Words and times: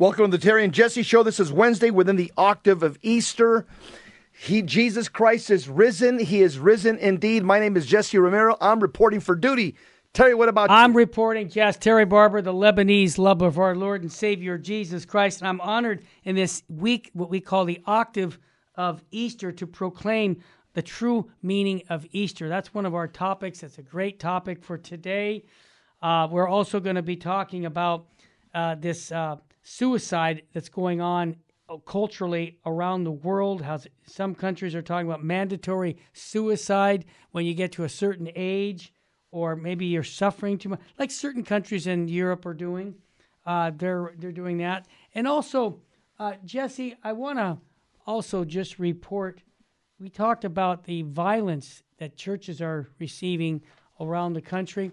Welcome 0.00 0.30
to 0.30 0.38
the 0.38 0.42
Terry 0.42 0.64
and 0.64 0.72
Jesse 0.72 1.02
Show. 1.02 1.22
This 1.22 1.38
is 1.38 1.52
Wednesday 1.52 1.90
within 1.90 2.16
the 2.16 2.32
octave 2.34 2.82
of 2.82 2.98
Easter. 3.02 3.66
He, 4.32 4.62
Jesus 4.62 5.10
Christ 5.10 5.50
is 5.50 5.68
risen. 5.68 6.18
He 6.18 6.40
is 6.40 6.58
risen 6.58 6.96
indeed. 6.96 7.44
My 7.44 7.60
name 7.60 7.76
is 7.76 7.84
Jesse 7.84 8.16
Romero. 8.16 8.56
I'm 8.62 8.80
reporting 8.80 9.20
for 9.20 9.34
duty. 9.34 9.76
Terry, 10.14 10.34
what 10.34 10.48
about 10.48 10.70
I'm 10.70 10.92
you? 10.92 10.96
reporting, 10.96 11.50
yes, 11.52 11.76
Terry 11.76 12.06
Barber, 12.06 12.40
the 12.40 12.50
Lebanese 12.50 13.18
love 13.18 13.42
of 13.42 13.58
our 13.58 13.76
Lord 13.76 14.00
and 14.00 14.10
Savior 14.10 14.56
Jesus 14.56 15.04
Christ. 15.04 15.42
And 15.42 15.48
I'm 15.48 15.60
honored 15.60 16.02
in 16.24 16.34
this 16.34 16.62
week, 16.70 17.10
what 17.12 17.28
we 17.28 17.38
call 17.38 17.66
the 17.66 17.82
octave 17.84 18.38
of 18.76 19.04
Easter, 19.10 19.52
to 19.52 19.66
proclaim 19.66 20.42
the 20.72 20.80
true 20.80 21.30
meaning 21.42 21.82
of 21.90 22.06
Easter. 22.12 22.48
That's 22.48 22.72
one 22.72 22.86
of 22.86 22.94
our 22.94 23.06
topics. 23.06 23.62
It's 23.62 23.76
a 23.76 23.82
great 23.82 24.18
topic 24.18 24.64
for 24.64 24.78
today. 24.78 25.44
Uh, 26.00 26.26
we're 26.30 26.48
also 26.48 26.80
going 26.80 26.96
to 26.96 27.02
be 27.02 27.16
talking 27.16 27.66
about 27.66 28.06
uh, 28.54 28.76
this 28.76 29.12
uh, 29.12 29.36
suicide 29.62 30.42
that's 30.52 30.68
going 30.68 31.00
on 31.00 31.36
culturally 31.86 32.58
around 32.66 33.04
the 33.04 33.12
world. 33.12 33.62
How 33.62 33.78
some 34.06 34.34
countries 34.34 34.74
are 34.74 34.82
talking 34.82 35.06
about 35.06 35.22
mandatory 35.22 35.96
suicide 36.12 37.04
when 37.30 37.46
you 37.46 37.54
get 37.54 37.72
to 37.72 37.84
a 37.84 37.88
certain 37.88 38.30
age, 38.34 38.92
or 39.30 39.54
maybe 39.54 39.86
you're 39.86 40.02
suffering 40.02 40.58
too 40.58 40.70
much, 40.70 40.80
like 40.98 41.10
certain 41.10 41.44
countries 41.44 41.86
in 41.86 42.08
Europe 42.08 42.44
are 42.46 42.54
doing. 42.54 42.94
Uh, 43.46 43.70
they're 43.74 44.12
they're 44.18 44.32
doing 44.32 44.58
that, 44.58 44.86
and 45.14 45.26
also, 45.26 45.80
uh, 46.18 46.34
Jesse, 46.44 46.96
I 47.02 47.12
want 47.12 47.38
to 47.38 47.58
also 48.06 48.44
just 48.44 48.78
report. 48.78 49.42
We 49.98 50.08
talked 50.08 50.44
about 50.44 50.84
the 50.84 51.02
violence 51.02 51.82
that 51.98 52.16
churches 52.16 52.60
are 52.60 52.88
receiving 52.98 53.62
around 53.98 54.32
the 54.32 54.42
country. 54.42 54.92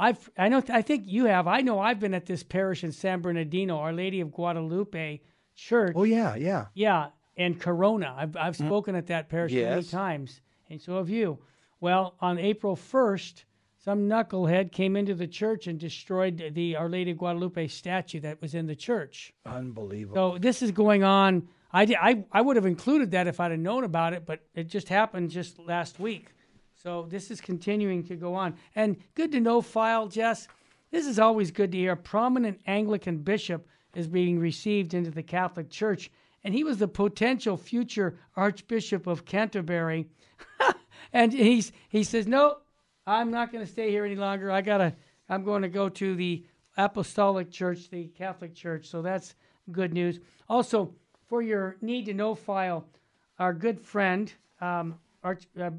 I've, 0.00 0.30
I 0.38 0.48
know, 0.48 0.62
I 0.70 0.80
think 0.82 1.04
you 1.06 1.26
have. 1.26 1.46
I 1.46 1.60
know 1.60 1.78
I've 1.78 2.00
been 2.00 2.14
at 2.14 2.24
this 2.24 2.42
parish 2.42 2.82
in 2.82 2.90
San 2.90 3.20
Bernardino, 3.20 3.76
Our 3.76 3.92
Lady 3.92 4.20
of 4.20 4.32
Guadalupe 4.32 5.20
Church. 5.54 5.92
Oh, 5.94 6.04
yeah, 6.04 6.34
yeah. 6.36 6.66
Yeah, 6.72 7.08
and 7.36 7.60
Corona. 7.60 8.14
I've, 8.16 8.34
I've 8.34 8.56
mm. 8.56 8.66
spoken 8.66 8.94
at 8.94 9.08
that 9.08 9.28
parish 9.28 9.52
yes. 9.52 9.68
many 9.68 9.82
times, 9.84 10.40
and 10.70 10.80
so 10.80 10.96
have 10.96 11.10
you. 11.10 11.38
Well, 11.80 12.14
on 12.20 12.38
April 12.38 12.76
1st, 12.76 13.44
some 13.78 14.08
knucklehead 14.08 14.72
came 14.72 14.96
into 14.96 15.14
the 15.14 15.26
church 15.26 15.66
and 15.66 15.78
destroyed 15.78 16.52
the 16.54 16.76
Our 16.76 16.88
Lady 16.88 17.10
of 17.10 17.18
Guadalupe 17.18 17.66
statue 17.68 18.20
that 18.20 18.40
was 18.40 18.54
in 18.54 18.66
the 18.66 18.76
church. 18.76 19.34
Unbelievable. 19.44 20.14
So 20.34 20.38
this 20.38 20.62
is 20.62 20.70
going 20.70 21.04
on. 21.04 21.48
I, 21.72 21.82
I, 22.00 22.24
I 22.32 22.40
would 22.40 22.56
have 22.56 22.66
included 22.66 23.12
that 23.12 23.26
if 23.26 23.38
I'd 23.38 23.52
have 23.52 23.60
known 23.60 23.84
about 23.84 24.12
it, 24.14 24.26
but 24.26 24.40
it 24.54 24.64
just 24.68 24.88
happened 24.88 25.30
just 25.30 25.58
last 25.58 26.00
week. 26.00 26.34
So 26.82 27.06
this 27.10 27.30
is 27.30 27.42
continuing 27.42 28.02
to 28.04 28.16
go 28.16 28.34
on. 28.34 28.54
And 28.74 28.96
good 29.14 29.32
to 29.32 29.40
know, 29.40 29.60
file, 29.60 30.08
Jess. 30.08 30.48
This 30.90 31.06
is 31.06 31.18
always 31.18 31.50
good 31.50 31.72
to 31.72 31.78
hear. 31.78 31.92
A 31.92 31.96
prominent 31.96 32.60
Anglican 32.66 33.18
bishop 33.18 33.66
is 33.94 34.08
being 34.08 34.38
received 34.38 34.94
into 34.94 35.10
the 35.10 35.22
Catholic 35.22 35.68
Church, 35.68 36.10
and 36.42 36.54
he 36.54 36.64
was 36.64 36.78
the 36.78 36.88
potential 36.88 37.58
future 37.58 38.18
Archbishop 38.34 39.06
of 39.06 39.26
Canterbury. 39.26 40.08
and 41.12 41.34
he's 41.34 41.70
he 41.90 42.02
says, 42.02 42.26
"No, 42.26 42.56
I'm 43.06 43.30
not 43.30 43.52
going 43.52 43.64
to 43.64 43.70
stay 43.70 43.90
here 43.90 44.06
any 44.06 44.16
longer. 44.16 44.50
I 44.50 44.62
gotta. 44.62 44.94
I'm 45.28 45.44
going 45.44 45.62
to 45.62 45.68
go 45.68 45.90
to 45.90 46.14
the 46.14 46.46
Apostolic 46.78 47.50
Church, 47.50 47.90
the 47.90 48.06
Catholic 48.06 48.54
Church." 48.54 48.86
So 48.86 49.02
that's 49.02 49.34
good 49.70 49.92
news. 49.92 50.18
Also, 50.48 50.94
for 51.28 51.42
your 51.42 51.76
need 51.82 52.06
to 52.06 52.14
know 52.14 52.34
file, 52.34 52.86
our 53.38 53.52
good 53.52 53.78
friend 53.78 54.32
um, 54.62 54.94
Arch, 55.22 55.46
uh, 55.60 55.70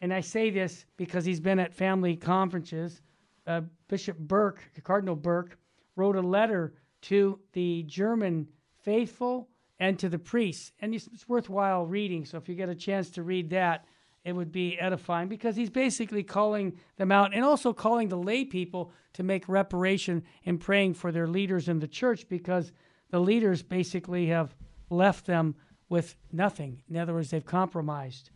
and 0.00 0.12
I 0.12 0.20
say 0.20 0.50
this 0.50 0.86
because 0.96 1.24
he's 1.24 1.40
been 1.40 1.58
at 1.58 1.74
family 1.74 2.16
conferences. 2.16 3.02
Uh, 3.46 3.62
Bishop 3.88 4.18
Burke, 4.18 4.62
Cardinal 4.82 5.16
Burke, 5.16 5.58
wrote 5.96 6.16
a 6.16 6.22
letter 6.22 6.74
to 7.02 7.38
the 7.52 7.82
German 7.82 8.48
faithful 8.82 9.48
and 9.78 9.98
to 9.98 10.08
the 10.08 10.18
priests. 10.18 10.72
And 10.80 10.94
it's, 10.94 11.08
it's 11.12 11.28
worthwhile 11.28 11.86
reading. 11.86 12.24
So 12.24 12.38
if 12.38 12.48
you 12.48 12.54
get 12.54 12.68
a 12.68 12.74
chance 12.74 13.10
to 13.10 13.22
read 13.22 13.50
that, 13.50 13.84
it 14.24 14.32
would 14.32 14.52
be 14.52 14.78
edifying 14.78 15.28
because 15.28 15.56
he's 15.56 15.70
basically 15.70 16.22
calling 16.22 16.78
them 16.96 17.10
out 17.10 17.34
and 17.34 17.44
also 17.44 17.72
calling 17.72 18.08
the 18.08 18.18
lay 18.18 18.44
people 18.44 18.92
to 19.14 19.22
make 19.22 19.48
reparation 19.48 20.22
and 20.44 20.60
praying 20.60 20.94
for 20.94 21.10
their 21.10 21.26
leaders 21.26 21.68
in 21.68 21.78
the 21.78 21.88
church 21.88 22.28
because 22.28 22.72
the 23.10 23.18
leaders 23.18 23.62
basically 23.62 24.26
have 24.26 24.54
left 24.90 25.26
them 25.26 25.54
with 25.88 26.16
nothing. 26.32 26.82
In 26.88 26.98
other 26.98 27.14
words, 27.14 27.30
they've 27.30 27.44
compromised. 27.44 28.30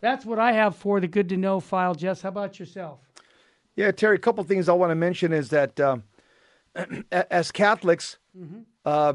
That's 0.00 0.24
what 0.24 0.38
I 0.38 0.52
have 0.52 0.76
for 0.76 1.00
the 1.00 1.08
good 1.08 1.28
to 1.30 1.36
know 1.36 1.60
file, 1.60 1.94
Jess. 1.94 2.22
How 2.22 2.28
about 2.28 2.58
yourself? 2.58 3.00
Yeah, 3.76 3.90
Terry, 3.90 4.16
a 4.16 4.18
couple 4.18 4.42
things 4.44 4.68
I 4.68 4.72
want 4.72 4.90
to 4.90 4.94
mention 4.94 5.32
is 5.32 5.50
that 5.50 5.78
um, 5.80 6.04
as 7.12 7.52
Catholics, 7.52 8.18
mm-hmm. 8.36 8.60
uh, 8.84 9.14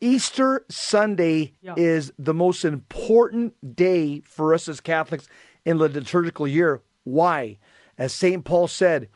Easter 0.00 0.64
Sunday 0.68 1.54
yeah. 1.60 1.74
is 1.76 2.12
the 2.18 2.34
most 2.34 2.64
important 2.64 3.76
day 3.76 4.20
for 4.20 4.54
us 4.54 4.68
as 4.68 4.80
Catholics 4.80 5.28
in 5.64 5.78
the 5.78 5.88
liturgical 5.88 6.46
year. 6.46 6.82
Why? 7.04 7.58
As 7.96 8.12
St. 8.12 8.44
Paul 8.44 8.68
said, 8.68 9.08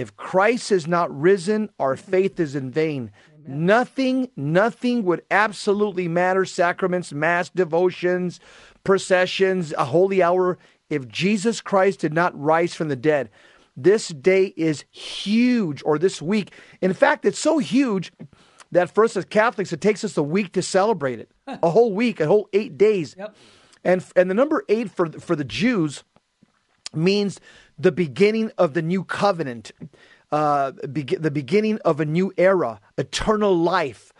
if 0.00 0.16
Christ 0.16 0.72
is 0.72 0.86
not 0.86 1.16
risen, 1.16 1.70
our 1.78 1.96
faith 1.96 2.40
is 2.40 2.56
in 2.56 2.70
vain. 2.70 3.10
Amen. 3.44 3.66
Nothing, 3.66 4.30
nothing 4.36 5.04
would 5.04 5.22
absolutely 5.30 6.08
matter. 6.08 6.44
Sacraments, 6.44 7.12
mass 7.12 7.50
devotions, 7.50 8.40
processions, 8.84 9.72
a 9.76 9.84
holy 9.84 10.22
hour, 10.22 10.58
if 10.88 11.06
Jesus 11.08 11.60
Christ 11.60 12.00
did 12.00 12.12
not 12.12 12.38
rise 12.38 12.74
from 12.74 12.88
the 12.88 12.96
dead. 12.96 13.30
This 13.76 14.08
day 14.08 14.52
is 14.56 14.84
huge, 14.90 15.82
or 15.84 15.98
this 15.98 16.20
week. 16.20 16.52
In 16.80 16.92
fact, 16.92 17.24
it's 17.24 17.38
so 17.38 17.58
huge 17.58 18.12
that 18.72 18.90
for 18.92 19.04
us 19.04 19.16
as 19.16 19.24
Catholics, 19.24 19.72
it 19.72 19.80
takes 19.80 20.04
us 20.04 20.16
a 20.16 20.22
week 20.22 20.52
to 20.52 20.62
celebrate 20.62 21.20
it. 21.20 21.30
a 21.46 21.70
whole 21.70 21.92
week, 21.92 22.20
a 22.20 22.26
whole 22.26 22.48
eight 22.52 22.76
days. 22.76 23.14
Yep. 23.18 23.36
And 23.84 24.04
and 24.16 24.30
the 24.30 24.34
number 24.34 24.64
eight 24.68 24.90
for 24.90 25.10
for 25.12 25.34
the 25.34 25.44
Jews 25.44 26.04
means 26.94 27.40
the 27.80 27.92
beginning 27.92 28.50
of 28.58 28.74
the 28.74 28.82
new 28.82 29.04
covenant, 29.04 29.72
uh, 30.30 30.72
be, 30.92 31.02
the 31.02 31.30
beginning 31.30 31.78
of 31.84 32.00
a 32.00 32.04
new 32.04 32.32
era, 32.36 32.80
eternal 32.98 33.56
life. 33.56 34.12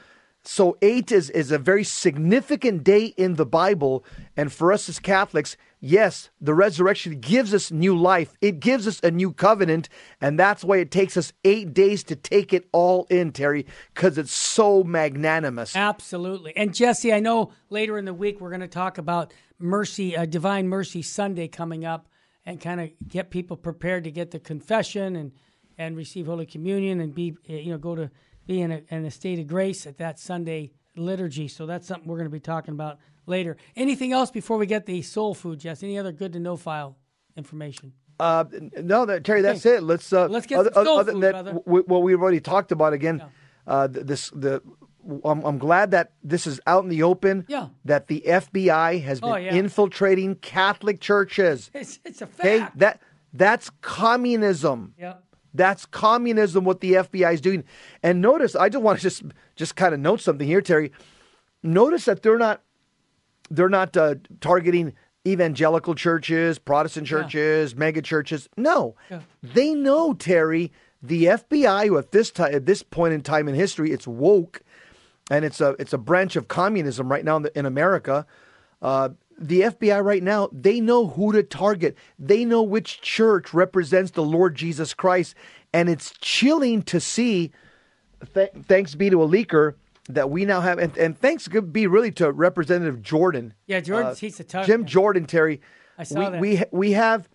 So 0.43 0.79
eight 0.81 1.13
is, 1.13 1.29
is 1.31 1.53
a 1.53 1.59
very 1.59 1.85
significant 1.85 2.83
day 2.83 3.07
in 3.17 3.35
the 3.35 3.45
Bible. 3.45 4.05
And 4.39 4.51
for 4.51 4.73
us 4.73 4.89
as 4.89 4.99
Catholics, 4.99 5.59
yes, 5.81 6.31
the 6.41 6.55
resurrection 6.55 7.21
gives 7.21 7.53
us 7.53 7.71
new 7.71 7.95
life. 7.95 8.35
It 8.41 8.59
gives 8.59 8.89
us 8.89 9.01
a 9.03 9.11
new 9.11 9.33
covenant. 9.35 9.91
And 10.19 10.39
that's 10.39 10.65
why 10.65 10.79
it 10.79 10.91
takes 10.91 11.19
us 11.19 11.35
eight 11.45 11.75
days 11.75 12.03
to 12.05 12.17
take 12.17 12.55
it 12.55 12.67
all 12.73 13.07
in, 13.11 13.33
Terry, 13.33 13.67
because 13.93 14.17
it's 14.17 14.33
so 14.33 14.83
magnanimous. 14.83 15.77
Absolutely. 15.77 16.57
And 16.57 16.75
Jesse, 16.75 17.13
I 17.13 17.21
know 17.21 17.53
later 17.69 17.99
in 17.99 18.07
the 18.07 18.15
week 18.15 18.41
we're 18.41 18.49
going 18.49 18.61
to 18.61 18.69
talk 18.69 18.97
about 18.97 19.35
mercy, 19.59 20.17
uh, 20.17 20.25
Divine 20.25 20.69
Mercy 20.69 21.03
Sunday 21.03 21.49
coming 21.49 21.85
up 21.85 22.09
and 22.51 22.61
kind 22.61 22.81
of 22.81 22.91
get 23.07 23.31
people 23.31 23.57
prepared 23.57 24.03
to 24.05 24.11
get 24.11 24.33
the 24.33 24.41
confession 24.41 25.15
and, 25.15 25.31
and 25.79 25.97
receive 25.97 26.27
Holy 26.27 26.47
Communion 26.47 27.01
and 27.01 27.15
be, 27.15 27.37
you 27.47 27.71
know, 27.71 27.79
go 27.79 27.95
to 27.95 28.11
be 28.47 28.61
in 28.61 28.73
a, 28.73 28.83
in 28.89 29.05
a 29.05 29.11
state 29.11 29.39
of 29.39 29.47
grace 29.47 29.87
at 29.87 29.99
that 29.99 30.19
Sunday 30.19 30.73
liturgy. 30.97 31.47
So 31.47 31.65
that's 31.65 31.87
something 31.87 32.09
we're 32.09 32.17
going 32.17 32.27
to 32.27 32.31
be 32.31 32.41
talking 32.41 32.75
about 32.75 32.99
later. 33.27 33.57
Anything 33.77 34.13
else 34.13 34.33
before 34.33 34.59
we 34.59 34.67
get 34.67 34.85
the 34.85 35.01
soul 35.03 35.33
food, 35.33 35.61
Jess? 35.61 35.85
Any 35.85 35.97
other 35.97 36.11
good 36.11 36.33
to 36.33 36.41
know 36.41 36.57
file 36.57 36.97
information? 37.37 37.93
Uh, 38.19 38.45
no, 38.83 39.07
that, 39.07 39.23
Terry, 39.23 39.43
that's 39.43 39.65
okay. 39.65 39.77
it. 39.77 39.85
Let's 39.85 40.13
uh, 40.13 40.27
let's 40.27 40.47
get 40.47 40.59
other, 40.59 40.73
soul 40.73 40.99
other 40.99 41.13
food, 41.13 41.23
that, 41.23 41.45
w- 41.45 41.85
what 41.87 42.03
we've 42.03 42.21
already 42.21 42.41
talked 42.41 42.73
about 42.73 42.93
again. 42.93 43.19
Yeah. 43.19 43.29
Uh, 43.67 43.87
this 43.87 44.31
the 44.31 44.61
I'm, 45.25 45.43
I'm, 45.45 45.59
glad 45.59 45.91
that 45.93 46.13
this 46.23 46.47
is 46.47 46.61
out 46.67 46.85
in 46.85 46.91
the 46.91 47.03
open. 47.03 47.47
Yeah. 47.49 47.69
That 47.85 48.09
the 48.09 48.23
FBI 48.27 49.03
has 49.03 49.21
oh, 49.23 49.29
been 49.29 49.33
oh, 49.33 49.37
yeah. 49.37 49.55
infiltrating 49.55 50.37
Catholic 50.37 51.01
churches. 51.01 51.71
It's, 51.81 51.99
it's 52.05 52.23
a 52.23 52.27
fact. 52.27 52.47
Okay, 52.47 52.67
that 52.77 53.01
that's 53.33 53.71
communism. 53.81 54.95
Yeah. 54.99 55.15
That's 55.55 55.87
communism. 55.87 56.65
What 56.65 56.81
the 56.81 56.95
FBI 56.95 57.35
is 57.35 57.41
doing. 57.41 57.65
And 58.03 58.21
notice, 58.21 58.55
I 58.55 58.69
just 58.69 58.83
want 58.83 58.99
to 58.99 59.03
just 59.03 59.23
just 59.57 59.77
kind 59.77 59.95
of 59.95 60.01
note 60.01 60.21
something 60.21 60.47
here, 60.47 60.61
Terry. 60.61 60.93
Notice 61.63 62.05
that 62.05 62.23
they're 62.23 62.39
not 62.39 62.63
they're 63.51 63.69
not 63.69 63.97
uh, 63.97 64.17
targeting 64.41 64.95
evangelical 65.27 65.95
churches, 65.95 66.59
Protestant 66.59 67.07
churches, 67.07 67.73
yeah. 67.73 67.79
mega 67.79 68.03
churches. 68.03 68.49
No, 68.57 68.97
yeah. 69.11 69.21
they 69.43 69.75
know 69.75 70.15
Terry. 70.15 70.73
The 71.03 71.25
FBI, 71.25 71.87
who 71.87 71.97
at 71.97 72.13
this 72.13 72.31
time, 72.31 72.55
at 72.55 72.67
this 72.67 72.83
point 72.83 73.15
in 73.15 73.23
time 73.23 73.49
in 73.49 73.55
history, 73.55 73.91
it's 73.91 74.07
woke, 74.07 74.61
and 75.31 75.45
it's 75.45 75.61
a 75.61 75.77
it's 75.79 75.93
a 75.93 75.99
branch 75.99 76.37
of 76.37 76.49
communism 76.49 77.11
right 77.11 77.25
now 77.25 77.37
in, 77.37 77.43
the, 77.43 77.59
in 77.59 77.67
America. 77.67 78.27
Uh, 78.83 79.11
the 79.41 79.63
FBI 79.63 80.05
right 80.05 80.23
now, 80.23 80.51
they 80.53 80.81
know 80.81 81.07
who 81.07 81.33
to 81.33 81.43
target. 81.43 81.97
They 82.19 82.45
know 82.45 82.63
which 82.63 83.01
church 83.01 83.55
represents 83.55 84.11
the 84.11 84.23
Lord 84.23 84.55
Jesus 84.55 84.93
Christ. 84.93 85.35
And 85.73 85.89
it's 85.89 86.13
chilling 86.21 86.83
to 86.83 87.01
see, 87.01 87.53
th- 88.35 88.51
thanks 88.67 88.95
be 88.95 89.09
to 89.09 89.23
a 89.23 89.27
leaker, 89.27 89.75
that 90.11 90.29
we 90.29 90.45
now 90.45 90.61
have, 90.61 90.79
and, 90.79 90.97
and 90.99 91.19
thanks 91.19 91.49
be 91.49 91.87
really 91.87 92.13
to 92.13 92.31
Representative 92.33 93.01
Jordan. 93.01 93.55
Yeah, 93.67 93.81
Jordan, 93.81 94.11
uh, 94.11 94.15
he's 94.15 94.41
a 94.41 94.45
tough 94.45 94.67
Jim 94.67 94.85
Jordan, 94.85 95.25
Terry. 95.25 95.61
I 95.97 96.03
saw 96.05 96.19
we, 96.19 96.25
that. 96.25 96.41
We, 96.41 96.63
we 96.71 96.93
have 96.93 97.29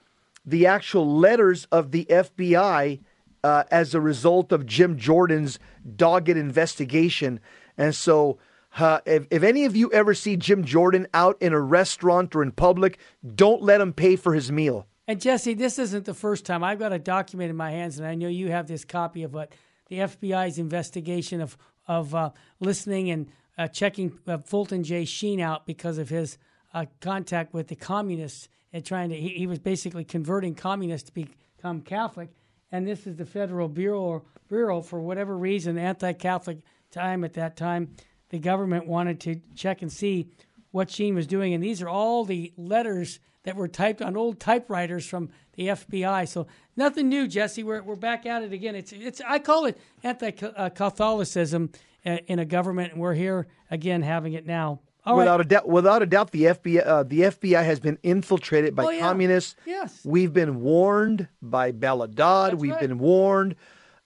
the 0.46 0.68
actual 0.68 1.18
letters 1.18 1.66
of 1.72 1.92
the 1.92 2.06
FBI 2.06 3.00
uh, 3.44 3.64
as 3.72 3.96
a 3.96 4.02
result 4.02 4.52
of 4.52 4.66
Jim 4.66 4.98
Jordan's 4.98 5.58
dogged 5.96 6.30
investigation. 6.30 7.40
And 7.78 7.94
so, 7.94 8.38
uh, 8.78 9.00
if, 9.06 9.28
if 9.32 9.44
any 9.44 9.66
of 9.66 9.76
you 9.76 9.92
ever 9.92 10.14
see 10.14 10.36
Jim 10.36 10.66
Jordan 10.66 11.08
out 11.14 11.38
in 11.42 11.54
a 11.54 11.60
restaurant 11.60 12.36
or 12.36 12.44
in 12.44 12.52
public, 12.52 13.00
don't 13.36 13.62
let 13.62 13.80
him 13.80 13.94
pay 13.94 14.16
for 14.16 14.34
his 14.34 14.52
meal. 14.52 14.86
And 15.08 15.22
Jesse, 15.22 15.54
this 15.54 15.78
isn't 15.78 16.06
the 16.06 16.14
first 16.14 16.46
time. 16.46 16.64
I've 16.64 16.80
got 16.80 16.92
a 16.92 17.00
document 17.00 17.50
in 17.50 17.56
my 17.56 17.72
hands, 17.72 18.00
and 18.00 18.08
I 18.08 18.16
know 18.16 18.28
you 18.28 18.52
have 18.52 18.68
this 18.68 18.84
copy 18.84 19.24
of 19.24 19.34
what 19.34 19.54
the 19.88 20.00
FBI's 20.00 20.58
investigation 20.58 21.42
of 21.42 21.58
of 21.88 22.16
uh, 22.16 22.32
listening 22.60 23.12
and 23.12 23.28
uh, 23.58 23.68
checking 23.68 24.18
uh, 24.28 24.40
Fulton 24.40 24.84
J. 24.84 25.06
Sheen 25.06 25.40
out 25.40 25.66
because 25.66 25.98
of 25.98 26.10
his 26.10 26.38
uh, 26.74 26.86
contact 27.00 27.54
with 27.54 27.68
the 27.68 27.76
communists 27.76 28.50
and 28.74 28.84
trying 28.84 29.10
to. 29.10 29.16
He, 29.16 29.30
he, 29.30 29.48
was 29.48 29.60
basically 29.60 30.04
converting 30.04 30.56
communists 30.56 31.10
to 31.10 31.14
become 31.14 31.82
Catholic, 31.82 32.30
and 32.72 32.88
this 32.88 33.08
is 33.08 33.16
the 33.16 33.26
Federal 33.26 33.70
Bureau 33.70 34.24
Bureau 34.50 34.82
for 34.82 35.00
whatever 35.00 35.38
reason, 35.38 35.78
anti-Catholic 35.78 36.60
time 36.96 37.24
at 37.24 37.34
that 37.34 37.56
time. 37.56 37.96
The 38.30 38.40
government 38.40 38.88
wanted 38.88 39.20
to 39.22 39.42
check 39.56 39.84
and 39.84 39.92
see 39.92 40.30
what 40.72 40.90
Sheen 40.90 41.14
was 41.14 41.28
doing, 41.28 41.54
and 41.54 41.64
these 41.64 41.82
are 41.82 41.90
all 41.90 42.26
the 42.26 42.52
letters 42.58 43.20
that 43.44 43.56
were 43.56 43.68
typed 43.68 44.02
on 44.02 44.18
old 44.18 44.40
typewriters 44.40 45.06
from 45.06 45.30
the 45.54 45.68
FBI. 45.68 46.28
So 46.28 46.48
nothing 46.76 47.08
new, 47.08 47.28
Jesse. 47.28 47.64
We're, 47.64 47.84
we're 47.84 47.96
back 47.96 48.26
at 48.26 48.42
it 48.42 48.52
again. 48.52 48.76
It's 48.76 48.92
it's 48.92 49.22
I 49.26 49.40
call 49.40 49.66
it 49.66 49.78
anti-Catholicism 50.04 51.70
in 52.04 52.40
a 52.40 52.46
government, 52.46 52.94
and 52.94 53.02
we're 53.02 53.14
here 53.14 53.48
again 53.70 54.02
having 54.02 54.34
it 54.34 54.46
now. 54.46 54.80
All 55.06 55.18
without 55.18 55.38
right. 55.38 55.46
a 55.46 55.50
doubt, 55.50 55.68
without 55.68 56.02
a 56.02 56.06
doubt, 56.08 56.32
the 56.32 56.44
FBI 56.44 56.86
uh, 56.86 57.04
the 57.04 57.20
FBI 57.22 57.64
has 57.64 57.80
been 57.80 58.00
infiltrated 58.02 58.76
by 58.76 58.86
oh, 58.86 58.90
yeah. 58.90 59.02
communists. 59.02 59.56
Yes, 59.66 60.02
we've 60.04 60.34
been 60.34 60.62
warned 60.62 61.28
by 61.44 61.72
Bella 61.72 62.08
Dodd. 62.08 62.54
That's 62.54 62.62
we've 62.62 62.72
right. 62.72 62.82
been 62.82 62.98
warned 62.98 63.56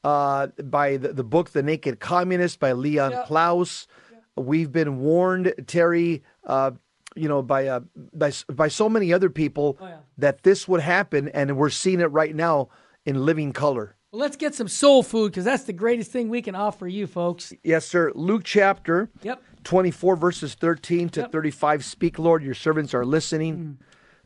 uh, 0.04 0.48
by 0.64 0.98
the, 0.98 1.14
the, 1.14 1.24
book 1.24 1.52
The 1.52 1.64
Naked 1.64 2.00
Communist 2.00 2.60
by 2.60 2.74
Cleon 2.74 3.12
yeah. 3.12 3.26
Skousen. 3.28 3.88
Yeah. 4.12 4.18
We've 4.36 4.72
been 4.72 5.00
warned, 5.00 5.54
Terry. 5.68 6.24
Uh, 6.46 6.72
you 7.16 7.28
know, 7.28 7.42
by 7.42 7.68
uh, 7.68 7.82
by 8.14 8.32
by 8.48 8.68
so 8.68 8.88
many 8.88 9.12
other 9.12 9.30
people 9.30 9.78
oh, 9.82 9.88
yeah. 9.88 9.98
that 10.20 10.44
this 10.44 10.68
would 10.68 10.80
happen, 10.80 11.28
and 11.30 11.58
we're 11.58 11.70
seeing 11.70 12.00
it 12.00 12.12
right 12.12 12.36
now 12.36 12.70
in 13.06 13.26
living 13.26 13.52
color. 13.52 13.96
Well, 14.12 14.22
let's 14.22 14.38
get 14.38 14.56
some 14.56 14.68
soul 14.68 15.04
food 15.04 15.32
because 15.32 15.46
that's 15.46 15.64
the 15.64 15.74
greatest 15.74 16.12
thing 16.12 16.30
we 16.30 16.42
can 16.42 16.56
offer 16.56 16.88
you, 16.88 17.06
folks. 17.06 17.54
Yes, 17.64 17.86
sir. 17.86 18.12
Luke 18.16 18.44
chapter 18.44 19.10
yep. 19.22 19.42
24, 19.66 20.16
verses 20.16 20.56
13 20.56 21.10
to 21.10 21.22
Yep. 21.22 21.32
35. 21.32 21.86
Speak, 21.86 22.18
Lord, 22.18 22.44
your 22.44 22.56
servants 22.56 22.96
are 22.96 23.06
listening. 23.06 23.78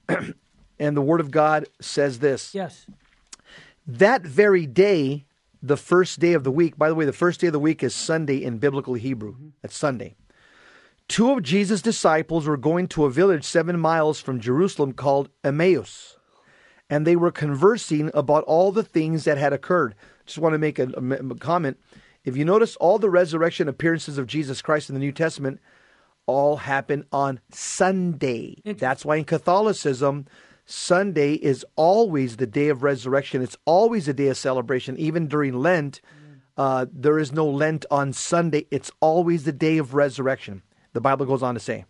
and 0.80 0.96
the 0.96 1.02
word 1.02 1.20
of 1.20 1.32
God 1.32 1.68
says 1.82 2.20
this 2.20 2.56
Yes. 2.56 2.86
That 3.86 4.22
very 4.22 4.66
day, 4.66 5.26
the 5.64 5.78
first 5.78 6.20
day 6.20 6.34
of 6.34 6.44
the 6.44 6.52
week, 6.52 6.78
by 6.78 6.90
the 6.90 6.96
way, 6.96 7.06
the 7.06 7.14
first 7.14 7.40
day 7.40 7.48
of 7.48 7.54
the 7.54 7.60
week 7.60 7.82
is 7.82 7.96
Sunday 7.96 8.44
in 8.44 8.58
biblical 8.60 8.96
Hebrew. 8.96 9.34
Mm-hmm. 9.34 9.48
That's 9.62 9.78
Sunday. 9.78 10.16
Two 11.08 11.32
of 11.32 11.42
Jesus' 11.42 11.82
disciples 11.82 12.46
were 12.46 12.58
going 12.58 12.88
to 12.90 13.06
a 13.06 13.10
village 13.10 13.46
seven 13.46 13.80
miles 13.80 14.20
from 14.20 14.40
Jerusalem 14.40 14.94
called 14.94 15.30
Emmaus, 15.44 16.18
and 16.90 17.08
they 17.08 17.16
were 17.16 17.32
conversing 17.32 18.12
about 18.14 18.44
all 18.44 18.72
the 18.72 18.84
things 18.84 19.24
that 19.24 19.38
had 19.38 19.54
occurred. 19.54 19.96
Just 20.26 20.38
want 20.38 20.54
to 20.54 20.60
make 20.60 20.80
a, 20.80 20.90
a- 20.96 21.28
a 21.30 21.36
comment. 21.36 21.78
If 22.26 22.38
you 22.38 22.46
notice, 22.46 22.76
all 22.78 23.00
the 23.00 23.10
resurrection 23.10 23.68
appearances 23.68 24.18
of 24.18 24.28
Jesus 24.28 24.62
Christ 24.62 24.90
in 24.90 24.96
the 24.96 25.00
New 25.00 25.12
Testament 25.12 25.60
all 26.26 26.58
happen 26.58 27.06
on 27.12 27.40
Sunday. 27.52 28.62
That's 28.64 29.04
why 29.04 29.18
in 29.18 29.26
Catholicism, 29.26 30.26
Sunday 30.66 31.34
is 31.34 31.66
always 31.76 32.38
the 32.38 32.48
day 32.48 32.70
of 32.70 32.84
resurrection. 32.84 33.42
It's 33.42 33.58
always 33.66 34.08
a 34.08 34.14
day 34.14 34.28
of 34.28 34.38
celebration. 34.38 34.98
Even 34.98 35.28
during 35.28 35.54
Lent, 35.54 36.02
uh, 36.58 36.86
there 36.92 37.20
is 37.20 37.32
no 37.32 37.48
Lent 37.48 37.86
on 37.92 38.14
Sunday. 38.14 38.68
It's 38.72 38.92
always 39.00 39.44
the 39.44 39.52
day 39.52 39.78
of 39.78 39.94
resurrection. 39.94 40.62
The 40.94 41.02
Bible 41.02 41.26
goes 41.26 41.44
on 41.44 41.54
to 41.56 41.60
say. 41.60 41.86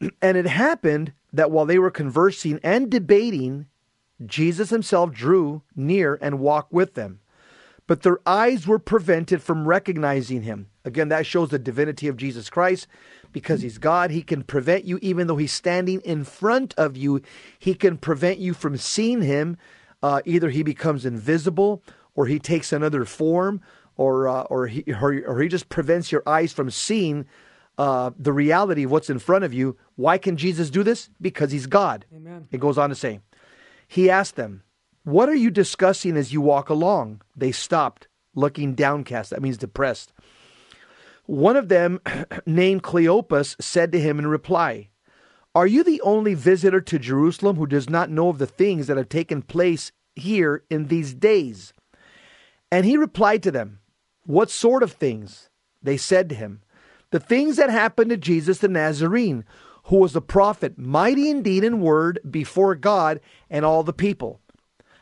And 0.20 0.36
it 0.36 0.46
happened 0.46 1.12
that 1.32 1.50
while 1.50 1.64
they 1.64 1.78
were 1.78 1.90
conversing 1.90 2.58
and 2.62 2.90
debating, 2.90 3.66
Jesus 4.24 4.70
himself 4.70 5.12
drew 5.12 5.62
near 5.76 6.18
and 6.20 6.40
walked 6.40 6.72
with 6.72 6.94
them. 6.94 7.20
But 7.86 8.02
their 8.02 8.18
eyes 8.26 8.66
were 8.66 8.78
prevented 8.78 9.42
from 9.42 9.68
recognizing 9.68 10.42
him. 10.42 10.68
Again, 10.84 11.08
that 11.08 11.26
shows 11.26 11.50
the 11.50 11.58
divinity 11.58 12.08
of 12.08 12.16
Jesus 12.16 12.50
Christ. 12.50 12.86
Because 13.34 13.62
he's 13.62 13.78
God, 13.78 14.12
he 14.12 14.22
can 14.22 14.44
prevent 14.44 14.84
you, 14.84 14.98
even 15.02 15.26
though 15.26 15.36
he's 15.36 15.52
standing 15.52 16.00
in 16.02 16.22
front 16.22 16.72
of 16.78 16.96
you, 16.96 17.20
he 17.58 17.74
can 17.74 17.98
prevent 17.98 18.38
you 18.38 18.54
from 18.54 18.76
seeing 18.76 19.22
him. 19.22 19.56
Uh, 20.02 20.22
either 20.24 20.50
he 20.50 20.62
becomes 20.62 21.04
invisible, 21.04 21.82
or 22.14 22.26
he 22.26 22.38
takes 22.38 22.72
another 22.72 23.04
form, 23.04 23.60
or, 23.96 24.28
uh, 24.28 24.42
or, 24.42 24.68
he, 24.68 24.84
or, 25.00 25.20
or 25.26 25.40
he 25.42 25.48
just 25.48 25.68
prevents 25.68 26.12
your 26.12 26.22
eyes 26.26 26.52
from 26.52 26.70
seeing 26.70 27.26
uh, 27.76 28.12
the 28.16 28.32
reality 28.32 28.84
of 28.84 28.92
what's 28.92 29.10
in 29.10 29.18
front 29.18 29.44
of 29.44 29.52
you. 29.52 29.76
Why 29.96 30.16
can 30.16 30.36
Jesus 30.36 30.70
do 30.70 30.84
this? 30.84 31.10
Because 31.20 31.50
he's 31.50 31.66
God. 31.66 32.06
Amen. 32.14 32.46
It 32.52 32.60
goes 32.60 32.78
on 32.78 32.88
to 32.90 32.94
say, 32.94 33.18
He 33.88 34.08
asked 34.08 34.36
them, 34.36 34.62
What 35.02 35.28
are 35.28 35.34
you 35.34 35.50
discussing 35.50 36.16
as 36.16 36.32
you 36.32 36.40
walk 36.40 36.68
along? 36.68 37.22
They 37.36 37.50
stopped, 37.50 38.06
looking 38.36 38.74
downcast. 38.74 39.30
That 39.30 39.42
means 39.42 39.58
depressed. 39.58 40.12
One 41.26 41.56
of 41.56 41.68
them, 41.68 42.00
named 42.46 42.82
Cleopas, 42.82 43.56
said 43.60 43.92
to 43.92 44.00
him 44.00 44.18
in 44.18 44.26
reply, 44.26 44.90
Are 45.54 45.66
you 45.66 45.82
the 45.82 46.00
only 46.02 46.34
visitor 46.34 46.80
to 46.82 46.98
Jerusalem 46.98 47.56
who 47.56 47.66
does 47.66 47.88
not 47.88 48.10
know 48.10 48.28
of 48.28 48.38
the 48.38 48.46
things 48.46 48.86
that 48.86 48.96
have 48.96 49.08
taken 49.08 49.42
place 49.42 49.92
here 50.14 50.64
in 50.70 50.88
these 50.88 51.14
days? 51.14 51.72
And 52.70 52.84
he 52.84 52.96
replied 52.96 53.42
to 53.44 53.50
them, 53.50 53.80
What 54.24 54.50
sort 54.50 54.82
of 54.82 54.92
things? 54.92 55.48
They 55.82 55.96
said 55.96 56.28
to 56.30 56.34
him, 56.34 56.62
The 57.10 57.20
things 57.20 57.56
that 57.56 57.70
happened 57.70 58.10
to 58.10 58.16
Jesus 58.16 58.58
the 58.58 58.68
Nazarene, 58.68 59.44
who 59.84 59.98
was 59.98 60.16
a 60.16 60.20
prophet, 60.20 60.78
mighty 60.78 61.30
indeed 61.30 61.64
in 61.64 61.80
word 61.80 62.18
before 62.28 62.74
God 62.74 63.20
and 63.48 63.64
all 63.64 63.82
the 63.82 63.92
people. 63.92 64.40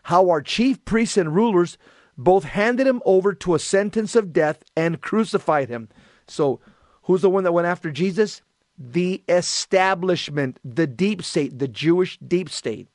How 0.05 0.29
our 0.29 0.43
chief 0.43 0.85
priests 0.85 1.17
and 1.17 1.35
rulers 1.35 1.79
both 2.19 2.45
handed 2.45 2.87
him 2.87 3.01
over 3.05 3.33
to 3.33 3.55
a 3.55 3.61
sentence 3.61 4.15
of 4.17 4.33
death 4.33 4.63
and 4.77 5.01
crucified 5.01 5.69
him. 5.69 5.89
So, 6.33 6.61
who's 7.03 7.23
the 7.23 7.31
one 7.31 7.45
that 7.45 7.53
went 7.53 7.67
after 7.67 7.91
Jesus? 7.91 8.43
The 8.79 9.23
establishment, 9.29 10.59
the 10.65 10.87
deep 10.87 11.23
state, 11.23 11.59
the 11.59 11.69
Jewish 11.69 12.19
deep 12.19 12.49
state. 12.49 12.89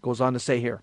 Goes 0.00 0.20
on 0.20 0.32
to 0.32 0.40
say 0.40 0.60
here. 0.60 0.82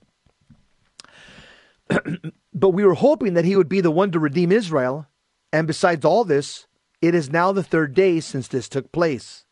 but 2.54 2.70
we 2.70 2.86
were 2.86 2.94
hoping 2.94 3.34
that 3.34 3.46
he 3.46 3.56
would 3.56 3.70
be 3.70 3.82
the 3.82 3.92
one 3.92 4.12
to 4.12 4.20
redeem 4.20 4.52
Israel. 4.52 5.08
And 5.52 5.68
besides 5.68 6.06
all 6.06 6.24
this, 6.24 6.68
it 7.02 7.16
is 7.16 7.32
now 7.32 7.52
the 7.52 7.64
third 7.64 7.94
day 7.94 8.20
since 8.20 8.48
this 8.48 8.70
took 8.70 8.92
place. 8.92 9.46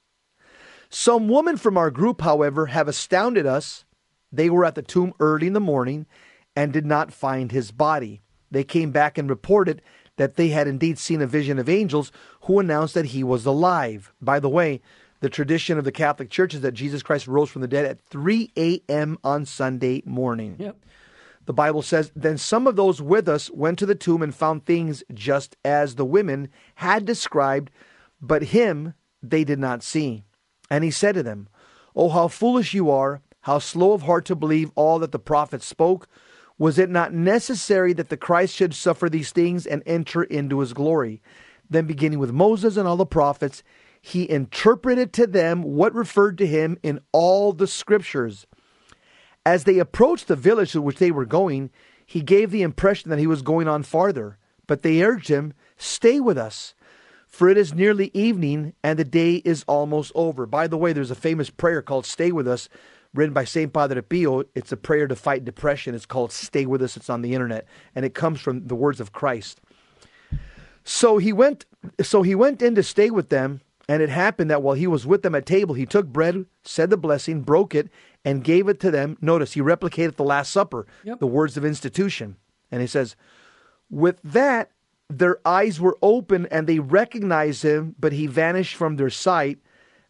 Some 0.90 1.28
women 1.28 1.58
from 1.58 1.78
our 1.78 1.90
group, 1.90 2.22
however, 2.22 2.68
have 2.68 2.88
astounded 2.88 3.46
us. 3.46 3.84
They 4.32 4.50
were 4.50 4.66
at 4.66 4.76
the 4.76 4.82
tomb 4.82 5.14
early 5.20 5.48
in 5.48 5.54
the 5.54 5.60
morning 5.60 6.06
and 6.56 6.72
did 6.72 6.86
not 6.86 7.14
find 7.14 7.52
his 7.52 7.72
body. 7.72 8.22
They 8.52 8.64
came 8.64 8.92
back 8.92 9.18
and 9.18 9.30
reported 9.30 9.82
that 10.17 10.36
they 10.36 10.50
had 10.50 10.67
indeed 10.67 10.98
seen 10.98 11.22
a 11.22 11.27
vision 11.27 11.60
of 11.60 11.70
angels 11.70 12.12
who 12.41 12.60
announced 12.60 12.93
that 12.93 13.08
he 13.08 13.24
was 13.24 13.46
alive. 13.46 14.13
By 14.22 14.39
the 14.39 14.50
way, 14.50 14.82
the 15.22 15.29
tradition 15.29 15.77
of 15.77 15.86
the 15.86 15.91
Catholic 15.91 16.29
Church 16.29 16.53
is 16.53 16.62
that 16.62 16.74
Jesus 16.74 17.01
Christ 17.01 17.27
rose 17.27 17.50
from 17.50 17.62
the 17.62 17.67
dead 17.67 17.86
at 17.86 18.01
3 18.01 18.51
a.m. 18.58 19.17
on 19.24 19.46
Sunday 19.46 20.03
morning. 20.05 20.55
Yep. 20.60 20.77
The 21.46 21.53
Bible 21.53 21.82
says, 21.82 22.12
Then 22.15 22.38
some 22.38 22.67
of 22.67 22.75
those 22.75 23.01
with 23.01 23.27
us 23.27 23.50
went 23.50 23.79
to 23.79 23.86
the 23.86 23.96
tomb 23.96 24.22
and 24.22 24.34
found 24.34 24.65
things 24.65 25.03
just 25.13 25.55
as 25.65 25.96
the 25.96 26.05
women 26.05 26.50
had 26.75 27.05
described, 27.05 27.72
but 28.22 28.43
him 28.43 28.93
they 29.22 29.43
did 29.43 29.60
not 29.60 29.84
see. 29.84 30.24
And 30.70 30.84
he 30.84 30.91
said 30.91 31.15
to 31.15 31.24
them, 31.24 31.48
Oh, 31.96 32.10
how 32.10 32.27
foolish 32.27 32.74
you 32.74 32.89
are, 32.89 33.22
how 33.41 33.60
slow 33.60 33.93
of 33.93 34.03
heart 34.03 34.25
to 34.25 34.36
believe 34.36 34.72
all 34.75 35.00
that 35.00 35.12
the 35.12 35.20
prophets 35.20 35.65
spoke. 35.65 36.08
Was 36.58 36.78
it 36.78 36.90
not 36.90 37.14
necessary 37.14 37.94
that 37.94 38.10
the 38.10 38.18
Christ 38.18 38.56
should 38.56 38.74
suffer 38.74 39.10
these 39.10 39.32
things 39.32 39.66
and 39.66 39.82
enter 39.86 40.24
into 40.24 40.60
his 40.60 40.74
glory? 40.74 41.22
Then, 41.70 41.86
beginning 41.86 42.20
with 42.20 42.32
Moses 42.32 42.78
and 42.78 42.88
all 42.88 42.98
the 42.98 43.06
prophets, 43.06 43.64
he 44.02 44.30
interpreted 44.30 45.14
to 45.14 45.26
them 45.26 45.64
what 45.64 45.96
referred 45.96 46.38
to 46.38 46.48
him 46.48 46.78
in 46.84 47.00
all 47.12 47.54
the 47.54 47.68
scriptures. 47.68 48.46
As 49.46 49.64
they 49.64 49.80
approached 49.80 50.28
the 50.28 50.36
village 50.36 50.74
to 50.74 50.82
which 50.82 51.00
they 51.00 51.12
were 51.12 51.26
going, 51.26 51.70
he 52.06 52.22
gave 52.22 52.52
the 52.52 52.62
impression 52.62 53.10
that 53.10 53.20
he 53.20 53.28
was 53.28 53.42
going 53.42 53.68
on 53.68 53.84
farther, 53.84 54.38
but 54.68 54.84
they 54.84 55.04
urged 55.04 55.30
him, 55.30 55.54
Stay 55.78 56.20
with 56.20 56.38
us, 56.38 56.76
for 57.28 57.50
it 57.50 57.58
is 57.58 57.74
nearly 57.74 58.12
evening 58.14 58.74
and 58.84 59.00
the 59.00 59.04
day 59.04 59.36
is 59.38 59.64
almost 59.68 60.12
over. 60.16 60.46
By 60.46 60.68
the 60.68 60.78
way, 60.78 60.94
there's 60.94 61.12
a 61.12 61.16
famous 61.16 61.50
prayer 61.50 61.82
called 61.82 62.06
Stay 62.06 62.32
With 62.32 62.48
Us, 62.48 62.70
written 63.13 63.34
by 63.34 63.43
St. 63.43 63.72
Padre 63.72 64.01
Pio. 64.01 64.43
It's 64.55 64.72
a 64.72 64.77
prayer 64.77 65.08
to 65.08 65.15
fight 65.15 65.46
depression. 65.46 65.96
It's 65.96 66.05
called 66.05 66.32
Stay 66.32 66.65
With 66.65 66.82
Us. 66.82 66.98
It's 66.98 67.10
on 67.10 67.22
the 67.22 67.34
internet, 67.34 67.67
and 67.96 68.05
it 68.05 68.13
comes 68.13 68.41
from 68.41 68.67
the 68.67 68.75
words 68.75 69.00
of 69.00 69.12
Christ. 69.12 69.62
So 70.84 71.17
he 71.17 71.32
went 71.32 71.65
so 72.01 72.22
he 72.22 72.36
went 72.36 72.62
in 72.62 72.75
to 72.75 72.84
stay 72.84 73.10
with 73.10 73.29
them, 73.29 73.62
and 73.88 74.01
it 74.01 74.10
happened 74.10 74.50
that 74.50 74.62
while 74.62 74.75
he 74.75 74.88
was 74.88 75.05
with 75.05 75.22
them 75.22 75.36
at 75.36 75.46
table, 75.46 75.75
he 75.75 75.86
took 75.86 76.08
bread, 76.08 76.46
said 76.63 76.89
the 76.89 76.98
blessing, 76.98 77.41
broke 77.41 77.75
it, 77.75 77.89
and 78.25 78.43
gave 78.43 78.67
it 78.67 78.79
to 78.82 78.91
them. 78.91 79.17
Notice 79.22 79.53
he 79.53 79.62
replicated 79.62 80.15
the 80.15 80.24
Last 80.24 80.51
Supper, 80.51 80.86
Yep. 81.03 81.20
the 81.20 81.27
words 81.27 81.58
of 81.58 81.65
institution. 81.65 82.38
And 82.72 82.82
he 82.82 82.88
says, 82.88 83.15
With 83.89 84.20
that, 84.24 84.72
their 85.10 85.38
eyes 85.46 85.79
were 85.79 85.98
open 86.01 86.48
and 86.50 86.65
they 86.67 86.79
recognized 86.79 87.63
him, 87.63 87.96
but 88.00 88.13
he 88.13 88.27
vanished 88.27 88.75
from 88.75 88.96
their 88.96 89.10
sight. 89.10 89.60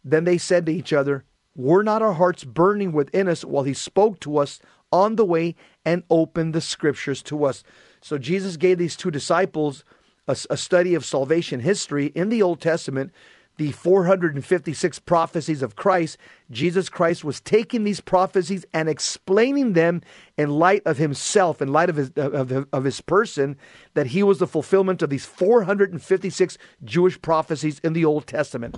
Then 0.04 0.24
they 0.24 0.38
said 0.38 0.66
to 0.66 0.72
each 0.72 0.92
other, 0.92 1.24
Were 1.56 1.82
not 1.82 2.02
our 2.02 2.14
hearts 2.14 2.44
burning 2.44 2.92
within 2.92 3.28
us 3.28 3.44
while 3.44 3.64
he 3.64 3.74
spoke 3.74 4.20
to 4.20 4.38
us 4.38 4.60
on 4.92 5.16
the 5.16 5.24
way 5.24 5.54
and 5.84 6.02
opened 6.10 6.54
the 6.54 6.60
scriptures 6.60 7.22
to 7.24 7.44
us? 7.44 7.62
So 8.00 8.18
Jesus 8.18 8.56
gave 8.56 8.78
these 8.78 8.96
two 8.96 9.10
disciples 9.10 9.84
a, 10.26 10.36
a 10.50 10.56
study 10.56 10.94
of 10.94 11.04
salvation 11.04 11.60
history 11.60 12.06
in 12.06 12.28
the 12.28 12.42
Old 12.42 12.60
Testament 12.60 13.12
the 13.56 13.72
456 13.72 14.98
prophecies 15.00 15.62
of 15.62 15.76
Christ, 15.76 16.18
Jesus 16.50 16.88
Christ 16.88 17.22
was 17.22 17.40
taking 17.40 17.84
these 17.84 18.00
prophecies 18.00 18.64
and 18.72 18.88
explaining 18.88 19.74
them 19.74 20.02
in 20.36 20.50
light 20.50 20.82
of 20.84 20.98
himself, 20.98 21.62
in 21.62 21.72
light 21.72 21.88
of 21.88 21.96
his, 21.96 22.10
of, 22.16 22.66
of 22.72 22.84
his 22.84 23.00
person, 23.00 23.56
that 23.94 24.08
he 24.08 24.22
was 24.22 24.38
the 24.38 24.46
fulfillment 24.46 25.02
of 25.02 25.10
these 25.10 25.24
456 25.24 26.58
Jewish 26.82 27.20
prophecies 27.22 27.78
in 27.80 27.92
the 27.92 28.04
Old 28.04 28.26
Testament. 28.26 28.76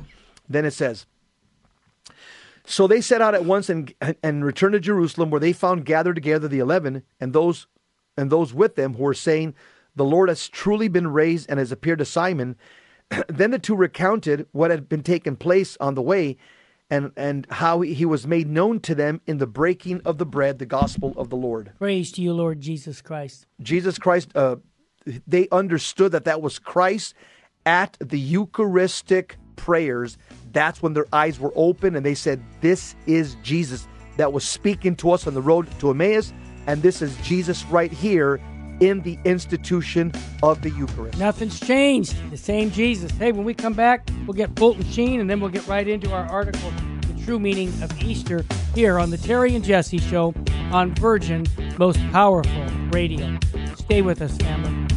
Then 0.49 0.66
it 0.66 0.73
says, 0.73 1.06
So 2.67 2.87
they 2.87 3.01
set 3.01 3.23
out 3.23 3.35
at 3.35 3.45
once 3.45 3.69
and, 3.69 3.95
and 4.23 4.45
returned 4.45 4.73
to 4.75 4.81
Jerusalem, 4.81 5.31
where 5.31 5.41
they 5.41 5.53
found 5.53 5.85
gathered 5.85 6.17
together 6.17 6.49
the 6.49 6.59
eleven 6.59 7.03
and 7.21 7.33
those 7.33 7.67
and 8.17 8.31
those 8.31 8.53
with 8.53 8.77
them 8.77 8.95
who 8.95 9.05
were 9.05 9.15
saying, 9.15 9.55
The 9.95 10.05
Lord 10.05 10.29
has 10.29 10.49
truly 10.49 10.89
been 10.89 11.09
raised 11.09 11.49
and 11.49 11.59
has 11.59 11.73
appeared 11.73 11.99
to 12.01 12.05
Simon. 12.05 12.57
then 13.29 13.51
the 13.51 13.59
two 13.59 13.77
recounted 13.77 14.47
what 14.53 14.71
had 14.71 14.89
been 14.89 15.03
taken 15.03 15.37
place 15.37 15.77
on 15.81 15.95
the 15.95 16.03
way 16.03 16.37
and, 16.91 17.13
and 17.17 17.47
how 17.51 17.81
he 17.81 18.05
was 18.05 18.27
made 18.27 18.49
known 18.49 18.81
to 18.81 18.95
them 18.95 19.21
in 19.27 19.39
the 19.39 19.47
breaking 19.47 20.01
of 20.05 20.19
the 20.19 20.27
bread, 20.27 20.59
the 20.59 20.67
gospel 20.67 21.13
of 21.17 21.31
the 21.31 21.37
Lord. 21.37 21.73
Praise 21.79 22.13
to 22.13 22.23
you, 22.23 22.33
Lord 22.33 22.61
Jesus 22.61 23.03
Christ. 23.03 23.47
Jesus 23.61 23.99
Christ, 23.99 24.31
uh, 24.35 24.57
they 25.27 25.49
understood 25.51 26.13
that 26.13 26.25
that 26.25 26.43
was 26.43 26.59
Christ 26.59 27.15
at 27.65 27.97
the 28.01 28.19
Eucharistic 28.19 29.37
prayers. 29.57 30.17
That's 30.57 30.81
when 30.81 30.95
their 30.95 31.07
eyes 31.13 31.39
were 31.39 31.53
open 31.55 31.97
and 31.97 32.07
they 32.07 32.15
said, 32.15 32.43
This 32.63 32.97
is 33.07 33.37
Jesus 33.43 33.87
that 34.17 34.33
was 34.33 34.43
speaking 34.43 34.97
to 34.97 35.11
us 35.11 35.27
on 35.27 35.35
the 35.35 35.43
road 35.43 35.69
to 35.81 35.91
Emmaus, 35.91 36.33
and 36.67 36.81
this 36.81 37.03
is 37.03 37.15
Jesus 37.19 37.63
right 37.67 37.93
here 37.93 38.41
in 38.81 39.03
the 39.03 39.19
institution 39.27 40.13
of 40.43 40.63
the 40.63 40.71
Eucharist. 40.71 41.19
Nothing's 41.19 41.61
changed. 41.61 42.17
The 42.31 42.39
same 42.39 42.71
Jesus. 42.71 43.11
Hey, 43.13 43.33
when 43.33 43.45
we 43.45 43.53
come 43.53 43.75
back, 43.75 44.09
we'll 44.27 44.33
get 44.33 44.57
Fulton 44.57 44.87
Sheen, 44.87 45.21
and 45.21 45.29
then 45.29 45.41
we'll 45.41 45.51
get 45.51 45.67
right 45.67 45.87
into 45.87 46.11
our 46.11 46.25
article, 46.25 46.73
The 47.03 47.23
True 47.23 47.39
Meaning 47.39 47.69
of 47.83 48.03
Easter, 48.03 48.43
here 48.75 48.99
on 48.99 49.11
the 49.11 49.19
Terry 49.19 49.55
and 49.55 49.63
Jesse 49.63 49.99
Show 49.99 50.33
on 50.73 50.95
Virgin 50.95 51.45
Most 51.77 51.99
Powerful 52.13 52.65
Radio. 52.93 53.39
Stay 53.77 54.01
with 54.01 54.23
us, 54.23 54.35
family. 54.39 54.96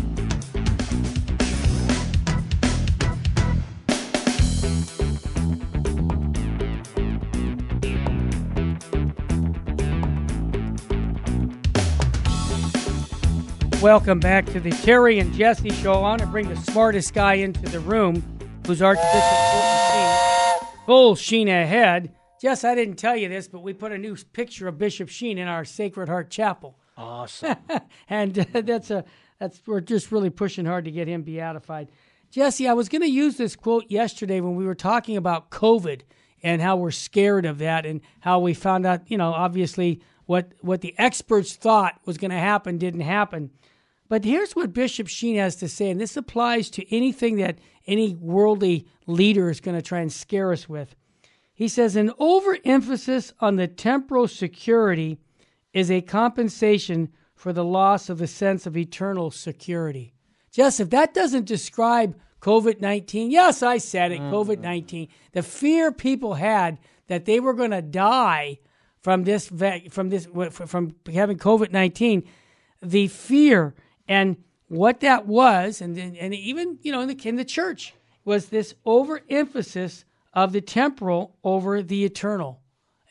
Welcome 13.81 14.19
back 14.19 14.45
to 14.47 14.59
the 14.59 14.71
Terry 14.71 15.19
and 15.19 15.33
Jesse 15.33 15.69
Show. 15.69 15.93
I 15.93 16.01
want 16.01 16.19
to 16.19 16.27
bring 16.27 16.49
the 16.49 16.57
smartest 16.57 17.13
guy 17.13 17.35
into 17.35 17.61
the 17.61 17.79
room, 17.79 18.21
who's 18.67 18.81
Archbishop 18.81 19.13
Fulton 19.13 20.59
Sheen. 20.59 20.85
Full 20.85 21.15
Sheen 21.15 21.47
ahead. 21.47 22.13
Jess, 22.41 22.65
I 22.65 22.75
didn't 22.75 22.97
tell 22.97 23.15
you 23.15 23.29
this, 23.29 23.47
but 23.47 23.63
we 23.63 23.71
put 23.71 23.93
a 23.93 23.97
new 23.97 24.17
picture 24.33 24.67
of 24.67 24.77
Bishop 24.77 25.07
Sheen 25.07 25.37
in 25.37 25.47
our 25.47 25.63
Sacred 25.63 26.09
Heart 26.09 26.29
Chapel. 26.29 26.77
Awesome. 26.97 27.55
and 28.09 28.39
uh, 28.53 28.61
that's 28.61 28.91
a 28.91 29.05
that's 29.39 29.61
we're 29.65 29.79
just 29.79 30.11
really 30.11 30.29
pushing 30.29 30.65
hard 30.65 30.83
to 30.83 30.91
get 30.91 31.07
him 31.07 31.21
beatified. 31.21 31.89
Jesse, 32.31 32.67
I 32.67 32.73
was 32.73 32.89
going 32.89 33.03
to 33.03 33.09
use 33.09 33.37
this 33.37 33.55
quote 33.55 33.85
yesterday 33.89 34.41
when 34.41 34.57
we 34.57 34.65
were 34.65 34.75
talking 34.75 35.15
about 35.15 35.51
COVID 35.51 36.01
and 36.43 36.61
how 36.61 36.75
we're 36.75 36.91
scared 36.91 37.45
of 37.45 37.59
that 37.59 37.85
and 37.85 38.01
how 38.19 38.39
we 38.39 38.53
found 38.53 38.85
out, 38.85 39.09
you 39.09 39.17
know, 39.17 39.31
obviously 39.31 40.01
what 40.25 40.51
what 40.59 40.81
the 40.81 40.93
experts 40.99 41.55
thought 41.55 41.97
was 42.05 42.17
going 42.17 42.31
to 42.31 42.37
happen 42.37 42.77
didn't 42.77 42.99
happen. 42.99 43.51
But 44.09 44.25
here's 44.25 44.55
what 44.55 44.73
Bishop 44.73 45.07
Sheen 45.07 45.35
has 45.37 45.55
to 45.57 45.67
say, 45.69 45.91
and 45.91 46.01
this 46.01 46.17
applies 46.17 46.71
to 46.71 46.93
anything 46.95 47.37
that 47.37 47.59
any 47.85 48.15
worldly 48.15 48.87
leader 49.05 49.49
is 49.49 49.61
going 49.61 49.77
to 49.77 49.83
try 49.83 49.99
and 49.99 50.11
scare 50.11 50.51
us 50.51 50.67
with. 50.67 50.95
He 51.53 51.67
says 51.67 51.95
an 51.95 52.11
overemphasis 52.17 53.33
on 53.39 53.55
the 53.55 53.67
temporal 53.67 54.27
security 54.27 55.19
is 55.73 55.91
a 55.91 56.01
compensation 56.01 57.09
for 57.35 57.53
the 57.53 57.63
loss 57.63 58.09
of 58.09 58.17
the 58.17 58.27
sense 58.27 58.65
of 58.65 58.75
eternal 58.75 59.29
security. 59.29 60.13
Jess, 60.51 60.79
if 60.79 60.89
that 60.89 61.13
doesn't 61.13 61.45
describe 61.45 62.17
COVID 62.41 62.81
19, 62.81 63.29
yes, 63.29 63.61
I 63.61 63.77
said 63.77 64.11
it. 64.11 64.21
COVID 64.21 64.59
19, 64.59 65.07
the 65.33 65.43
fear 65.43 65.91
people 65.91 66.35
had 66.35 66.79
that 67.07 67.25
they 67.25 67.39
were 67.39 67.53
going 67.53 67.71
to 67.71 67.81
die 67.81 68.59
from 69.01 69.23
this, 69.23 69.51
from 69.89 70.09
this, 70.09 70.27
from 70.49 70.95
having 71.13 71.37
COVID 71.37 71.71
19, 71.71 72.23
the 72.81 73.07
fear 73.07 73.75
and 74.09 74.37
what 74.67 74.99
that 74.99 75.25
was, 75.25 75.79
and 75.79 75.97
and 75.97 76.33
even 76.33 76.79
you 76.81 76.91
know 76.91 77.01
in 77.01 77.07
the 77.07 77.27
in 77.27 77.37
the 77.37 77.45
church 77.45 77.93
was 78.25 78.47
this 78.47 78.75
overemphasis 78.85 80.03
of 80.33 80.51
the 80.51 80.61
temporal 80.61 81.37
over 81.43 81.81
the 81.81 82.03
eternal, 82.03 82.59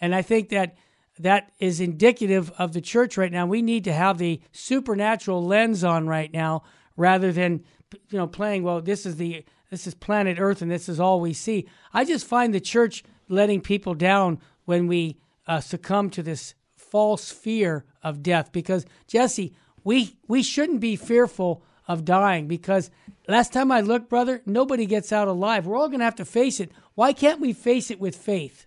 and 0.01 0.15
I 0.15 0.21
think 0.21 0.51
that 0.51 0.77
that 1.19 1.53
is 1.59 1.81
indicative 1.81 2.53
of 2.59 2.73
the 2.73 2.81
church 2.81 3.17
right 3.17 3.33
now. 3.33 3.47
We 3.47 3.63
need 3.63 3.85
to 3.85 3.93
have 3.93 4.19
the 4.19 4.41
supernatural 4.53 5.45
lens 5.45 5.83
on 5.83 6.07
right 6.07 6.33
now, 6.33 6.65
rather 6.97 7.33
than 7.33 7.65
you 8.11 8.19
know 8.19 8.27
playing. 8.27 8.65
Well, 8.65 8.83
this 8.83 9.07
is 9.07 9.17
the 9.17 9.45
this 9.71 9.87
is 9.87 9.95
planet 9.95 10.39
Earth, 10.41 10.63
and 10.63 10.71
this 10.71 10.89
is 10.89 11.01
all 11.01 11.21
we 11.21 11.33
see. 11.33 11.69
I 11.95 12.05
just 12.05 12.27
find 12.27 12.53
the 12.53 12.61
church 12.61 13.05
letting 13.29 13.61
people 13.61 13.95
down 13.95 14.41
when 14.65 14.87
we 14.87 15.19
uh, 15.47 15.61
succumb 15.61 16.11
to 16.11 16.23
this 16.23 16.55
false 16.77 17.31
fear 17.31 17.85
of 18.03 18.23
death. 18.23 18.53
Because 18.53 18.87
Jesse, 19.07 19.55
we 19.89 20.19
we 20.29 20.43
shouldn't 20.43 20.81
be 20.81 20.97
fearful 20.97 21.63
of 21.89 22.05
dying 22.05 22.47
because 22.47 22.91
last 23.27 23.55
time 23.55 23.73
I 23.73 23.81
looked, 23.81 24.11
brother, 24.11 24.43
nobody 24.45 24.85
gets 24.85 25.15
out 25.15 25.29
alive. 25.29 25.67
We're 25.67 25.79
all 25.79 25.89
going 25.89 26.01
to 26.01 26.05
have 26.05 26.17
to 26.17 26.27
face 26.27 26.61
it. 26.61 26.71
Why 26.95 27.15
can't 27.15 27.41
we 27.41 27.55
face 27.55 27.91
it 27.91 27.99
with 27.99 28.15
faith? 28.15 28.67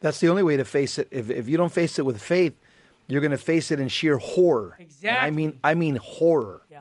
That's 0.00 0.20
the 0.20 0.28
only 0.28 0.42
way 0.42 0.56
to 0.56 0.64
face 0.64 0.98
it. 0.98 1.08
If 1.10 1.28
if 1.28 1.46
you 1.46 1.58
don't 1.58 1.72
face 1.72 1.98
it 1.98 2.06
with 2.06 2.22
faith, 2.22 2.54
you're 3.06 3.20
going 3.20 3.32
to 3.32 3.36
face 3.52 3.70
it 3.70 3.78
in 3.78 3.88
sheer 3.88 4.16
horror. 4.16 4.76
Exactly. 4.78 5.10
And 5.10 5.18
I 5.18 5.30
mean, 5.30 5.60
I 5.62 5.74
mean 5.74 5.96
horror. 5.96 6.62
Yeah. 6.70 6.80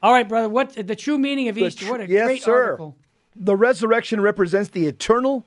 All 0.00 0.12
right, 0.12 0.28
brother. 0.28 0.48
What 0.48 0.74
the 0.74 0.94
true 0.94 1.18
meaning 1.18 1.48
of 1.48 1.56
the 1.56 1.64
Easter? 1.64 1.86
Tr- 1.86 1.90
what 1.90 2.00
a 2.02 2.08
yes, 2.08 2.26
great 2.26 2.42
sir. 2.44 2.64
article. 2.66 2.96
The 3.34 3.56
resurrection 3.56 4.20
represents 4.20 4.70
the 4.70 4.86
eternal 4.86 5.44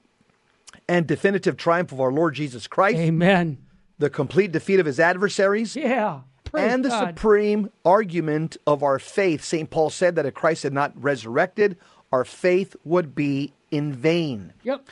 and 0.89 1.07
definitive 1.07 1.55
triumph 1.55 1.93
of 1.93 2.01
our 2.01 2.11
Lord 2.11 2.35
Jesus 2.35 2.67
Christ. 2.67 2.97
Amen. 2.97 3.59
The 3.97 4.09
complete 4.09 4.51
defeat 4.51 4.81
of 4.81 4.85
his 4.85 4.99
adversaries. 4.99 5.73
Yeah. 5.73 6.21
Praise 6.51 6.73
and 6.73 6.85
the 6.85 6.89
God. 6.89 7.09
supreme 7.09 7.71
argument 7.85 8.57
of 8.65 8.83
our 8.83 8.99
faith. 8.99 9.43
St. 9.43 9.69
Paul 9.69 9.89
said 9.89 10.15
that 10.15 10.25
if 10.25 10.33
Christ 10.33 10.63
had 10.63 10.73
not 10.73 10.93
resurrected, 11.01 11.77
our 12.11 12.25
faith 12.25 12.75
would 12.83 13.15
be 13.15 13.53
in 13.71 13.93
vain. 13.93 14.53
Yep. 14.63 14.87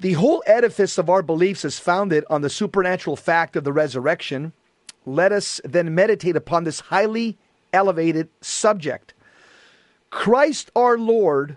The 0.00 0.14
whole 0.14 0.42
edifice 0.46 0.96
of 0.98 1.10
our 1.10 1.22
beliefs 1.22 1.64
is 1.64 1.78
founded 1.78 2.24
on 2.30 2.40
the 2.40 2.50
supernatural 2.50 3.16
fact 3.16 3.54
of 3.54 3.64
the 3.64 3.72
resurrection. 3.72 4.52
Let 5.04 5.32
us 5.32 5.60
then 5.64 5.94
meditate 5.94 6.36
upon 6.36 6.64
this 6.64 6.80
highly 6.80 7.38
elevated 7.72 8.28
subject. 8.40 9.14
Christ 10.10 10.70
our 10.74 10.98
Lord 10.98 11.56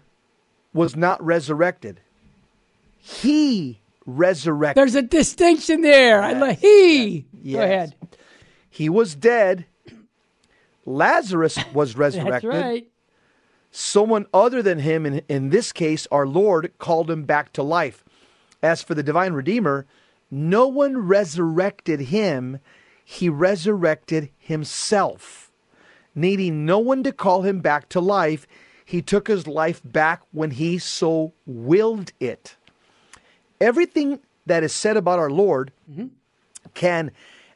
was 0.74 0.96
not 0.96 1.24
resurrected. 1.24 2.02
He 3.00 3.80
resurrected. 4.06 4.80
There's 4.80 4.96
a 4.96 5.02
distinction 5.02 5.82
there. 5.82 6.22
Yes. 6.22 6.36
I 6.36 6.40
like 6.40 6.60
he. 6.60 7.26
Yes. 7.42 7.56
Go 7.56 7.64
ahead. 7.64 7.96
He 8.74 8.90
was 8.90 9.14
dead. 9.14 9.68
Lazarus 10.84 11.60
was 11.76 11.96
resurrected. 11.96 12.52
That's 12.52 12.64
right. 12.64 12.88
Someone 13.70 14.26
other 14.34 14.64
than 14.64 14.80
him, 14.80 15.06
in, 15.06 15.22
in 15.30 15.52
this 15.52 15.72
case, 15.72 16.08
our 16.12 16.26
Lord, 16.26 16.74
called 16.80 17.12
him 17.12 17.24
back 17.24 17.54
to 17.54 17.62
life. 17.62 18.04
As 18.64 18.82
for 18.82 18.96
the 18.96 19.04
divine 19.04 19.34
Redeemer, 19.34 19.86
no 20.32 20.68
one 20.68 20.98
resurrected 20.98 22.00
him, 22.00 22.58
he 23.06 23.30
resurrected 23.30 24.32
himself. 24.40 25.52
Needing 26.16 26.66
no 26.66 26.80
one 26.80 27.04
to 27.04 27.12
call 27.12 27.44
him 27.44 27.60
back 27.60 27.90
to 27.90 28.00
life, 28.00 28.48
he 28.84 29.04
took 29.04 29.28
his 29.28 29.46
life 29.46 29.82
back 29.86 30.24
when 30.32 30.50
he 30.50 30.80
so 30.80 31.34
willed 31.46 32.12
it. 32.20 32.56
Everything 33.62 34.20
that 34.48 34.64
is 34.64 34.74
said 34.74 34.98
about 34.98 35.20
our 35.20 35.30
Lord 35.30 35.72
mm-hmm. 35.88 36.08
can 36.74 37.12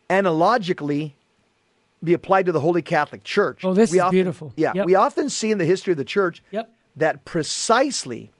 analogically 0.09 1.15
be 2.03 2.13
applied 2.13 2.45
to 2.45 2.51
the 2.51 2.59
Holy 2.59 2.81
Catholic 2.81 3.23
Church. 3.23 3.63
Oh, 3.63 3.73
this 3.73 3.91
we 3.91 3.97
is 3.97 4.01
often, 4.01 4.15
beautiful. 4.15 4.53
Yeah, 4.55 4.73
yep. 4.75 4.85
we 4.85 4.95
often 4.95 5.29
see 5.29 5.51
in 5.51 5.57
the 5.57 5.65
history 5.65 5.91
of 5.91 5.97
the 5.97 6.05
church 6.05 6.43
yep. 6.51 6.71
that 6.95 7.25
precisely 7.25 8.31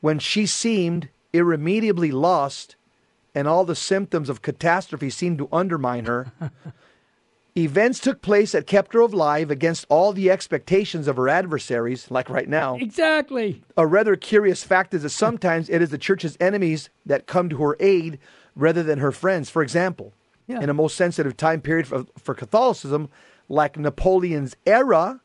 when 0.00 0.18
she 0.18 0.46
seemed 0.46 1.08
irremediably 1.32 2.10
lost 2.10 2.76
and 3.34 3.46
all 3.46 3.64
the 3.64 3.76
symptoms 3.76 4.28
of 4.28 4.42
catastrophe 4.42 5.10
seemed 5.10 5.38
to 5.38 5.48
undermine 5.52 6.06
her, 6.06 6.32
Events 7.58 7.98
took 7.98 8.22
place 8.22 8.52
that 8.52 8.68
kept 8.68 8.94
her 8.94 9.00
alive 9.00 9.50
against 9.50 9.84
all 9.88 10.12
the 10.12 10.30
expectations 10.30 11.08
of 11.08 11.16
her 11.16 11.28
adversaries, 11.28 12.08
like 12.08 12.30
right 12.30 12.48
now. 12.48 12.76
Exactly. 12.76 13.64
A 13.76 13.84
rather 13.84 14.14
curious 14.14 14.62
fact 14.62 14.94
is 14.94 15.02
that 15.02 15.10
sometimes 15.10 15.68
it 15.68 15.82
is 15.82 15.90
the 15.90 15.98
church's 15.98 16.36
enemies 16.38 16.88
that 17.04 17.26
come 17.26 17.48
to 17.48 17.56
her 17.56 17.76
aid 17.80 18.20
rather 18.54 18.84
than 18.84 19.00
her 19.00 19.10
friends. 19.10 19.50
For 19.50 19.60
example, 19.60 20.12
Yeah. 20.48 20.60
in 20.60 20.70
a 20.70 20.74
most 20.74 20.96
sensitive 20.96 21.36
time 21.36 21.60
period 21.60 21.86
for, 21.86 22.06
for 22.18 22.34
Catholicism, 22.34 23.08
like 23.48 23.78
Napoleon's 23.78 24.56
era, 24.66 25.20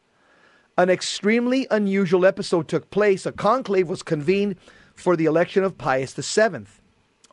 an 0.78 0.90
extremely 0.90 1.66
unusual 1.72 2.26
episode 2.26 2.68
took 2.68 2.90
place. 2.92 3.26
A 3.26 3.32
conclave 3.32 3.88
was 3.88 4.04
convened 4.04 4.58
for 4.94 5.16
the 5.16 5.26
election 5.26 5.64
of 5.64 5.78
Pius 5.78 6.14
VII 6.14 6.66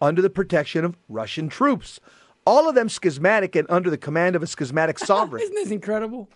under 0.00 0.22
the 0.22 0.30
protection 0.30 0.84
of 0.84 0.96
Russian 1.08 1.48
troops, 1.48 2.00
all 2.46 2.68
of 2.68 2.74
them 2.74 2.88
schismatic 2.88 3.54
and 3.54 3.66
under 3.70 3.90
the 3.90 3.98
command 3.98 4.34
of 4.36 4.42
a 4.42 4.46
schismatic 4.46 4.98
sovereign. 5.12 5.42
Isn't 5.42 5.54
this 5.56 5.70
incredible? 5.70 6.28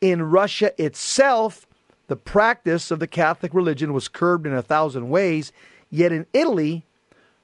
In 0.00 0.22
Russia 0.22 0.72
itself, 0.82 1.66
the 2.08 2.16
practice 2.16 2.90
of 2.90 3.00
the 3.00 3.06
Catholic 3.06 3.52
religion 3.54 3.92
was 3.92 4.08
curbed 4.08 4.46
in 4.46 4.54
a 4.54 4.62
thousand 4.62 5.10
ways, 5.10 5.52
yet 5.90 6.12
in 6.12 6.26
Italy, 6.32 6.84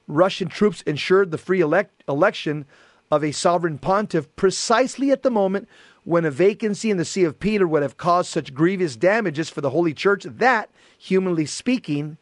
Russian 0.07 0.47
troops 0.47 0.81
ensured 0.83 1.31
the 1.31 1.37
free 1.37 1.61
elect- 1.61 2.03
election 2.07 2.65
of 3.11 3.23
a 3.23 3.31
sovereign 3.31 3.77
pontiff 3.77 4.33
precisely 4.35 5.11
at 5.11 5.23
the 5.23 5.31
moment 5.31 5.67
when 6.03 6.25
a 6.25 6.31
vacancy 6.31 6.89
in 6.89 6.97
the 6.97 7.05
See 7.05 7.23
of 7.23 7.39
Peter 7.39 7.67
would 7.67 7.81
have 7.81 7.97
caused 7.97 8.29
such 8.29 8.53
grievous 8.53 8.95
damages 8.95 9.49
for 9.49 9.61
the 9.61 9.71
Holy 9.71 9.93
Church 9.93 10.23
that, 10.23 10.69
humanly 10.97 11.45
speaking, 11.45 12.17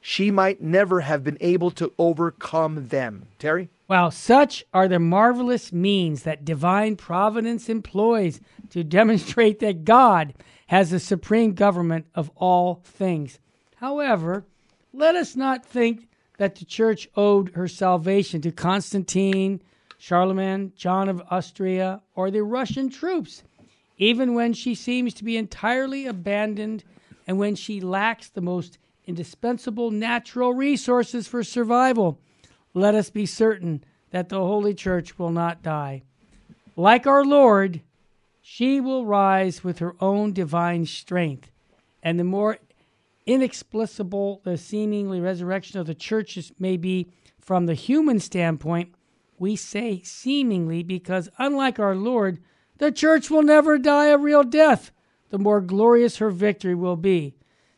she 0.00 0.30
might 0.30 0.62
never 0.62 1.00
have 1.00 1.24
been 1.24 1.38
able 1.40 1.70
to 1.72 1.92
overcome 1.98 2.88
them. 2.88 3.26
Terry? 3.38 3.68
Wow, 3.88 4.10
such 4.10 4.64
are 4.72 4.86
the 4.86 4.98
marvelous 4.98 5.72
means 5.72 6.22
that 6.22 6.44
divine 6.44 6.96
providence 6.96 7.68
employs 7.68 8.40
to 8.70 8.84
demonstrate 8.84 9.60
that 9.60 9.84
God 9.84 10.34
has 10.66 10.90
the 10.90 11.00
supreme 11.00 11.54
government 11.54 12.06
of 12.14 12.30
all 12.36 12.82
things. 12.84 13.38
However, 13.76 14.44
let 14.92 15.14
us 15.14 15.34
not 15.36 15.64
think 15.64 16.08
that 16.36 16.56
the 16.56 16.64
church 16.64 17.08
owed 17.16 17.50
her 17.54 17.68
salvation 17.68 18.40
to 18.42 18.52
Constantine, 18.52 19.60
Charlemagne, 19.98 20.72
John 20.76 21.08
of 21.08 21.22
Austria, 21.30 22.00
or 22.14 22.30
the 22.30 22.42
Russian 22.42 22.88
troops, 22.88 23.42
even 23.98 24.34
when 24.34 24.52
she 24.52 24.74
seems 24.74 25.12
to 25.14 25.24
be 25.24 25.36
entirely 25.36 26.06
abandoned 26.06 26.84
and 27.26 27.38
when 27.38 27.54
she 27.54 27.80
lacks 27.80 28.30
the 28.30 28.40
most 28.40 28.78
indispensable 29.06 29.90
natural 29.90 30.54
resources 30.54 31.26
for 31.26 31.42
survival 31.42 32.18
let 32.74 32.94
us 32.94 33.10
be 33.10 33.26
certain 33.26 33.84
that 34.10 34.28
the 34.28 34.38
Holy 34.38 34.74
Church 34.74 35.18
will 35.18 35.30
not 35.30 35.62
die. 35.62 36.02
Like 36.76 37.06
our 37.06 37.24
Lord, 37.24 37.82
she 38.40 38.80
will 38.80 39.04
rise 39.04 39.64
with 39.64 39.78
her 39.80 39.94
own 40.00 40.32
divine 40.32 40.86
strength. 40.86 41.50
And 42.02 42.18
the 42.18 42.24
more 42.24 42.58
inexplicable 43.26 44.40
the 44.44 44.56
seemingly 44.56 45.20
resurrection 45.20 45.80
of 45.80 45.86
the 45.86 45.94
churches 45.94 46.52
may 46.58 46.76
be 46.76 47.08
from 47.40 47.66
the 47.66 47.74
human 47.74 48.20
standpoint, 48.20 48.94
we 49.40 49.56
say 49.56 50.00
seemingly 50.02 50.82
because, 50.82 51.28
unlike 51.38 51.78
our 51.78 51.94
Lord, 51.94 52.38
the 52.78 52.92
church 52.92 53.30
will 53.30 53.42
never 53.42 53.78
die 53.78 54.08
a 54.08 54.18
real 54.18 54.44
death, 54.44 54.90
the 55.30 55.38
more 55.38 55.60
glorious 55.60 56.18
her 56.18 56.30
victory 56.30 56.74
will 56.74 56.96
be. 56.96 57.34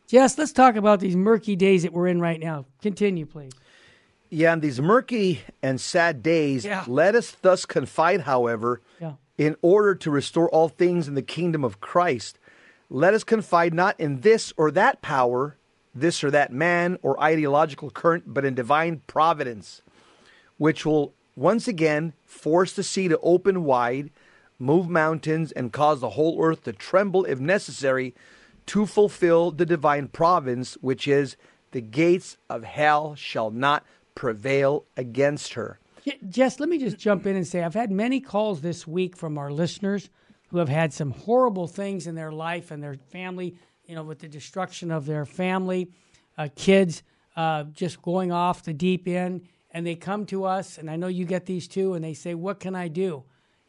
Jess, 0.07 0.37
let's 0.37 0.51
talk 0.51 0.75
about 0.75 0.99
these 0.99 1.15
murky 1.15 1.55
days 1.55 1.83
that 1.83 1.93
we're 1.93 2.07
in 2.07 2.19
right 2.19 2.39
now. 2.39 2.65
Continue, 2.81 3.25
please. 3.25 3.51
Yeah, 4.29 4.53
in 4.53 4.59
these 4.61 4.79
murky 4.81 5.41
and 5.61 5.79
sad 5.79 6.21
days, 6.23 6.65
Yeah. 6.65 6.83
let 6.87 7.15
us 7.15 7.31
thus 7.41 7.65
confide, 7.65 8.21
however, 8.21 8.81
Yeah. 8.99 9.13
in 9.37 9.55
order 9.61 9.95
to 9.95 10.11
restore 10.11 10.49
all 10.49 10.69
things 10.69 11.07
in 11.07 11.15
the 11.15 11.21
kingdom 11.21 11.63
of 11.63 11.81
Christ, 11.81 12.37
let 12.89 13.13
us 13.13 13.23
confide 13.23 13.73
not 13.73 13.99
in 13.99 14.21
this 14.21 14.53
or 14.57 14.71
that 14.71 15.01
power, 15.01 15.57
this 15.95 16.23
or 16.23 16.31
that 16.31 16.51
man 16.53 16.97
or 17.01 17.21
ideological 17.21 17.89
current, 17.89 18.23
but 18.27 18.45
in 18.45 18.53
divine 18.53 19.01
providence, 19.07 19.81
which 20.57 20.85
will 20.85 21.13
once 21.41 21.67
again 21.67 22.13
force 22.23 22.73
the 22.73 22.83
sea 22.83 23.07
to 23.07 23.19
open 23.19 23.63
wide, 23.63 24.11
move 24.59 24.87
mountains, 24.87 25.51
and 25.51 25.73
cause 25.73 25.99
the 25.99 26.11
whole 26.11 26.41
earth 26.41 26.63
to 26.63 26.71
tremble 26.71 27.25
if 27.25 27.39
necessary 27.39 28.13
to 28.67 28.85
fulfill 28.85 29.51
the 29.51 29.65
divine 29.65 30.07
providence, 30.07 30.77
which 30.81 31.07
is 31.07 31.35
the 31.71 31.81
gates 31.81 32.37
of 32.49 32.63
hell 32.63 33.15
shall 33.15 33.49
not 33.49 33.83
prevail 34.13 34.85
against 34.95 35.53
her. 35.53 35.79
Jess, 36.29 36.59
let 36.59 36.69
me 36.69 36.77
just 36.77 36.97
jump 36.97 37.25
in 37.25 37.35
and 37.35 37.45
say 37.45 37.63
I've 37.63 37.73
had 37.73 37.91
many 37.91 38.19
calls 38.19 38.61
this 38.61 38.87
week 38.87 39.15
from 39.15 39.37
our 39.37 39.51
listeners 39.51 40.09
who 40.49 40.57
have 40.57 40.69
had 40.69 40.93
some 40.93 41.11
horrible 41.11 41.67
things 41.67 42.07
in 42.07 42.15
their 42.15 42.31
life 42.31 42.71
and 42.71 42.83
their 42.83 42.95
family, 42.95 43.55
you 43.85 43.95
know, 43.95 44.03
with 44.03 44.19
the 44.19 44.27
destruction 44.27 44.91
of 44.91 45.05
their 45.05 45.25
family, 45.25 45.89
uh, 46.37 46.49
kids 46.55 47.03
uh, 47.35 47.63
just 47.65 48.01
going 48.01 48.31
off 48.31 48.63
the 48.63 48.73
deep 48.73 49.07
end. 49.07 49.47
And 49.71 49.85
they 49.85 49.95
come 49.95 50.25
to 50.27 50.43
us, 50.43 50.77
and 50.77 50.89
I 50.89 50.97
know 50.97 51.07
you 51.07 51.25
get 51.25 51.45
these 51.45 51.67
too, 51.67 51.93
and 51.93 52.03
they 52.03 52.13
say, 52.13 52.33
What 52.33 52.59
can 52.59 52.75
I 52.75 52.87
do? 52.87 53.23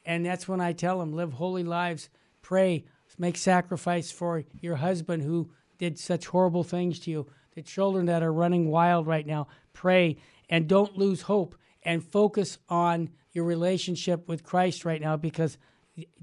And 0.04 0.26
that's 0.26 0.48
when 0.48 0.60
I 0.60 0.72
tell 0.72 0.98
them, 0.98 1.12
Live 1.12 1.34
holy 1.34 1.62
lives, 1.62 2.08
pray, 2.42 2.84
make 3.18 3.36
sacrifice 3.36 4.10
for 4.10 4.44
your 4.60 4.76
husband 4.76 5.22
who 5.22 5.50
did 5.78 5.98
such 5.98 6.26
horrible 6.26 6.64
things 6.64 6.98
to 7.00 7.10
you, 7.10 7.26
the 7.54 7.62
children 7.62 8.06
that 8.06 8.22
are 8.22 8.32
running 8.32 8.68
wild 8.68 9.06
right 9.06 9.26
now, 9.26 9.46
pray, 9.72 10.16
and 10.48 10.68
don't 10.68 10.96
lose 10.96 11.22
hope 11.22 11.54
and 11.82 12.04
focus 12.04 12.58
on 12.68 13.10
your 13.32 13.44
relationship 13.44 14.28
with 14.28 14.44
Christ 14.44 14.84
right 14.84 15.00
now 15.00 15.16
because 15.16 15.58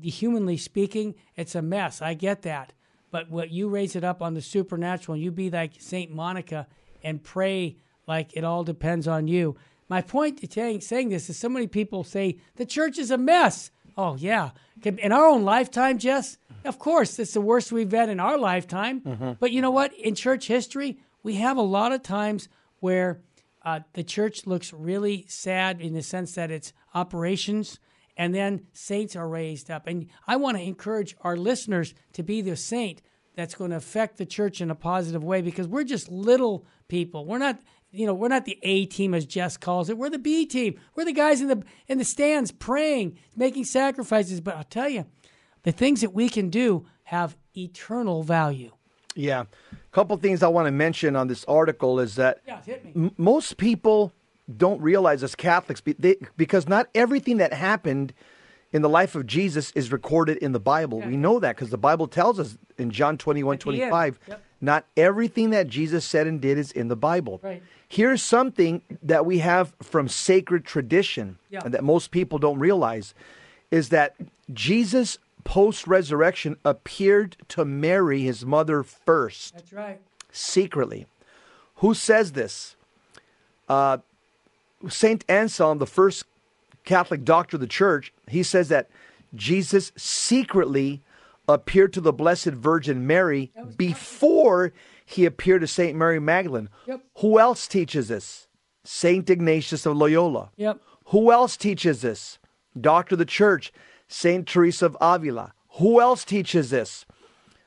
humanly 0.02 0.58
speaking, 0.58 1.16
it's 1.36 1.56
a 1.56 1.62
mess. 1.62 2.02
I 2.02 2.14
get 2.14 2.44
that. 2.44 2.74
But 3.12 3.30
what 3.30 3.52
you 3.52 3.70
raise 3.70 3.96
it 3.96 4.04
up 4.04 4.22
on 4.22 4.34
the 4.34 4.42
supernatural, 4.42 5.16
and 5.16 5.24
you 5.24 5.32
be 5.32 5.50
like 5.50 5.74
Saint 5.80 6.12
Monica 6.12 6.68
and 7.04 7.24
pray 7.24 7.78
like 8.10 8.36
it 8.36 8.44
all 8.44 8.64
depends 8.66 9.08
on 9.08 9.30
you. 9.30 9.56
My 9.88 10.02
point 10.02 10.40
to 10.40 10.52
saying, 10.52 10.82
saying 10.82 11.10
this 11.10 11.30
is 11.30 11.38
so 11.38 11.48
many 11.48 11.68
people 11.68 12.04
say 12.04 12.38
the 12.58 12.66
church 12.66 12.98
is 12.98 13.12
a 13.12 13.18
mess. 13.18 13.72
Oh 13.96 14.16
yeah, 14.18 14.52
in 14.84 15.12
our 15.12 15.28
own 15.28 15.44
lifetime, 15.46 15.98
Jess. 15.98 16.38
Of 16.66 16.78
course, 16.78 17.18
it's 17.20 17.34
the 17.34 17.42
worst 17.42 17.72
we've 17.72 17.92
had 17.92 18.10
in 18.10 18.20
our 18.20 18.38
lifetime. 18.38 19.38
But 19.40 19.52
you 19.52 19.62
know 19.62 19.72
what? 19.72 19.94
In 19.94 20.16
church 20.16 20.48
history, 20.48 21.00
we 21.24 21.36
have 21.36 21.56
a 21.56 21.62
lot 21.62 21.94
of 21.94 22.04
times 22.04 22.50
where 22.80 23.22
uh, 23.64 23.82
the 23.94 24.04
church 24.04 24.46
looks 24.46 24.74
really 24.74 25.26
sad 25.28 25.80
in 25.80 25.94
the 25.94 26.02
sense 26.02 26.34
that 26.36 26.52
it's 26.52 26.74
operations 26.94 27.80
and 28.18 28.36
then 28.36 28.66
saints 28.74 29.16
are 29.16 29.28
raised 29.30 29.72
up. 29.72 29.88
And 29.88 30.08
I 30.28 30.36
want 30.36 30.58
to 30.58 30.64
encourage 30.64 31.16
our 31.22 31.38
listeners 31.38 31.94
to 32.14 32.24
be 32.24 32.42
the 32.42 32.58
saint 32.58 33.02
that's 33.36 33.56
going 33.56 33.72
to 33.72 33.78
affect 33.78 34.18
the 34.18 34.26
church 34.26 34.60
in 34.60 34.70
a 34.70 34.76
positive 34.76 35.24
way 35.24 35.42
because 35.42 35.68
we're 35.68 35.86
just 35.86 36.10
little 36.10 36.66
people. 36.90 37.26
We're 37.26 37.38
not, 37.38 37.60
you 37.92 38.06
know, 38.06 38.14
we're 38.14 38.28
not 38.28 38.46
the 38.46 38.58
A 38.64 38.86
team 38.86 39.14
as 39.14 39.26
Jess 39.26 39.58
calls 39.58 39.90
it. 39.90 39.98
We're 39.98 40.10
the 40.10 40.20
B 40.20 40.46
team. 40.46 40.80
We're 40.96 41.06
the 41.06 41.14
guys 41.14 41.42
in 41.42 41.48
the 41.48 41.64
in 41.88 41.98
the 41.98 42.06
stands 42.06 42.52
praying, 42.52 43.18
making 43.36 43.66
sacrifices. 43.66 44.42
But 44.42 44.56
I'll 44.56 44.64
tell 44.64 44.90
you, 44.90 45.06
the 45.64 45.72
things 45.72 46.02
that 46.02 46.14
we 46.14 46.30
can 46.30 46.50
do 46.50 46.86
have 47.06 47.36
eternal 47.58 48.24
value. 48.24 48.72
Yeah. 49.16 49.42
A 49.74 49.92
couple 49.92 50.16
things 50.18 50.44
I 50.44 50.48
want 50.48 50.68
to 50.68 50.72
mention 50.72 51.16
on 51.16 51.28
this 51.28 51.44
article 51.46 52.00
is 52.00 52.16
that 52.16 52.40
Yeah, 52.48 52.62
hit 52.62 52.86
me. 52.86 52.92
m- 52.96 53.12
most 53.18 53.58
people 53.58 54.14
don't 54.56 54.80
realize 54.82 55.24
as 55.24 55.36
Catholics 55.36 55.82
be- 55.82 55.96
they, 55.98 56.16
because 56.38 56.68
not 56.68 56.88
everything 56.96 57.38
that 57.38 57.52
happened 57.54 58.14
in 58.72 58.84
the 58.84 58.90
life 58.90 59.16
of 59.16 59.26
Jesus 59.26 59.72
is 59.72 59.92
recorded 59.92 60.38
in 60.38 60.52
the 60.52 60.60
Bible. 60.60 61.02
We 61.02 61.18
know 61.18 61.40
that 61.40 61.56
because 61.56 61.72
the 61.72 61.78
Bible 61.78 62.08
tells 62.08 62.40
us 62.40 62.58
in 62.78 62.92
John 62.92 63.18
21, 63.18 63.56
At 63.56 63.60
the 63.62 63.70
end. 63.72 63.78
25, 63.90 64.20
Yep. 64.28 64.44
Not 64.62 64.86
everything 64.98 65.50
that 65.52 65.68
Jesus 65.68 66.06
said 66.06 66.28
and 66.28 66.42
did 66.42 66.58
is 66.58 66.72
in 66.72 66.88
the 66.88 66.96
Bible. 66.96 67.40
Right. 67.44 67.64
Here's 67.88 68.22
something 68.22 68.82
that 69.02 69.26
we 69.26 69.40
have 69.40 69.74
from 69.82 70.08
sacred 70.08 70.66
tradition 70.66 71.38
Yeah. 71.50 71.62
and 71.64 71.74
that 71.74 71.84
most 71.84 72.12
people 72.12 72.38
don't 72.40 72.60
realize 72.60 73.14
is 73.72 73.90
that 73.90 74.16
Jesus 74.54 75.18
post 75.44 75.88
resurrection 75.88 76.58
appeared 76.66 77.38
to 77.50 77.66
Mary, 77.66 78.22
his 78.22 78.46
mother, 78.46 78.84
first 78.84 79.54
That's 79.54 79.74
right. 79.74 80.00
secretly. 80.32 81.08
Who 81.76 81.94
says 81.94 82.34
this? 82.34 82.76
Uh, 83.68 84.00
Saint 84.88 85.24
Anselm, 85.30 85.78
the 85.78 85.86
first 85.88 86.26
Catholic 86.86 87.24
doctor 87.24 87.58
of 87.58 87.62
the 87.62 87.68
church, 87.68 88.12
he 88.28 88.44
says 88.44 88.70
that 88.70 88.90
Jesus 89.36 89.92
secretly 89.96 91.02
appeared 91.54 91.92
to 91.94 92.02
the 92.02 92.14
Blessed 92.14 92.46
Virgin 92.52 93.06
Mary 93.06 93.52
before 93.76 94.72
he 95.06 95.26
appeared 95.26 95.62
to 95.62 95.68
Saint 95.68 95.98
Mary 95.98 96.20
Magdalene. 96.20 96.70
Yep. 96.86 97.02
Who 97.18 97.40
else 97.40 97.68
teaches 97.68 98.08
this? 98.08 98.48
Saint 98.84 99.30
Ignatius 99.30 99.86
of 99.86 99.98
Loyola. 99.98 100.52
Yep. 100.56 100.80
Who 101.08 101.32
else 101.32 101.58
teaches 101.58 102.02
this? 102.02 102.38
Doctor 102.80 103.16
of 103.16 103.20
the 103.20 103.26
Church, 103.26 103.74
Saint 104.08 104.48
Teresa 104.48 104.86
of 104.86 104.98
Avila. 105.02 105.54
Who 105.80 106.00
else 106.00 106.24
teaches 106.24 106.70
this? 106.70 107.06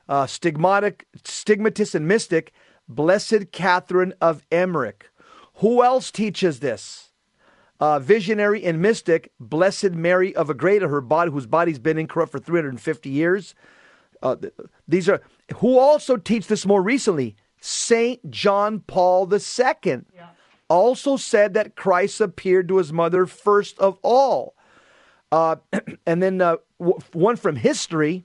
Uh, 0.07 0.25
stigmatic, 0.25 1.01
stigmatist 1.23 1.93
and 1.95 2.07
mystic, 2.07 2.53
Blessed 2.87 3.51
Catherine 3.51 4.13
of 4.21 4.45
Emmerich. 4.51 5.09
Who 5.55 5.83
else 5.83 6.11
teaches 6.11 6.59
this? 6.59 7.11
Uh, 7.83 7.99
visionary 7.99 8.63
and 8.63 8.81
mystic, 8.81 9.33
Blessed 9.41 9.91
Mary 9.91 10.33
of 10.37 10.49
Agreda, 10.49 10.87
her 10.87 11.01
body, 11.01 11.31
whose 11.31 11.45
body's 11.45 11.79
been 11.79 11.97
incorrupt 11.97 12.31
for 12.31 12.39
350 12.39 13.09
years. 13.09 13.55
Uh, 14.21 14.37
these 14.87 15.09
are 15.09 15.21
who 15.57 15.77
also 15.77 16.15
teach 16.15 16.47
this 16.47 16.65
more 16.65 16.81
recently. 16.81 17.35
Saint 17.59 18.31
John 18.31 18.79
Paul 18.79 19.29
II 19.33 19.39
yeah. 19.83 20.27
also 20.69 21.17
said 21.17 21.55
that 21.55 21.75
Christ 21.75 22.21
appeared 22.21 22.69
to 22.69 22.77
his 22.77 22.93
mother 22.93 23.25
first 23.25 23.77
of 23.79 23.99
all. 24.01 24.55
Uh, 25.29 25.57
and 26.05 26.23
then 26.23 26.39
uh, 26.39 26.55
w- 26.79 26.99
one 27.11 27.35
from 27.35 27.57
history, 27.57 28.23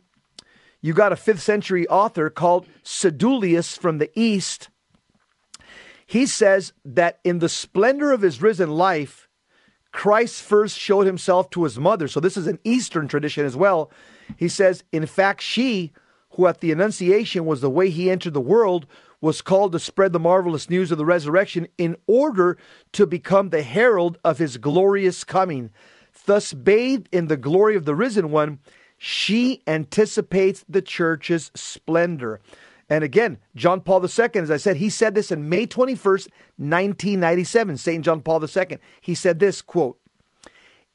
you 0.81 0.92
got 0.92 1.12
a 1.12 1.16
fifth 1.16 1.42
century 1.42 1.85
author 1.88 2.31
called 2.31 2.68
Sedulius 2.85 3.77
from 3.77 3.99
the 3.99 4.11
East. 4.14 4.68
He 6.07 6.27
says 6.27 6.73
that 6.85 7.18
in 7.25 7.40
the 7.40 7.49
splendor 7.49 8.12
of 8.12 8.23
his 8.23 8.40
risen 8.40 8.71
life, 8.71 9.27
Christ 9.98 10.44
first 10.44 10.78
showed 10.78 11.06
himself 11.06 11.50
to 11.50 11.64
his 11.64 11.76
mother. 11.76 12.06
So 12.06 12.20
this 12.20 12.37
is 12.37 12.46
an 12.46 12.61
Eastern 12.62 13.08
tradition 13.08 13.44
as 13.44 13.56
well. 13.56 13.90
He 14.37 14.46
says, 14.46 14.84
in 14.92 15.04
fact, 15.06 15.42
she, 15.42 15.92
who 16.30 16.46
at 16.46 16.61
the 16.61 16.70
Annunciation 16.70 17.44
was 17.44 17.61
the 17.61 17.68
way 17.68 17.90
he 17.90 18.08
entered 18.08 18.32
the 18.32 18.40
world, 18.40 18.87
was 19.20 19.42
called 19.42 19.72
to 19.72 19.80
spread 19.80 20.12
the 20.12 20.20
marvelous 20.20 20.70
news 20.70 20.92
of 20.92 20.98
the 20.98 21.04
resurrection 21.04 21.66
in 21.78 21.96
order 22.06 22.56
to 22.92 23.06
become 23.06 23.50
the 23.50 23.64
herald 23.64 24.18
of 24.22 24.38
his 24.38 24.56
glorious 24.56 25.24
coming. 25.24 25.70
Thus, 26.26 26.52
bathed 26.52 27.08
in 27.11 27.26
the 27.26 27.37
glory 27.37 27.74
of 27.74 27.84
the 27.84 27.96
risen 27.96 28.30
one, 28.30 28.61
she 28.98 29.64
anticipates 29.66 30.64
the 30.68 30.80
church's 30.80 31.50
splendor. 31.56 32.40
And 32.90 33.05
again, 33.05 33.38
John 33.55 33.81
Paul 33.83 34.03
II, 34.03 34.29
as 34.35 34.51
I 34.51 34.57
said, 34.57 34.77
he 34.77 34.88
said 34.88 35.14
this 35.14 35.31
in 35.31 35.48
May 35.48 35.66
21st, 35.66 36.29
1997, 36.57 37.77
St. 37.77 38.05
John 38.05 38.22
Paul 38.22 38.42
II. 38.42 38.79
He 39.01 39.14
said 39.14 39.38
this 39.38 39.61
quote, 39.61 39.98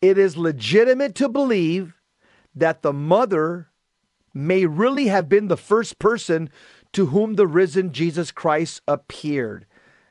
It 0.01 0.17
is 0.17 0.35
legitimate 0.35 1.13
to 1.15 1.29
believe 1.29 1.93
that 2.55 2.81
the 2.81 2.93
mother 2.93 3.69
may 4.33 4.65
really 4.65 5.07
have 5.07 5.29
been 5.29 5.47
the 5.47 5.57
first 5.57 5.99
person 5.99 6.49
to 6.93 7.07
whom 7.07 7.35
the 7.35 7.47
risen 7.47 7.91
Jesus 7.91 8.31
Christ 8.31 8.81
appeared. 8.87 9.65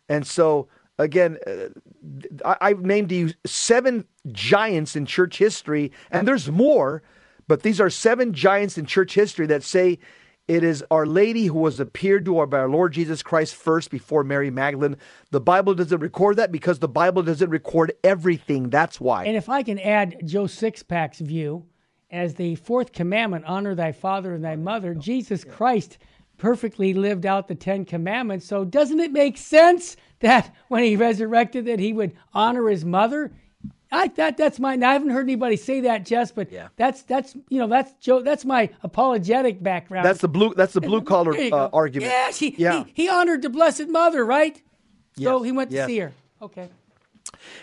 And 0.08 0.26
so, 0.26 0.68
again, 0.98 1.38
uh, 1.46 2.56
I, 2.60 2.70
have 2.70 2.80
named 2.80 3.10
you 3.10 3.32
seven 3.44 4.06
giants 4.30 4.94
in 4.94 5.06
church 5.06 5.38
history, 5.38 5.90
and 6.10 6.26
there's 6.26 6.50
more, 6.50 7.02
but 7.48 7.62
these 7.62 7.80
are 7.80 7.90
seven 7.90 8.32
giants 8.32 8.78
in 8.78 8.86
church 8.86 9.14
history 9.14 9.46
that 9.46 9.62
say 9.62 9.98
it 10.48 10.64
is 10.64 10.84
Our 10.90 11.06
Lady 11.06 11.46
who 11.46 11.58
was 11.58 11.78
appeared 11.80 12.24
to 12.24 12.38
our, 12.38 12.46
by 12.46 12.58
our 12.58 12.68
Lord 12.68 12.92
Jesus 12.92 13.22
Christ 13.22 13.54
first 13.54 13.90
before 13.90 14.24
Mary 14.24 14.50
Magdalene. 14.50 14.96
The 15.30 15.40
Bible 15.40 15.74
doesn't 15.74 16.00
record 16.00 16.36
that 16.36 16.52
because 16.52 16.78
the 16.80 16.88
Bible 16.88 17.22
doesn't 17.22 17.50
record 17.50 17.92
everything. 18.02 18.68
That's 18.68 19.00
why. 19.00 19.24
And 19.24 19.36
if 19.36 19.48
I 19.48 19.62
can 19.62 19.78
add 19.78 20.20
Joe 20.24 20.44
Sixpack's 20.44 21.20
view, 21.20 21.66
as 22.10 22.34
the 22.34 22.56
fourth 22.56 22.92
commandment, 22.92 23.46
honor 23.46 23.74
thy 23.74 23.92
father 23.92 24.34
and 24.34 24.44
thy 24.44 24.56
mother, 24.56 24.94
Jesus 24.94 25.44
Christ 25.44 25.96
perfectly 26.36 26.92
lived 26.92 27.24
out 27.24 27.48
the 27.48 27.54
Ten 27.54 27.84
Commandments. 27.84 28.44
So 28.46 28.64
doesn't 28.64 29.00
it 29.00 29.12
make 29.12 29.38
sense 29.38 29.96
that 30.20 30.54
when 30.68 30.82
he 30.84 30.96
resurrected 30.96 31.66
that 31.66 31.78
he 31.78 31.92
would 31.92 32.14
honor 32.34 32.68
his 32.68 32.84
mother? 32.84 33.32
I 33.92 34.08
that 34.08 34.38
that's 34.38 34.58
my. 34.58 34.72
I 34.72 34.92
haven't 34.94 35.10
heard 35.10 35.24
anybody 35.24 35.56
say 35.56 35.80
that, 35.82 36.06
Jess, 36.06 36.32
but 36.32 36.50
yeah. 36.50 36.68
that's 36.76 37.02
that's 37.02 37.36
you 37.50 37.58
know 37.58 37.66
that's 37.66 37.92
Joe. 38.00 38.22
That's 38.22 38.44
my 38.44 38.70
apologetic 38.82 39.62
background. 39.62 40.06
That's 40.06 40.20
the 40.20 40.28
blue. 40.28 40.54
That's 40.54 40.72
the 40.72 40.80
blue 40.80 41.02
collar 41.02 41.34
uh, 41.36 41.68
argument. 41.72 42.10
Yes, 42.10 42.38
he, 42.38 42.54
yeah. 42.56 42.84
He, 42.84 43.04
he, 43.04 43.08
honored 43.08 43.42
the 43.42 43.50
Blessed 43.50 43.88
Mother, 43.88 44.24
right? 44.24 44.60
Yes. 45.16 45.28
So 45.28 45.42
he 45.42 45.52
went 45.52 45.70
to 45.70 45.76
yes. 45.76 45.86
see 45.86 45.98
her. 45.98 46.12
Okay. 46.40 46.70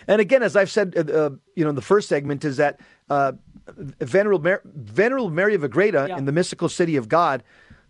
And 0.06 0.20
again, 0.20 0.42
as 0.42 0.56
I've 0.56 0.70
said, 0.70 0.94
uh, 0.96 1.12
uh, 1.12 1.30
you 1.56 1.64
know, 1.64 1.70
in 1.70 1.76
the 1.76 1.82
first 1.82 2.08
segment 2.08 2.44
is 2.44 2.58
that 2.58 2.78
uh, 3.08 3.32
Venerable, 3.66 4.42
Mar- 4.42 4.62
Venerable 4.64 5.30
Mary 5.30 5.54
of 5.54 5.64
Agreda 5.64 6.06
yeah. 6.08 6.18
in 6.18 6.26
the 6.26 6.32
mystical 6.32 6.68
city 6.68 6.96
of 6.96 7.08
God 7.08 7.42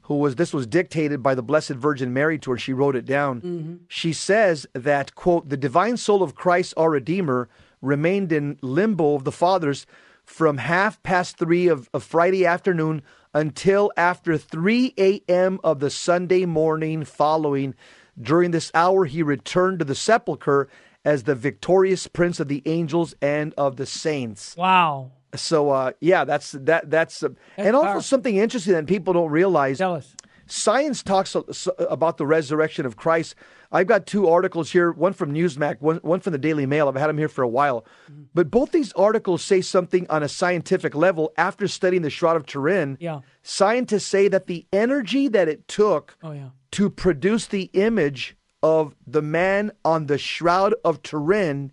who 0.02 0.16
was 0.16 0.34
this 0.34 0.52
was 0.52 0.66
dictated 0.66 1.22
by 1.22 1.36
the 1.36 1.42
Blessed 1.42 1.70
Virgin 1.70 2.12
Mary 2.12 2.36
to 2.38 2.50
her. 2.50 2.58
She 2.58 2.72
wrote 2.72 2.96
it 2.96 3.04
down. 3.04 3.40
Mm-hmm. 3.40 3.74
She 3.86 4.12
says 4.12 4.66
that 4.72 5.14
quote 5.14 5.48
the 5.48 5.56
divine 5.56 5.96
soul 5.96 6.22
of 6.22 6.34
Christ 6.34 6.74
our 6.76 6.90
Redeemer 6.90 7.48
remained 7.80 8.32
in 8.32 8.58
limbo 8.62 9.14
of 9.14 9.24
the 9.24 9.32
fathers 9.32 9.86
from 10.24 10.58
half 10.58 11.02
past 11.02 11.36
three 11.38 11.68
of, 11.68 11.90
of 11.92 12.02
Friday 12.02 12.46
afternoon 12.46 13.02
until 13.34 13.92
after 13.96 14.36
3 14.36 14.94
a.m. 14.98 15.60
of 15.62 15.80
the 15.80 15.90
Sunday 15.90 16.44
morning 16.46 17.04
following. 17.04 17.74
During 18.20 18.50
this 18.50 18.70
hour, 18.74 19.04
he 19.06 19.22
returned 19.22 19.78
to 19.78 19.84
the 19.84 19.94
sepulchre 19.94 20.68
as 21.04 21.24
the 21.24 21.34
victorious 21.34 22.06
prince 22.06 22.40
of 22.40 22.48
the 22.48 22.62
angels 22.66 23.14
and 23.22 23.54
of 23.56 23.76
the 23.76 23.86
saints. 23.86 24.56
Wow. 24.56 25.12
So 25.34 25.70
uh, 25.70 25.92
yeah, 26.00 26.24
that's 26.24 26.52
that 26.52 26.90
that's, 26.90 27.22
uh, 27.22 27.28
that's 27.28 27.66
and 27.68 27.76
also 27.76 27.86
powerful. 27.86 28.02
something 28.02 28.36
interesting 28.36 28.74
that 28.74 28.86
people 28.86 29.14
don't 29.14 29.30
realize. 29.30 29.78
Tell 29.78 29.94
us. 29.94 30.14
Science 30.50 31.02
talks 31.02 31.36
about 31.78 32.16
the 32.16 32.26
resurrection 32.26 32.84
of 32.86 32.96
Christ. 32.96 33.34
I've 33.72 33.86
got 33.86 34.06
two 34.06 34.28
articles 34.28 34.72
here, 34.72 34.90
one 34.90 35.12
from 35.12 35.32
Newsmax, 35.32 35.80
one, 35.80 35.98
one 35.98 36.20
from 36.20 36.32
the 36.32 36.38
Daily 36.38 36.66
Mail. 36.66 36.88
I've 36.88 36.96
had 36.96 37.06
them 37.06 37.18
here 37.18 37.28
for 37.28 37.42
a 37.42 37.48
while. 37.48 37.84
Mm-hmm. 38.10 38.22
But 38.34 38.50
both 38.50 38.72
these 38.72 38.92
articles 38.94 39.42
say 39.42 39.60
something 39.60 40.06
on 40.10 40.22
a 40.22 40.28
scientific 40.28 40.94
level. 40.94 41.32
After 41.36 41.68
studying 41.68 42.02
the 42.02 42.10
Shroud 42.10 42.36
of 42.36 42.46
Turin, 42.46 42.96
yeah. 43.00 43.20
scientists 43.42 44.06
say 44.06 44.28
that 44.28 44.46
the 44.46 44.66
energy 44.72 45.28
that 45.28 45.48
it 45.48 45.68
took 45.68 46.16
oh, 46.22 46.32
yeah. 46.32 46.48
to 46.72 46.90
produce 46.90 47.46
the 47.46 47.70
image 47.72 48.36
of 48.62 48.94
the 49.06 49.22
man 49.22 49.72
on 49.84 50.06
the 50.06 50.18
Shroud 50.18 50.74
of 50.84 51.02
Turin 51.02 51.72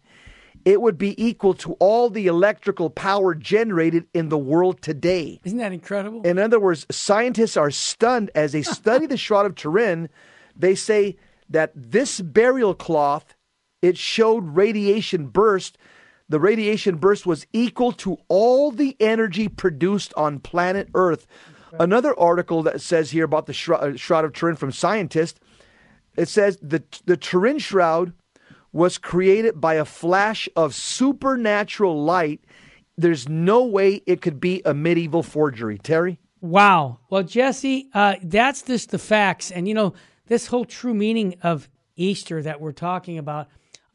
it 0.68 0.82
would 0.82 0.98
be 0.98 1.16
equal 1.24 1.54
to 1.54 1.78
all 1.80 2.10
the 2.10 2.28
electrical 2.28 2.90
power 2.90 3.34
generated 3.34 4.06
in 4.14 4.28
the 4.28 4.38
world 4.38 4.82
today. 4.82 5.40
Isn't 5.46 5.60
that 5.60 5.72
incredible? 5.72 6.22
In 6.24 6.38
other 6.38 6.60
words, 6.60 6.86
scientists 6.92 7.56
are 7.56 7.72
stunned 7.72 8.32
as 8.36 8.52
they 8.52 8.64
study 8.64 9.06
the 9.06 9.16
Shroud 9.16 9.46
of 9.46 9.56
Turin. 9.56 10.10
They 10.58 10.76
say 10.76 11.16
that 11.50 11.72
this 11.74 12.20
burial 12.20 12.76
cloth 12.76 13.34
it 13.82 13.98
showed 13.98 14.44
radiation 14.44 15.28
burst. 15.28 15.78
The 16.28 16.40
radiation 16.40 16.98
burst 16.98 17.26
was 17.26 17.48
equal 17.54 17.94
to 17.94 18.18
all 18.28 18.72
the 18.72 18.98
energy 19.00 19.48
produced 19.48 20.14
on 20.18 20.40
planet 20.40 20.90
Earth. 20.94 21.28
Another 21.80 22.14
article 22.20 22.62
that 22.64 22.82
says 22.82 23.12
here 23.12 23.24
about 23.24 23.46
the 23.46 23.54
uh, 23.54 23.96
Shroud 23.96 24.26
of 24.26 24.34
Turin 24.34 24.58
from 24.58 24.74
scientists, 24.74 25.40
it 26.18 26.28
says 26.28 26.58
the 26.62 26.84
the 27.06 27.16
Turin 27.16 27.60
shroud 27.60 28.12
was 28.72 28.98
created 28.98 29.60
by 29.60 29.76
a 29.76 29.86
flash 29.86 30.50
of 30.56 30.76
supernatural 30.76 32.04
light. 32.04 32.42
There's 32.98 33.28
no 33.30 33.64
way 33.64 34.02
it 34.06 34.22
could 34.22 34.40
be 34.40 34.62
a 34.66 34.74
medieval 34.74 35.24
forgery. 35.24 35.78
Terry? 35.78 36.20
Wow. 36.42 37.00
Well, 37.10 37.24
Jesse, 37.24 37.90
uh, 37.94 38.16
that's 38.24 38.62
just 38.62 38.92
the 38.92 39.00
facts. 39.00 39.52
And, 39.52 39.68
you 39.68 39.74
know, 39.74 39.94
this 40.28 40.48
whole 40.48 40.66
true 40.66 40.94
meaning 40.94 41.36
of 41.42 41.70
Easter 41.96 42.42
that 42.44 42.62
we're 42.62 42.72
talking 42.74 43.18
about, 43.18 43.48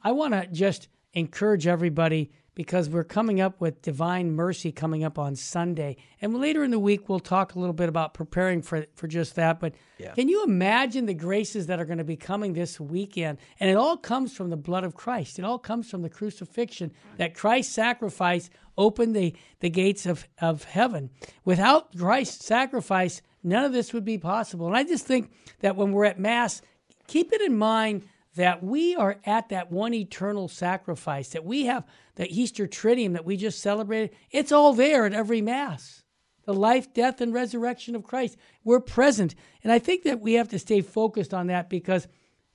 I 0.03 0.13
want 0.13 0.35
to 0.35 0.47
just 0.49 0.89
encourage 1.15 1.67
everybody 1.67 2.31
because 2.55 2.89
we're 2.89 3.05
coming 3.05 3.41
up 3.41 3.61
with 3.61 3.81
Divine 3.81 4.33
Mercy 4.33 4.73
coming 4.73 5.05
up 5.05 5.19
on 5.19 5.37
Sunday. 5.37 5.97
And 6.21 6.37
later 6.37 6.63
in 6.63 6.71
the 6.71 6.79
week, 6.79 7.09
we'll 7.09 7.21
talk 7.21 7.55
a 7.55 7.59
little 7.59 7.73
bit 7.73 7.89
about 7.89 8.13
preparing 8.13 8.61
for, 8.61 8.87
for 8.95 9.07
just 9.09 9.37
that. 9.37 9.59
But 9.59 9.75
yeah. 9.99 10.13
can 10.13 10.29
you 10.29 10.45
imagine 10.45 11.07
the 11.07 11.15
graces 11.15 11.67
that 11.69 11.81
are 11.81 11.85
going 11.85 11.99
to 11.99 12.05
be 12.05 12.17
coming 12.17 12.53
this 12.53 12.79
weekend? 12.79 13.39
And 13.59 13.71
it 13.71 13.77
all 13.77 13.97
comes 13.97 14.37
from 14.37 14.51
the 14.51 14.57
blood 14.57 14.85
of 14.85 14.95
Christ, 14.95 15.39
it 15.39 15.45
all 15.45 15.59
comes 15.59 15.91
from 15.91 16.03
the 16.03 16.11
crucifixion 16.11 16.93
that 17.17 17.35
Christ's 17.35 17.75
sacrifice 17.75 18.51
opened 18.77 19.15
the, 19.15 19.35
the 19.61 19.71
gates 19.71 20.07
of, 20.07 20.27
of 20.41 20.65
heaven. 20.65 21.11
Without 21.45 21.97
Christ's 21.97 22.45
sacrifice, 22.45 23.23
none 23.43 23.65
of 23.65 23.73
this 23.73 23.93
would 23.93 24.05
be 24.05 24.19
possible. 24.19 24.67
And 24.67 24.77
I 24.77 24.85
just 24.85 25.07
think 25.07 25.31
that 25.61 25.77
when 25.77 25.93
we're 25.93 26.07
at 26.07 26.19
Mass, 26.19 26.63
keep 27.07 27.33
it 27.33 27.41
in 27.41 27.57
mind 27.57 28.05
that 28.35 28.63
we 28.63 28.95
are 28.95 29.19
at 29.25 29.51
that 29.51 29.71
one 29.71 29.93
eternal 29.93 30.49
sacrifice, 30.49 31.29
that 31.31 31.45
we 31.45 31.67
have 31.67 31.85
the 32.15 32.29
Easter 32.29 32.67
Triduum 32.67 33.13
that 33.13 33.25
we 33.25 33.37
just 33.37 33.61
celebrated. 33.61 34.17
It's 34.31 34.53
all 34.53 34.73
there 34.73 35.05
at 35.05 35.13
every 35.13 35.43
Mass. 35.43 36.03
The 36.45 36.55
life, 36.55 36.93
death, 36.93 37.21
and 37.21 37.33
resurrection 37.33 37.95
of 37.95 38.03
Christ. 38.03 38.37
We're 38.65 38.81
present. 38.81 39.35
And 39.63 39.73
I 39.73 39.79
think 39.79 40.03
that 40.05 40.21
we 40.21 40.33
have 40.35 40.49
to 40.49 40.59
stay 40.59 40.81
focused 40.81 41.33
on 41.33 41.47
that 41.49 41.71
because 41.71 42.09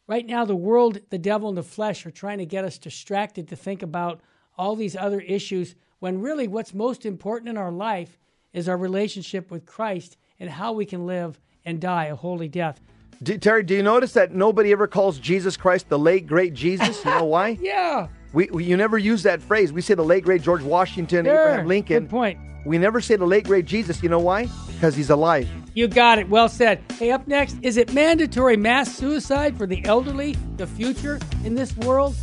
right 0.08 0.26
now 0.26 0.44
the 0.44 0.56
world, 0.56 1.00
the 1.10 1.18
devil, 1.18 1.48
and 1.48 1.58
the 1.58 1.64
flesh 1.64 2.06
are 2.06 2.12
trying 2.12 2.40
to 2.40 2.46
get 2.46 2.66
us 2.66 2.78
distracted 2.78 3.48
to 3.48 3.56
think 3.56 3.84
about 3.84 4.20
all 4.58 4.76
these 4.76 4.96
other 4.96 5.22
issues 5.22 5.76
when 6.00 6.22
really 6.22 6.48
what's 6.48 6.74
most 6.74 7.06
important 7.06 7.50
in 7.50 7.58
our 7.58 7.72
life 7.72 8.18
is 8.52 8.68
our 8.68 8.78
relationship 8.78 9.52
with 9.52 9.66
Christ 9.66 10.18
and 10.40 10.50
how 10.50 10.74
we 10.74 10.86
can 10.86 11.06
live 11.06 11.40
and 11.64 11.80
die 11.80 12.06
a 12.06 12.16
holy 12.16 12.48
death. 12.48 12.82
Terry, 13.24 13.64
do 13.64 13.76
you 13.76 13.84
notice 13.84 14.14
that 14.14 14.34
nobody 14.34 14.72
ever 14.72 14.88
calls 14.88 15.18
Jesus 15.18 15.58
Christ 15.58 15.90
the 15.90 15.98
late 15.98 16.28
great 16.28 16.54
Jesus? 16.54 17.04
You 17.04 17.12
know 17.12 17.26
why? 17.26 17.50
yeah. 17.62 18.08
We, 18.34 18.50
we, 18.52 18.64
you 18.66 18.78
never 18.78 18.98
use 18.98 19.24
that 19.24 19.42
phrase. 19.42 19.72
We 19.74 19.82
say 19.82 19.96
the 19.96 20.04
late 20.04 20.24
great 20.24 20.42
George 20.42 20.62
Washington, 20.62 21.26
sure. 21.26 21.40
Abraham 21.40 21.68
Lincoln. 21.68 22.04
Good 22.04 22.10
point. 22.10 22.40
We 22.66 22.78
never 22.78 23.00
say 23.00 23.16
the 23.16 23.26
late 23.26 23.46
great 23.46 23.66
Jesus. 23.66 24.04
You 24.04 24.10
know 24.10 24.20
why? 24.20 24.48
Because 24.68 24.96
he's 24.96 25.10
alive. 25.10 25.50
You 25.74 25.88
got 25.88 26.20
it. 26.20 26.30
Well 26.30 26.50
said. 26.50 26.84
Hey, 27.00 27.12
up 27.12 27.28
next, 27.28 27.58
is 27.62 27.78
it 27.78 27.94
mandatory 27.94 28.58
mass 28.58 28.94
suicide 28.94 29.58
for 29.58 29.66
the 29.66 29.84
elderly, 29.86 30.36
the 30.58 30.68
future 30.68 31.20
in 31.46 31.56
this 31.56 31.76
world? 31.78 32.16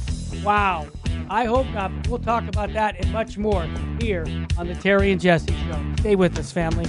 Wow. 0.42 0.86
I 1.30 1.46
hope 1.46 1.66
not. 1.68 1.90
We'll 2.08 2.18
talk 2.18 2.46
about 2.46 2.72
that 2.74 2.96
and 3.02 3.10
much 3.12 3.38
more 3.38 3.66
here 4.00 4.26
on 4.58 4.68
the 4.68 4.74
Terry 4.74 5.10
and 5.10 5.20
Jesse 5.20 5.52
Show. 5.52 5.94
Stay 6.00 6.16
with 6.16 6.38
us, 6.38 6.52
family. 6.52 6.86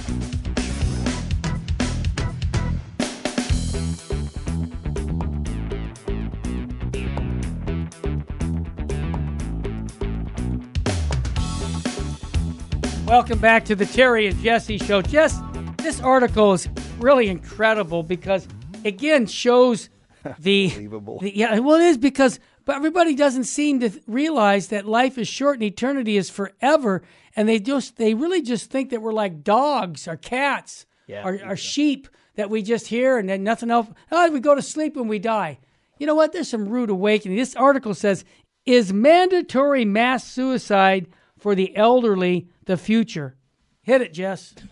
Welcome 13.06 13.38
back 13.38 13.64
to 13.66 13.76
the 13.76 13.86
Terry 13.86 14.26
and 14.26 14.36
Jesse 14.40 14.78
Show. 14.78 15.00
Jess, 15.00 15.40
this 15.76 16.00
article 16.00 16.54
is 16.54 16.68
really 16.98 17.28
incredible 17.28 18.02
because, 18.02 18.48
again, 18.84 19.26
shows 19.26 19.90
the, 20.40 20.70
the 20.70 21.32
yeah. 21.32 21.60
Well, 21.60 21.76
it 21.76 21.84
is 21.84 21.98
because, 21.98 22.40
but 22.64 22.74
everybody 22.74 23.14
doesn't 23.14 23.44
seem 23.44 23.78
to 23.78 23.90
realize 24.08 24.68
that 24.68 24.86
life 24.86 25.18
is 25.18 25.28
short 25.28 25.54
and 25.54 25.62
eternity 25.62 26.16
is 26.16 26.30
forever, 26.30 27.04
and 27.36 27.48
they 27.48 27.60
just 27.60 27.96
they 27.96 28.14
really 28.14 28.42
just 28.42 28.72
think 28.72 28.90
that 28.90 29.00
we're 29.00 29.12
like 29.12 29.44
dogs 29.44 30.08
or 30.08 30.16
cats 30.16 30.84
Yeah, 31.06 31.24
or, 31.24 31.38
or 31.50 31.56
sheep 31.56 32.08
that 32.34 32.50
we 32.50 32.60
just 32.60 32.88
hear 32.88 33.18
and 33.18 33.28
then 33.28 33.44
nothing 33.44 33.70
else. 33.70 33.86
Oh, 34.10 34.28
we 34.32 34.40
go 34.40 34.56
to 34.56 34.62
sleep 34.62 34.96
when 34.96 35.06
we 35.06 35.20
die. 35.20 35.60
You 36.00 36.08
know 36.08 36.16
what? 36.16 36.32
There's 36.32 36.50
some 36.50 36.68
rude 36.68 36.90
awakening. 36.90 37.36
This 37.36 37.54
article 37.54 37.94
says, 37.94 38.24
"Is 38.64 38.92
mandatory 38.92 39.84
mass 39.84 40.24
suicide 40.24 41.06
for 41.38 41.54
the 41.54 41.76
elderly 41.76 42.48
the 42.66 42.76
future?" 42.76 43.36
Hit 43.82 44.02
it, 44.02 44.12
Jess. 44.12 44.54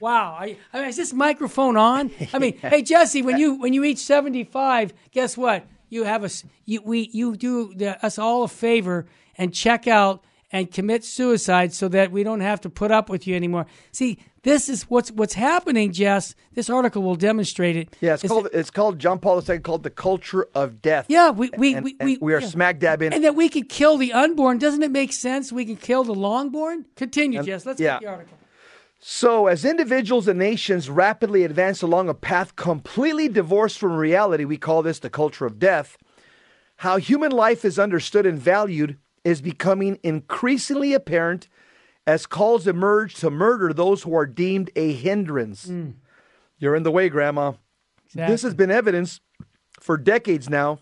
Wow, 0.00 0.36
I, 0.38 0.56
I 0.72 0.80
mean, 0.80 0.88
is 0.88 0.96
this 0.96 1.12
microphone 1.12 1.76
on? 1.76 2.10
I 2.32 2.38
mean, 2.38 2.56
hey 2.62 2.82
Jesse, 2.82 3.22
when 3.22 3.38
you 3.38 3.54
when 3.54 3.72
you 3.72 3.82
reach 3.82 3.98
seventy 3.98 4.44
five, 4.44 4.92
guess 5.10 5.36
what? 5.36 5.66
You 5.88 6.04
have 6.04 6.24
us. 6.24 6.44
You 6.66 6.82
we 6.84 7.08
you 7.12 7.36
do 7.36 7.72
the, 7.74 8.04
us 8.04 8.18
all 8.18 8.42
a 8.44 8.48
favor 8.48 9.06
and 9.36 9.52
check 9.52 9.88
out 9.88 10.24
and 10.52 10.70
commit 10.70 11.04
suicide 11.04 11.72
so 11.72 11.88
that 11.88 12.10
we 12.12 12.22
don't 12.22 12.40
have 12.40 12.60
to 12.60 12.70
put 12.70 12.90
up 12.90 13.08
with 13.08 13.26
you 13.26 13.34
anymore. 13.34 13.66
See, 13.92 14.18
this 14.48 14.68
is 14.68 14.84
what's 14.84 15.10
what's 15.10 15.34
happening, 15.34 15.92
Jess. 15.92 16.34
This 16.54 16.70
article 16.70 17.02
will 17.02 17.16
demonstrate 17.16 17.76
it. 17.76 17.94
Yeah, 18.00 18.14
it's 18.14 18.26
called 18.26 18.48
it's 18.52 18.70
called 18.70 18.98
John 18.98 19.18
Paul 19.18 19.42
II 19.48 19.58
called 19.58 19.82
the 19.82 19.90
culture 19.90 20.48
of 20.54 20.80
death. 20.80 21.06
Yeah, 21.08 21.30
we 21.30 21.50
we 21.56 21.74
and, 21.74 21.84
we, 21.84 21.96
and 22.00 22.06
we, 22.06 22.18
we 22.18 22.34
are 22.34 22.40
yeah. 22.40 22.48
smack 22.48 22.78
dab 22.78 23.02
in. 23.02 23.12
and 23.12 23.24
that 23.24 23.34
we 23.34 23.48
could 23.48 23.68
kill 23.68 23.98
the 23.98 24.12
unborn. 24.12 24.58
Doesn't 24.58 24.82
it 24.82 24.90
make 24.90 25.12
sense? 25.12 25.52
We 25.52 25.64
can 25.64 25.76
kill 25.76 26.04
the 26.04 26.14
longborn. 26.14 26.86
Continue, 26.96 27.42
Jess. 27.42 27.66
Let's 27.66 27.80
yeah. 27.80 27.94
get 27.94 28.00
the 28.00 28.06
article. 28.08 28.38
So, 29.00 29.46
as 29.46 29.64
individuals 29.64 30.26
and 30.26 30.38
nations 30.38 30.90
rapidly 30.90 31.44
advance 31.44 31.82
along 31.82 32.08
a 32.08 32.14
path 32.14 32.56
completely 32.56 33.28
divorced 33.28 33.78
from 33.78 33.92
reality, 33.92 34.44
we 34.44 34.56
call 34.56 34.82
this 34.82 34.98
the 34.98 35.10
culture 35.10 35.46
of 35.46 35.58
death. 35.58 35.96
How 36.78 36.96
human 36.96 37.30
life 37.30 37.64
is 37.64 37.78
understood 37.78 38.26
and 38.26 38.38
valued 38.38 38.98
is 39.24 39.40
becoming 39.40 39.98
increasingly 40.02 40.94
apparent 40.94 41.48
as 42.08 42.24
calls 42.26 42.66
emerge 42.66 43.14
to 43.16 43.28
murder 43.30 43.72
those 43.74 44.02
who 44.02 44.14
are 44.16 44.24
deemed 44.26 44.70
a 44.74 44.92
hindrance. 44.94 45.66
Hmm. 45.66 45.90
You're 46.58 46.74
in 46.74 46.82
the 46.82 46.90
way, 46.90 47.08
Grandma. 47.10 47.52
This 48.14 48.40
has 48.42 48.54
been 48.54 48.70
evidenced 48.70 49.20
for 49.78 49.98
decades 49.98 50.48
now 50.48 50.78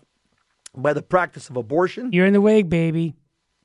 by 0.73 0.93
the 0.93 1.01
practice 1.01 1.49
of 1.49 1.57
abortion. 1.57 2.11
You're 2.13 2.25
in 2.25 2.31
the 2.33 2.39
way, 2.41 2.63
baby. 2.63 3.15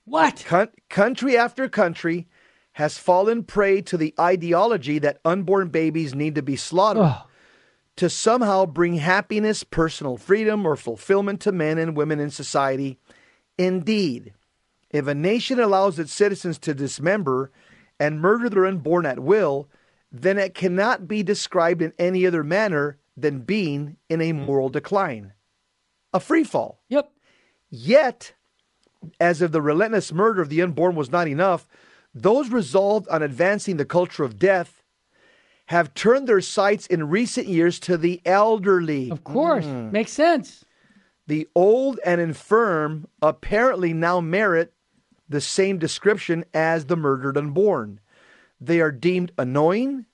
What? 0.05 0.43
Coun- 0.45 0.73
country 0.91 1.37
after 1.37 1.69
country 1.69 2.27
has 2.73 2.99
fallen 2.99 3.45
prey 3.45 3.81
to 3.83 3.97
the 3.97 4.13
ideology 4.19 4.99
that 4.99 5.21
unborn 5.25 5.69
babies 5.69 6.15
need 6.17 6.35
to 6.35 6.43
be 6.43 6.57
slaughtered 6.57 7.05
Oh. 7.05 7.27
to 7.97 8.11
somehow 8.11 8.67
bring 8.67 8.95
happiness, 8.95 9.63
personal 9.63 10.17
freedom, 10.17 10.67
or 10.67 10.75
fulfillment 10.75 11.41
to 11.43 11.53
men 11.53 11.79
and 11.79 11.97
women 11.97 12.19
in 12.19 12.31
society. 12.31 12.99
Indeed, 13.59 14.33
if 14.93 15.07
a 15.07 15.15
nation 15.15 15.59
allows 15.59 15.99
its 15.99 16.13
citizens 16.13 16.59
to 16.59 16.75
dismember 16.75 17.51
and 17.99 18.21
murder 18.21 18.49
their 18.49 18.67
unborn 18.67 19.07
at 19.07 19.21
will, 19.21 19.69
then 20.11 20.39
it 20.39 20.55
cannot 20.55 21.09
be 21.09 21.23
described 21.23 21.81
in 21.81 21.93
any 21.99 22.27
other 22.27 22.45
manner 22.45 22.99
than 23.17 23.41
being 23.41 23.97
in 24.09 24.21
a 24.21 24.33
moral 24.33 24.69
decline, 24.69 25.33
a 26.13 26.21
free 26.21 26.45
fall. 26.45 26.83
Yep. 26.89 27.11
Yet, 27.71 28.35
as 29.19 29.41
if 29.41 29.53
the 29.53 29.63
relentless 29.63 30.13
murder 30.13 30.43
of 30.43 30.51
the 30.51 30.63
unborn 30.63 30.95
was 30.95 31.11
not 31.11 31.27
enough, 31.27 31.67
those 32.15 32.51
resolved 32.51 33.09
on 33.09 33.23
advancing 33.23 33.79
the 33.79 33.85
culture 33.85 34.25
of 34.25 34.39
death 34.39 34.83
have 35.67 35.95
turned 35.95 36.29
their 36.29 36.43
sights 36.43 36.87
in 36.87 37.09
recent 37.09 37.47
years 37.47 37.81
to 37.81 37.97
the 37.97 38.21
elderly. 38.27 39.11
Of 39.11 39.25
course. 39.25 39.65
Mm. 39.65 39.93
Makes 39.93 40.13
sense. 40.13 40.65
The 41.27 41.49
old 41.55 41.99
and 42.05 42.21
infirm 42.21 43.07
apparently 43.23 43.95
now 43.95 44.21
merit 44.21 44.75
the 45.33 45.41
same 45.41 45.79
description 45.79 46.45
as 46.55 46.87
the 46.87 46.97
murdered 46.97 47.37
unborn. 47.37 48.01
They 48.61 48.81
are 48.81 48.93
deemed 48.93 49.33
annoying, 49.37 50.07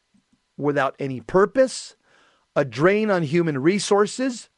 without 0.56 0.96
any 0.98 1.20
purpose, 1.20 1.96
a 2.56 2.64
drain 2.64 3.10
on 3.10 3.22
human 3.22 3.58
resources, 3.58 4.48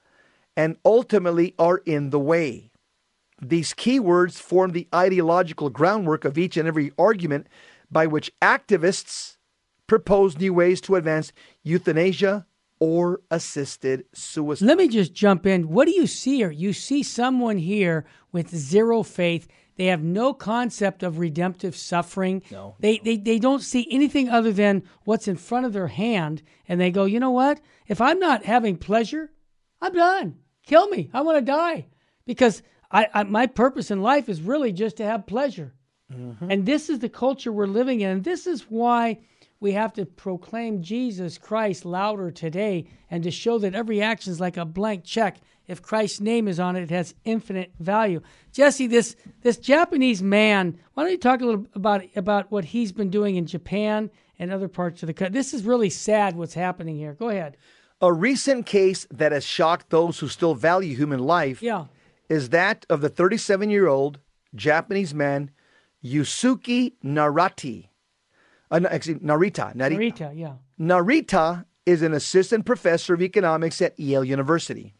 and 0.57 0.77
ultimately 0.85 1.55
are 1.59 1.79
in 1.79 2.11
the 2.11 2.20
way. 2.20 2.70
These 3.42 3.75
keywords 3.75 4.35
form 4.35 4.73
the 4.73 4.88
ideological 4.94 5.70
groundwork 5.70 6.25
of 6.25 6.38
each 6.38 6.57
and 6.57 6.68
every 6.68 6.92
argument 6.99 7.49
by 7.90 8.07
which 8.07 8.31
activists 8.40 9.38
propose 9.87 10.38
new 10.38 10.55
ways 10.55 10.81
to 10.83 10.94
advance 10.94 11.33
euthanasia 11.62 12.46
or 12.79 13.20
assisted 13.31 14.05
suicide. 14.12 14.64
Let 14.64 14.79
me 14.79 14.88
just 14.88 15.12
jump 15.12 15.46
in. 15.46 15.68
What 15.68 15.87
do 15.87 15.92
you 15.92 16.07
see 16.07 16.37
here? 16.37 16.51
You 16.51 16.73
see 16.73 17.03
someone 17.03 17.59
here 17.59 18.07
with 18.33 18.55
zero 18.55 19.03
faith. 19.03 19.49
They 19.81 19.87
have 19.87 20.03
no 20.03 20.35
concept 20.35 21.03
of 21.03 21.19
redemptive 21.19 21.75
suffering. 21.75 22.43
No, 22.51 22.77
They, 22.81 22.99
they 22.99 23.16
they 23.16 23.38
don't 23.38 23.62
see 23.62 23.88
anything 23.90 24.29
other 24.29 24.53
than 24.53 24.83
what's 25.05 25.27
in 25.27 25.37
front 25.37 25.64
of 25.64 25.73
their 25.73 25.87
hand, 25.87 26.43
and 26.69 26.79
they 26.79 26.90
go, 26.90 27.07
you 27.07 27.19
know 27.19 27.31
what? 27.31 27.62
If 27.88 27.99
I'm 27.99 28.19
not 28.19 28.45
having 28.45 28.77
pleasure, 28.77 29.33
I'm 29.81 29.95
done. 29.95 30.37
Kill 30.66 30.87
me. 30.88 31.09
I 31.14 31.23
want 31.23 31.38
to 31.38 31.53
die 31.53 31.87
because 32.27 32.62
I, 32.90 33.09
I 33.14 33.23
my 33.23 33.47
purpose 33.47 33.90
in 33.90 34.03
life 34.03 34.29
is 34.29 34.43
really 34.43 34.71
just 34.71 34.99
to 34.99 35.05
have 35.07 35.27
pleasure. 35.27 35.73
Mm-hmm. 36.12 36.51
And 36.51 36.66
this 36.66 36.90
is 36.90 36.99
the 36.99 37.09
culture 37.09 37.51
we're 37.51 37.66
living 37.66 38.03
in. 38.03 38.11
And 38.11 38.25
this 38.25 38.47
is 38.47 38.66
why 38.69 39.21
we 39.61 39.73
have 39.73 39.95
to 39.95 40.05
proclaim 40.05 40.83
Jesus 40.83 41.38
Christ 41.38 41.87
louder 41.87 42.31
today 42.31 42.87
and 43.11 43.25
to 43.25 43.31
show 43.31 43.57
that 43.59 43.75
every 43.75 44.03
action 44.03 44.31
is 44.31 44.40
like 44.40 44.59
a 44.59 44.66
blank 44.66 45.05
check. 45.05 45.38
If 45.70 45.83
Christ's 45.83 46.20
name 46.20 46.48
is 46.48 46.59
on 46.59 46.76
it, 46.76 46.83
it 46.83 46.90
has 46.90 47.14
infinite 47.24 47.72
value. 47.78 48.20
Jesse, 48.52 48.87
this 48.87 49.14
this 49.42 49.56
Japanese 49.56 50.22
man, 50.22 50.78
why 50.94 51.04
don't 51.04 51.12
you 51.12 51.18
talk 51.18 51.40
a 51.40 51.44
little 51.44 51.66
about 51.74 52.02
about 52.16 52.50
what 52.50 52.64
he's 52.66 52.92
been 52.92 53.09
doing 53.11 53.37
in 53.37 53.46
Japan 53.46 54.11
and 54.38 54.52
other 54.52 54.68
parts 54.68 55.02
of 55.02 55.06
the 55.06 55.14
country? 55.14 55.33
This 55.33 55.54
is 55.54 55.62
really 55.62 55.90
sad 55.90 56.37
what's 56.37 56.54
happening 56.54 56.96
here. 56.96 57.14
Go 57.14 57.28
ahead. 57.28 57.56
A 58.00 58.12
recent 58.12 58.66
case 58.66 59.06
that 59.11 59.30
has 59.33 59.44
shocked 59.44 59.90
those 59.90 60.18
who 60.18 60.28
still 60.28 60.54
value 60.54 60.96
human 60.96 61.20
life 61.20 61.62
Yeah. 61.62 61.85
is 62.28 62.48
that 62.48 62.85
of 62.90 63.00
the 63.00 63.09
37 63.09 63.70
year 63.70 63.87
old 63.87 64.18
Japanese 64.54 65.14
man 65.14 65.50
Yusuke 66.04 66.94
Narati. 67.04 67.88
Uh, 68.70 68.78
no, 68.80 68.88
Narita. 68.88 69.74
Narita. 69.76 69.98
Rita, 69.98 70.33
yeah. 70.35 70.54
Narita 70.80 71.64
is 71.87 72.02
an 72.02 72.12
assistant 72.14 72.64
professor 72.64 73.14
of 73.14 73.22
economics 73.22 73.83
at 73.83 73.98
Yale 73.98 74.24
University, 74.24 74.94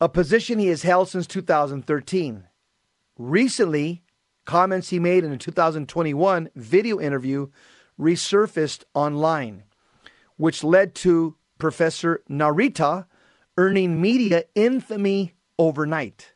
a 0.00 0.08
position 0.08 0.58
he 0.58 0.68
has 0.68 0.82
held 0.82 1.08
since 1.08 1.26
2013. 1.26 2.44
Recently, 3.18 4.02
comments 4.46 4.88
he 4.88 4.98
made 4.98 5.24
in 5.24 5.32
a 5.32 5.36
2021 5.36 6.48
video 6.56 6.98
interview 6.98 7.48
resurfaced 7.98 8.84
online, 8.94 9.64
which 10.36 10.64
led 10.64 10.94
to 10.94 11.36
Professor 11.58 12.22
Narita 12.30 13.06
earning 13.58 14.00
media 14.00 14.44
infamy 14.54 15.34
overnight. 15.58 16.32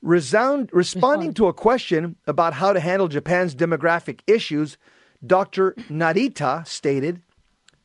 Resound, 0.00 0.70
responding 0.72 1.34
to 1.34 1.46
a 1.46 1.52
question 1.52 2.16
about 2.26 2.54
how 2.54 2.72
to 2.72 2.80
handle 2.80 3.08
Japan's 3.08 3.54
demographic 3.54 4.20
issues, 4.26 4.76
Dr. 5.24 5.72
Narita 5.90 6.66
stated, 6.66 7.22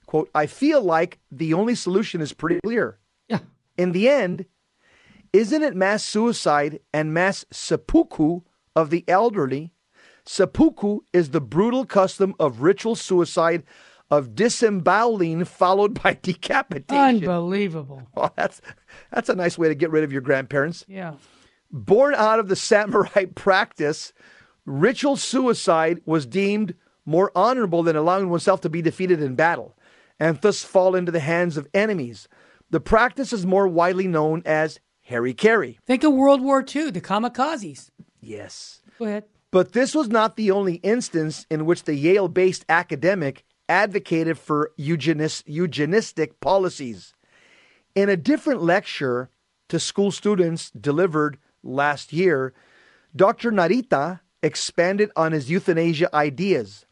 quote, 0.06 0.30
I 0.34 0.46
feel 0.46 0.82
like 0.82 1.20
the 1.32 1.54
only 1.54 1.76
solution 1.76 2.22
is 2.22 2.34
pretty 2.34 2.60
clear. 2.64 3.00
Yeah. 3.28 3.40
In 3.78 3.92
the 3.92 4.10
end, 4.10 4.46
isn't 5.34 5.64
it 5.64 5.76
mass 5.76 6.04
suicide 6.04 6.80
and 6.94 7.14
mass 7.14 7.46
seppuku 7.52 8.42
of 8.76 8.90
the 8.90 9.04
elderly? 9.08 9.74
Seppuku 10.26 11.00
is 11.14 11.30
the 11.30 11.42
brutal 11.42 11.86
custom 11.86 12.36
of 12.40 12.62
ritual 12.62 12.96
suicide 12.96 13.64
of 14.10 14.36
disemboweling 14.36 15.46
followed 15.46 16.02
by 16.02 16.14
decapitation. 16.22 17.30
Unbelievable. 17.30 18.04
Well, 18.16 18.34
that's 18.36 18.62
that's 19.12 19.30
a 19.30 19.36
nice 19.36 19.58
way 19.58 19.68
to 19.68 19.76
get 19.76 19.92
rid 19.92 20.04
of 20.04 20.12
your 20.12 20.22
grandparents. 20.22 20.86
Yeah. 20.88 21.16
Born 21.72 22.16
out 22.16 22.40
of 22.40 22.48
the 22.48 22.56
samurai 22.56 23.26
practice, 23.36 24.14
ritual 24.66 25.18
suicide 25.18 26.02
was 26.06 26.26
deemed 26.26 26.74
more 27.06 27.32
honorable 27.36 27.84
than 27.84 27.96
allowing 27.96 28.30
oneself 28.30 28.62
to 28.62 28.70
be 28.70 28.82
defeated 28.82 29.22
in 29.22 29.36
battle 29.36 29.78
and 30.20 30.40
thus 30.42 30.64
fall 30.64 30.96
into 30.96 31.12
the 31.12 31.20
hands 31.20 31.58
of 31.58 31.68
enemies. 31.74 32.28
The 32.70 32.80
practice 32.80 33.32
is 33.32 33.46
more 33.46 33.68
widely 33.68 34.08
known 34.08 34.42
as 34.46 34.80
hara-kiri. 35.08 35.80
Think 35.86 36.04
of 36.04 36.14
World 36.14 36.42
War 36.42 36.64
II, 36.64 36.92
the 36.92 37.02
kamikazes. 37.02 37.90
Yes. 38.22 38.82
Go 39.00 39.06
ahead. 39.06 39.24
But 39.52 39.72
this 39.72 39.96
was 39.96 40.10
not 40.10 40.36
the 40.36 40.52
only 40.52 40.76
instance 40.76 41.46
in 41.50 41.66
which 41.66 41.84
the 41.84 41.96
Yale 41.96 42.28
based 42.28 42.66
academic 42.68 43.46
advocated 43.70 44.38
for 44.38 44.72
eugenis- 44.78 45.44
eugenistic 45.46 46.40
policies. 46.42 47.14
In 47.96 48.10
a 48.10 48.18
different 48.18 48.62
lecture 48.62 49.30
to 49.70 49.80
school 49.80 50.12
students 50.12 50.70
delivered 50.72 51.38
last 51.64 52.12
year, 52.12 52.54
Dr. 53.16 53.52
Narita 53.52 54.20
expanded 54.44 55.10
on 55.16 55.32
his 55.32 55.50
euthanasia 55.50 56.14
ideas. 56.14 56.86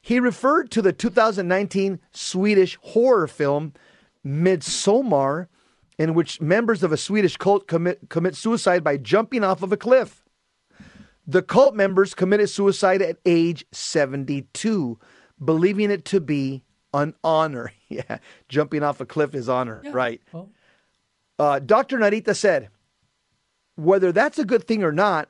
He 0.00 0.20
referred 0.20 0.70
to 0.70 0.82
the 0.82 0.92
2019 0.92 1.98
Swedish 2.12 2.78
horror 2.80 3.26
film 3.26 3.72
Midsommar, 4.24 5.48
in 5.98 6.14
which 6.14 6.40
members 6.40 6.82
of 6.82 6.92
a 6.92 6.96
Swedish 6.96 7.36
cult 7.36 7.66
commit, 7.66 8.08
commit 8.10 8.34
suicide 8.36 8.84
by 8.84 8.96
jumping 8.96 9.42
off 9.44 9.62
of 9.62 9.72
a 9.72 9.76
cliff. 9.76 10.22
The 11.26 11.42
cult 11.42 11.74
members 11.74 12.14
committed 12.14 12.48
suicide 12.50 13.02
at 13.02 13.16
age 13.26 13.64
72, 13.72 14.98
believing 15.44 15.90
it 15.90 16.04
to 16.06 16.20
be 16.20 16.62
an 16.94 17.14
honor. 17.24 17.72
Yeah, 17.88 18.18
jumping 18.48 18.82
off 18.82 19.00
a 19.00 19.06
cliff 19.06 19.32
is 19.32 19.48
honor, 19.48 19.80
Yeah. 19.84 19.92
right? 19.94 20.20
Well, 20.32 20.50
Uh, 21.38 21.60
Dr. 21.60 21.98
Narita 21.98 22.34
said, 22.34 22.68
whether 23.76 24.10
that's 24.10 24.40
a 24.40 24.44
good 24.44 24.66
thing 24.66 24.82
or 24.82 24.90
not, 24.90 25.28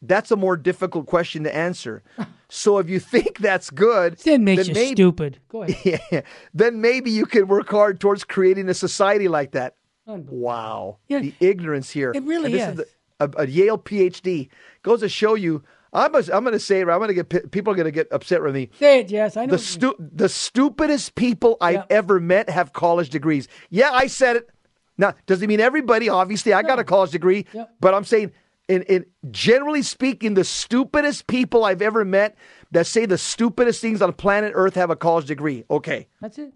that's 0.00 0.30
a 0.30 0.36
more 0.36 0.56
difficult 0.56 1.06
question 1.06 1.42
to 1.44 1.54
answer. 1.54 2.02
So 2.52 2.78
if 2.78 2.90
you 2.90 2.98
think 2.98 3.38
that's 3.38 3.70
good, 3.70 4.18
then 4.18 4.42
makes 4.42 4.66
you 4.66 4.74
maybe, 4.74 4.96
stupid. 4.96 5.38
Go 5.48 5.62
ahead. 5.62 6.00
yeah, 6.10 6.22
then 6.52 6.80
maybe 6.80 7.08
you 7.12 7.24
can 7.24 7.46
work 7.46 7.68
hard 7.70 8.00
towards 8.00 8.24
creating 8.24 8.68
a 8.68 8.74
society 8.74 9.28
like 9.28 9.52
that. 9.52 9.76
Wow. 10.16 10.98
Yeah, 11.08 11.20
the 11.20 11.34
ignorance 11.40 11.90
here. 11.90 12.12
it 12.14 12.22
really 12.24 12.52
this 12.52 12.68
is. 12.68 12.76
the- 12.76 12.86
a, 13.20 13.30
a 13.42 13.46
Yale 13.46 13.76
PhD 13.78 14.48
goes 14.82 15.00
to 15.00 15.08
show 15.08 15.34
you. 15.34 15.62
I'm, 15.92 16.14
a, 16.14 16.18
I'm 16.32 16.42
going 16.44 16.52
to 16.52 16.58
say 16.60 16.80
it. 16.80 16.88
I'm 16.88 16.98
going 17.00 17.14
to 17.14 17.22
get 17.22 17.50
people 17.50 17.72
are 17.72 17.76
going 17.76 17.84
to 17.84 17.90
get 17.90 18.08
upset 18.12 18.42
with 18.42 18.54
me. 18.54 18.70
Say 18.78 19.00
it, 19.00 19.10
yes. 19.10 19.36
I 19.36 19.44
know. 19.44 19.50
The 19.52 19.58
stu- 19.58 19.96
the 19.98 20.28
stupidest 20.28 21.16
people 21.16 21.56
I've 21.60 21.84
ever 21.90 22.18
met 22.20 22.48
have 22.48 22.72
college 22.72 23.10
degrees. 23.10 23.46
Yeah, 23.68 23.90
I 23.92 24.06
said 24.06 24.36
it. 24.36 24.48
Now, 24.96 25.14
does 25.26 25.42
it 25.42 25.48
mean 25.48 25.60
everybody? 25.60 26.08
Obviously, 26.08 26.52
I 26.52 26.62
got 26.62 26.78
a 26.78 26.84
college 26.84 27.10
degree, 27.10 27.44
Yeah. 27.52 27.64
but 27.80 27.92
I'm 27.94 28.04
saying, 28.04 28.32
in, 28.68 28.82
in 28.84 29.04
generally 29.30 29.82
speaking, 29.82 30.34
the 30.34 30.44
stupidest 30.44 31.26
people 31.26 31.64
I've 31.64 31.82
ever 31.82 32.04
met 32.04 32.36
that 32.70 32.86
say 32.86 33.04
the 33.06 33.18
stupidest 33.18 33.80
things 33.80 34.00
on 34.00 34.12
planet 34.12 34.52
Earth 34.54 34.76
have 34.76 34.90
a 34.90 34.96
college 34.96 35.26
degree. 35.26 35.64
Okay, 35.70 36.06
That's 36.20 36.38
it. 36.38 36.52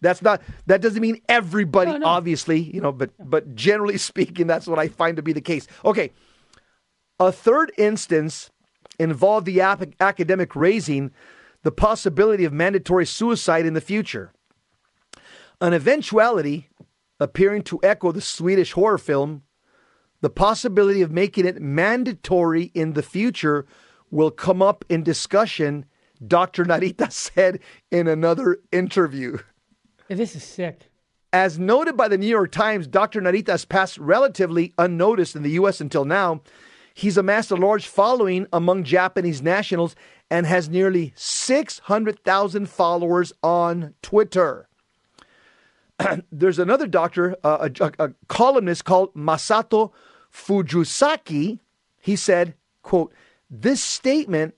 That's 0.00 0.22
not 0.22 0.40
that 0.66 0.80
doesn't 0.80 1.00
mean 1.02 1.20
everybody, 1.28 1.90
No, 1.92 1.98
no. 1.98 2.06
obviously, 2.06 2.60
you 2.60 2.80
know, 2.80 2.92
but 2.92 3.10
but 3.18 3.54
generally 3.54 3.98
speaking, 4.10 4.46
that's 4.46 4.66
what 4.66 4.78
I 4.78 4.88
find 4.88 5.16
to 5.16 5.22
be 5.22 5.32
the 5.32 5.40
case. 5.40 5.66
Okay. 5.84 6.10
A 7.20 7.32
third 7.32 7.72
instance 7.76 8.50
involved 9.00 9.46
the 9.46 9.60
ap- 9.60 9.82
academic 10.00 10.54
raising 10.54 11.10
the 11.64 11.72
possibility 11.72 12.44
of 12.44 12.52
mandatory 12.52 13.04
suicide 13.06 13.66
in 13.66 13.74
the 13.74 13.80
future. 13.80 14.32
An 15.60 15.72
eventuality 15.74 16.68
appearing 17.18 17.62
to 17.64 17.80
echo 17.82 18.12
the 18.12 18.20
Swedish 18.20 18.72
horror 18.72 18.98
film, 18.98 19.42
the 20.20 20.30
possibility 20.30 21.02
of 21.02 21.10
making 21.10 21.46
it 21.46 21.60
mandatory 21.60 22.70
in 22.74 22.92
the 22.92 23.02
future 23.02 23.66
will 24.10 24.30
come 24.30 24.62
up 24.62 24.84
in 24.88 25.02
discussion, 25.02 25.84
Dr. 26.24 26.64
Narita 26.64 27.10
said 27.34 27.58
in 27.90 28.06
another 28.06 28.58
interview. 28.70 29.38
This 30.08 30.34
is 30.34 30.42
sick. 30.42 30.90
As 31.32 31.58
noted 31.58 31.96
by 31.96 32.08
the 32.08 32.16
New 32.18 32.26
York 32.26 32.50
Times, 32.50 32.86
Dr. 32.86 33.20
Narita 33.20 33.48
has 33.48 33.64
passed 33.66 33.98
relatively 33.98 34.72
unnoticed 34.78 35.36
in 35.36 35.42
the 35.42 35.50
U.S. 35.52 35.80
until 35.80 36.04
now. 36.06 36.40
He's 36.94 37.18
amassed 37.18 37.50
a 37.50 37.56
large 37.56 37.86
following 37.86 38.46
among 38.52 38.84
Japanese 38.84 39.42
nationals 39.42 39.94
and 40.30 40.46
has 40.46 40.68
nearly 40.68 41.12
600,000 41.16 42.68
followers 42.68 43.32
on 43.42 43.94
Twitter. 44.02 44.68
There's 46.32 46.58
another 46.58 46.86
doctor, 46.86 47.36
uh, 47.44 47.68
a, 47.80 47.84
a- 47.84 48.06
a 48.06 48.12
columnist 48.28 48.84
called 48.84 49.14
Masato 49.14 49.92
Fujisaki. 50.32 51.58
He 52.00 52.16
said, 52.16 52.54
quote, 52.82 53.12
this 53.50 53.82
statement 53.82 54.54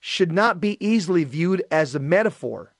should 0.00 0.30
not 0.32 0.60
be 0.60 0.76
easily 0.84 1.24
viewed 1.24 1.64
as 1.70 1.94
a 1.94 1.98
metaphor. 2.00 2.72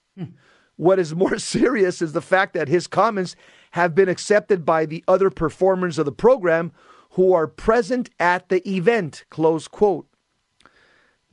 What 0.77 0.99
is 0.99 1.15
more 1.15 1.39
serious 1.39 2.03
is 2.03 2.13
the 2.13 2.23
fact 2.23 2.55
that 2.55 2.69
his 2.69 2.87
comments 2.87 3.37
have 3.73 3.95
been 3.95 4.09
accepted 4.09 4.65
by 4.65 4.87
the 4.87 5.05
other 5.09 5.31
performers 5.31 5.99
of 5.99 6.07
the 6.07 6.13
program 6.13 6.73
who 7.11 7.33
are 7.33 7.47
present 7.47 8.11
at 8.19 8.49
the 8.49 8.69
event. 8.69 9.25
Close 9.31 9.69
quote. 9.69 10.07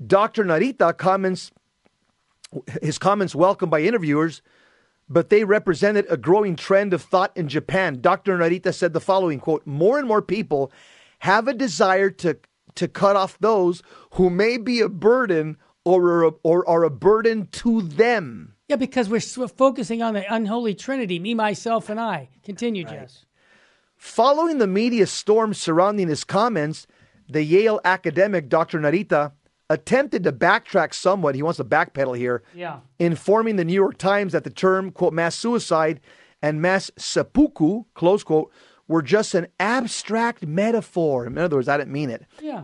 Dr. 0.05 0.43
Narita 0.43 0.97
comments 0.97 1.51
his 2.81 2.97
comments 2.97 3.33
welcomed 3.33 3.71
by 3.71 3.81
interviewers, 3.81 4.41
but 5.07 5.29
they 5.29 5.43
represented 5.43 6.05
a 6.09 6.17
growing 6.17 6.55
trend 6.55 6.93
of 6.93 7.01
thought 7.01 7.31
in 7.35 7.47
Japan. 7.47 7.99
Dr. 8.01 8.37
Narita 8.37 8.73
said 8.73 8.93
the 8.93 8.99
following 8.99 9.39
quote, 9.39 9.65
more 9.65 9.99
and 9.99 10.07
more 10.07 10.21
people 10.21 10.71
have 11.19 11.47
a 11.47 11.53
desire 11.53 12.09
to 12.09 12.37
to 12.75 12.87
cut 12.87 13.17
off 13.17 13.37
those 13.39 13.83
who 14.13 14.29
may 14.29 14.57
be 14.57 14.79
a 14.79 14.89
burden 14.89 15.57
or 15.83 16.35
or 16.43 16.67
are 16.67 16.83
a 16.83 16.89
burden 16.89 17.47
to 17.51 17.81
them. 17.81 18.55
Yeah, 18.71 18.77
because 18.77 19.09
we're 19.09 19.19
focusing 19.49 20.01
on 20.01 20.13
the 20.13 20.33
unholy 20.33 20.73
trinity, 20.73 21.19
me, 21.19 21.33
myself, 21.33 21.89
and 21.89 21.99
I. 21.99 22.29
Continue, 22.41 22.85
Jess. 22.85 23.25
Following 23.97 24.59
the 24.59 24.65
media 24.65 25.07
storm 25.07 25.53
surrounding 25.53 26.07
his 26.07 26.23
comments, 26.23 26.87
the 27.27 27.43
Yale 27.43 27.81
academic 27.83 28.47
Dr. 28.47 28.79
Narita 28.79 29.33
attempted 29.69 30.23
to 30.23 30.31
backtrack 30.31 30.93
somewhat. 30.93 31.35
He 31.35 31.43
wants 31.43 31.57
to 31.57 31.65
backpedal 31.65 32.15
here, 32.17 32.43
Yeah. 32.55 32.79
informing 32.97 33.57
the 33.57 33.65
New 33.65 33.73
York 33.73 33.97
Times 33.97 34.31
that 34.31 34.45
the 34.45 34.49
term, 34.49 34.91
quote, 34.91 35.11
mass 35.11 35.35
suicide 35.35 35.99
and 36.41 36.61
mass 36.61 36.89
seppuku, 36.97 37.83
close 37.93 38.23
quote, 38.23 38.53
were 38.87 39.01
just 39.01 39.35
an 39.35 39.47
abstract 39.59 40.47
metaphor. 40.47 41.25
In 41.27 41.37
other 41.37 41.57
words, 41.57 41.67
I 41.67 41.75
didn't 41.75 41.91
mean 41.91 42.09
it. 42.09 42.23
Yeah. 42.41 42.63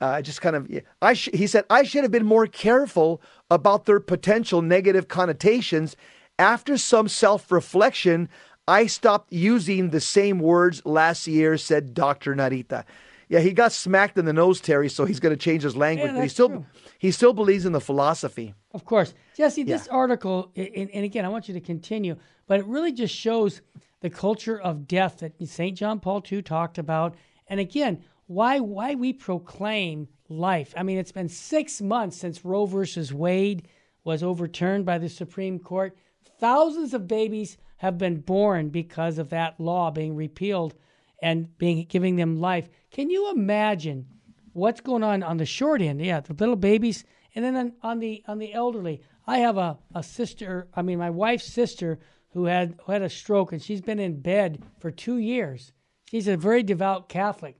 Uh, 0.00 0.20
just 0.20 0.42
kind 0.42 0.56
of, 0.56 0.70
I 1.00 1.14
sh- 1.14 1.30
he 1.32 1.46
said, 1.46 1.64
I 1.70 1.82
should 1.82 2.02
have 2.02 2.10
been 2.12 2.26
more 2.26 2.46
careful 2.46 3.20
about 3.50 3.86
their 3.86 4.00
potential 4.00 4.60
negative 4.62 5.08
connotations. 5.08 5.96
After 6.38 6.76
some 6.76 7.08
self 7.08 7.50
reflection, 7.50 8.28
I 8.68 8.86
stopped 8.86 9.32
using 9.32 9.90
the 9.90 10.00
same 10.00 10.38
words 10.38 10.82
last 10.84 11.26
year, 11.26 11.56
said 11.56 11.94
Dr. 11.94 12.34
Narita. 12.34 12.84
Yeah, 13.28 13.40
he 13.40 13.52
got 13.52 13.72
smacked 13.72 14.18
in 14.18 14.24
the 14.24 14.32
nose, 14.32 14.60
Terry, 14.60 14.88
so 14.88 15.04
he's 15.04 15.18
going 15.18 15.34
to 15.34 15.42
change 15.42 15.62
his 15.62 15.76
language, 15.76 16.10
Yeah, 16.10 16.16
but 16.16 16.22
he 16.22 16.28
still, 16.28 16.48
true. 16.48 16.66
he 16.98 17.10
still 17.10 17.32
believes 17.32 17.64
in 17.66 17.72
the 17.72 17.80
philosophy. 17.80 18.54
Of 18.72 18.84
course. 18.84 19.14
Jesse, 19.36 19.62
this 19.64 19.86
Yeah. 19.86 19.94
article, 19.96 20.52
and, 20.54 20.90
and 20.90 21.04
again, 21.04 21.24
I 21.24 21.28
want 21.28 21.48
you 21.48 21.54
to 21.54 21.60
continue, 21.60 22.16
but 22.46 22.60
it 22.60 22.66
really 22.66 22.92
just 22.92 23.14
shows 23.14 23.62
the 24.00 24.10
culture 24.10 24.60
of 24.60 24.86
death 24.86 25.18
that 25.20 25.32
St. 25.48 25.76
John 25.76 25.98
Paul 26.00 26.22
II 26.30 26.42
talked 26.42 26.78
about. 26.78 27.16
And 27.48 27.58
again, 27.58 28.04
why 28.26 28.60
why 28.60 28.94
we 28.94 29.12
proclaim 29.12 30.08
life. 30.28 30.74
I 30.76 30.82
mean, 30.82 30.98
it's 30.98 31.12
been 31.12 31.28
six 31.28 31.80
months 31.80 32.16
since 32.16 32.44
Roe 32.44 32.66
versus 32.66 33.12
Wade 33.12 33.68
was 34.04 34.22
overturned 34.22 34.84
by 34.84 34.98
the 34.98 35.08
Supreme 35.08 35.58
Court. 35.58 35.96
Thousands 36.38 36.94
of 36.94 37.08
babies 37.08 37.56
have 37.78 37.98
been 37.98 38.20
born 38.20 38.68
because 38.70 39.18
of 39.18 39.30
that 39.30 39.60
law 39.60 39.90
being 39.90 40.14
repealed 40.14 40.74
and 41.22 41.56
being 41.58 41.84
giving 41.88 42.16
them 42.16 42.40
life. 42.40 42.68
Can 42.90 43.10
you 43.10 43.30
imagine 43.30 44.06
what's 44.52 44.80
going 44.80 45.02
on 45.02 45.22
on 45.22 45.36
the 45.36 45.46
short 45.46 45.80
end? 45.80 46.04
Yeah, 46.04 46.20
the 46.20 46.34
little 46.34 46.56
babies, 46.56 47.04
and 47.34 47.44
then 47.44 47.56
on, 47.56 47.72
on 47.82 47.98
the 48.00 48.22
on 48.26 48.38
the 48.38 48.52
elderly. 48.52 49.02
I 49.26 49.38
have 49.38 49.56
a, 49.56 49.78
a 49.94 50.02
sister. 50.02 50.68
I 50.74 50.82
mean, 50.82 50.98
my 50.98 51.10
wife's 51.10 51.46
sister 51.46 51.98
who 52.30 52.44
had 52.44 52.78
who 52.84 52.92
had 52.92 53.02
a 53.02 53.08
stroke, 53.08 53.52
and 53.52 53.62
she's 53.62 53.80
been 53.80 53.98
in 53.98 54.20
bed 54.20 54.62
for 54.78 54.90
two 54.90 55.18
years. 55.18 55.72
She's 56.10 56.28
a 56.28 56.36
very 56.36 56.62
devout 56.62 57.08
Catholic. 57.08 57.58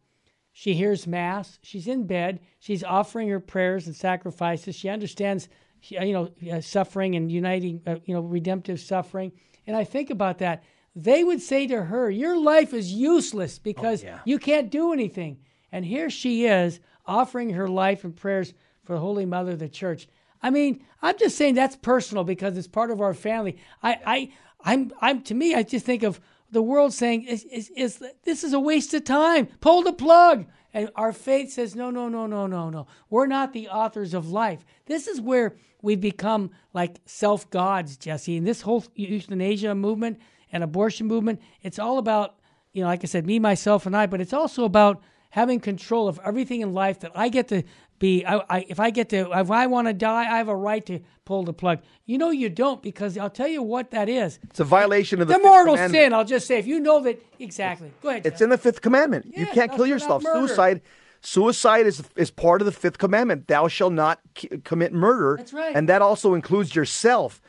She 0.59 0.72
hears 0.72 1.07
mass. 1.07 1.59
She's 1.62 1.86
in 1.86 2.07
bed. 2.07 2.40
She's 2.59 2.82
offering 2.82 3.28
her 3.28 3.40
prayers 3.40 3.86
and 3.86 3.94
sacrifices. 3.94 4.74
She 4.74 4.88
understands, 4.88 5.50
you 5.82 6.14
know, 6.14 6.30
uh, 6.50 6.62
suffering 6.62 7.14
and 7.14 7.30
uniting, 7.30 7.82
uh, 7.86 7.96
you 8.07 8.14
know, 8.14 8.22
redemptive 8.22 8.80
suffering. 8.80 9.32
And 9.66 9.76
I 9.76 9.84
think 9.84 10.09
about 10.09 10.38
that. 10.38 10.64
They 10.94 11.22
would 11.24 11.42
say 11.42 11.66
to 11.66 11.82
her, 11.82 12.09
"Your 12.09 12.40
life 12.40 12.72
is 12.72 12.90
useless 12.90 13.59
because 13.59 14.02
yeah. 14.02 14.20
you 14.24 14.38
can't 14.38 14.70
do 14.70 14.94
anything." 14.94 15.40
And 15.72 15.84
here 15.84 16.09
she 16.09 16.46
is 16.46 16.80
offering 17.04 17.50
her 17.50 17.68
life 17.68 18.02
and 18.02 18.16
prayers 18.16 18.54
for 18.82 18.94
the 18.94 19.00
Holy 19.00 19.26
Mother 19.26 19.52
of 19.52 19.59
the 19.59 19.68
Church. 19.68 20.09
I 20.42 20.48
mean, 20.48 20.82
I'm 21.02 21.18
just 21.18 21.36
saying 21.36 21.54
that's 21.54 21.76
personal 21.76 22.24
because 22.24 22.57
it's 22.57 22.66
part 22.66 22.90
of 22.90 23.02
our 23.02 23.12
family. 23.12 23.59
I, 23.82 24.00
I, 24.07 24.32
I'm, 24.64 24.90
I'm. 25.02 25.20
To 25.24 25.34
me, 25.34 25.54
I 25.54 25.64
just 25.64 25.84
think 25.84 26.02
of 26.02 26.18
the 26.51 26.62
world 26.62 26.92
saying, 26.92 27.24
"Is, 27.24 27.44
is, 27.44 27.70
is 27.76 28.03
this 28.24 28.44
is 28.44 28.53
a 28.53 28.61
waste 28.61 28.94
of 28.94 29.05
time? 29.05 29.49
Pull 29.61 29.82
the 29.82 29.92
plug." 29.92 30.47
And 30.72 30.90
our 30.94 31.12
faith 31.12 31.53
says, 31.53 31.74
"No, 31.74 31.90
no, 31.90 32.09
no, 32.09 32.26
no, 32.26 32.47
no, 32.47 32.70
no. 32.70 32.86
We're 33.11 33.26
not 33.26 33.53
the 33.53 33.68
authors 33.68 34.14
of 34.14 34.30
life. 34.30 34.64
This 34.86 35.07
is 35.07 35.20
where 35.20 35.57
we've 35.82 36.01
become 36.01 36.51
like 36.72 37.01
self 37.07 37.49
gods, 37.51 37.97
Jesse. 37.97 38.36
And 38.36 38.47
this 38.47 38.62
whole 38.62 38.84
euthanasia 38.94 39.74
movement 39.74 40.18
and 40.53 40.62
abortion 40.62 41.07
movement, 41.07 41.40
it's 41.62 41.78
all 41.78 41.99
about, 41.99 42.36
you 42.72 42.82
know, 42.82 42.88
like 42.88 43.05
I 43.05 43.07
said, 43.07 43.26
me, 43.26 43.38
myself, 43.38 43.86
and 43.86 43.97
I. 43.97 44.07
But 44.07 44.20
it's 44.20 44.32
also 44.32 44.64
about 44.64 45.03
having 45.30 45.61
control 45.61 46.09
of 46.09 46.18
everything 46.24 46.61
in 46.61 46.72
life 46.72 47.01
that 47.01 47.12
I 47.14 47.28
get 47.28 47.49
to 47.49 47.62
be. 47.99 48.24
I, 48.24 48.36
I 48.49 48.66
if 48.68 48.78
I 48.80 48.90
get 48.90 49.09
to, 49.11 49.30
if 49.38 49.51
I 49.51 49.66
want 49.66 49.88
to 49.88 49.92
die, 49.94 50.22
I 50.22 50.38
have 50.38 50.49
a 50.49 50.57
right 50.57 50.84
to 50.86 51.01
pull 51.24 51.44
the 51.44 51.53
plug. 51.53 51.80
You 52.05 52.18
know, 52.18 52.30
you 52.30 52.49
don't 52.49 52.82
because 52.82 53.16
I'll 53.18 53.30
tell 53.30 53.49
you 53.49 53.62
what 53.62 53.90
that 53.90 54.09
is. 54.09 54.38
It's 54.44 54.61
a 54.61 54.64
violation 54.64 55.20
of 55.20 55.28
the, 55.28 55.34
The 55.34 55.40
mortal 55.40 55.76
sin. 55.76 56.12
I'll 56.12 56.24
just 56.24 56.47
say 56.47 56.59
if 56.59 56.66
you 56.66 56.80
know 56.80 57.01
that 57.03 57.22
exactly. 57.38 57.90
Go 58.03 58.11
ahead. 58.11 58.26
It's 58.26 58.40
in 58.40 58.51
the 58.51 58.59
fifth 58.59 58.80
commandment. 58.82 59.26
you 59.36 59.47
can't 59.47 59.72
kill 59.72 59.86
yourself. 59.86 60.22
Suicide. 60.22 60.82
Suicide 61.22 61.86
is 61.86 62.03
is 62.14 62.30
part 62.30 62.61
of 62.61 62.66
the 62.66 62.72
fifth 62.72 62.99
commandment. 62.99 63.49
Thou 63.49 63.68
shalt 63.68 63.92
not 63.92 64.20
ki- 64.34 64.49
commit 64.64 64.92
murder. 64.92 65.36
That's 65.38 65.53
right. 65.53 65.74
And 65.74 65.88
that 65.88 66.03
also 66.03 66.34
includes 66.34 66.74
yourself. 66.74 67.40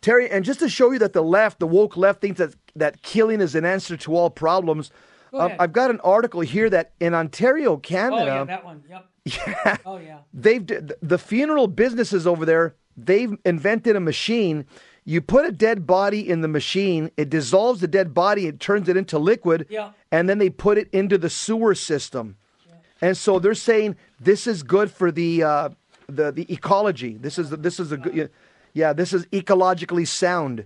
Terry, 0.00 0.30
and 0.30 0.44
just 0.44 0.60
to 0.60 0.68
show 0.68 0.90
you 0.92 0.98
that 0.98 1.12
the 1.12 1.22
left, 1.22 1.60
the 1.60 1.66
woke 1.66 1.96
left, 1.96 2.22
thinks 2.22 2.38
that 2.38 2.54
that 2.74 3.02
killing 3.02 3.40
is 3.40 3.54
an 3.54 3.64
answer 3.64 3.96
to 3.98 4.16
all 4.16 4.30
problems. 4.30 4.90
Go 5.30 5.40
um. 5.40 5.52
I've 5.60 5.72
got 5.72 5.90
an 5.90 6.00
article 6.00 6.40
here 6.40 6.68
that 6.70 6.92
in 6.98 7.14
Ontario, 7.14 7.76
Canada, 7.76 8.22
Oh 8.22 8.24
yeah, 8.26 8.44
that 8.44 8.64
one. 8.64 8.82
Yep. 8.88 9.06
Yeah, 9.24 9.76
Oh 9.84 9.98
yeah. 9.98 10.18
they've 10.32 10.66
the 10.66 11.18
funeral 11.18 11.66
businesses 11.68 12.26
over 12.26 12.44
there 12.44 12.74
they've 12.96 13.36
invented 13.44 13.96
a 13.96 14.00
machine. 14.00 14.66
You 15.04 15.20
put 15.22 15.46
a 15.46 15.52
dead 15.52 15.86
body 15.86 16.28
in 16.28 16.40
the 16.40 16.48
machine 16.48 17.10
it 17.16 17.30
dissolves 17.30 17.80
the 17.80 17.88
dead 17.88 18.12
body 18.14 18.46
it 18.46 18.60
turns 18.60 18.88
it 18.88 18.96
into 18.96 19.18
liquid 19.18 19.66
Yeah. 19.70 19.90
and 20.12 20.28
then 20.28 20.38
they 20.38 20.50
put 20.50 20.78
it 20.78 20.88
into 20.92 21.18
the 21.18 21.30
sewer 21.30 21.74
system. 21.74 22.36
And 23.02 23.16
so 23.16 23.38
they're 23.38 23.54
saying 23.54 23.96
this 24.20 24.46
is 24.46 24.62
good 24.62 24.90
for 24.90 25.10
the 25.10 25.42
uh, 25.42 25.68
the 26.06 26.30
the 26.32 26.46
ecology. 26.52 27.16
This 27.16 27.38
is 27.38 27.48
this 27.50 27.80
is 27.80 27.92
a 27.92 27.96
good 27.96 28.30
yeah 28.74 28.92
this 28.92 29.12
is 29.12 29.24
ecologically 29.26 30.06
sound. 30.06 30.64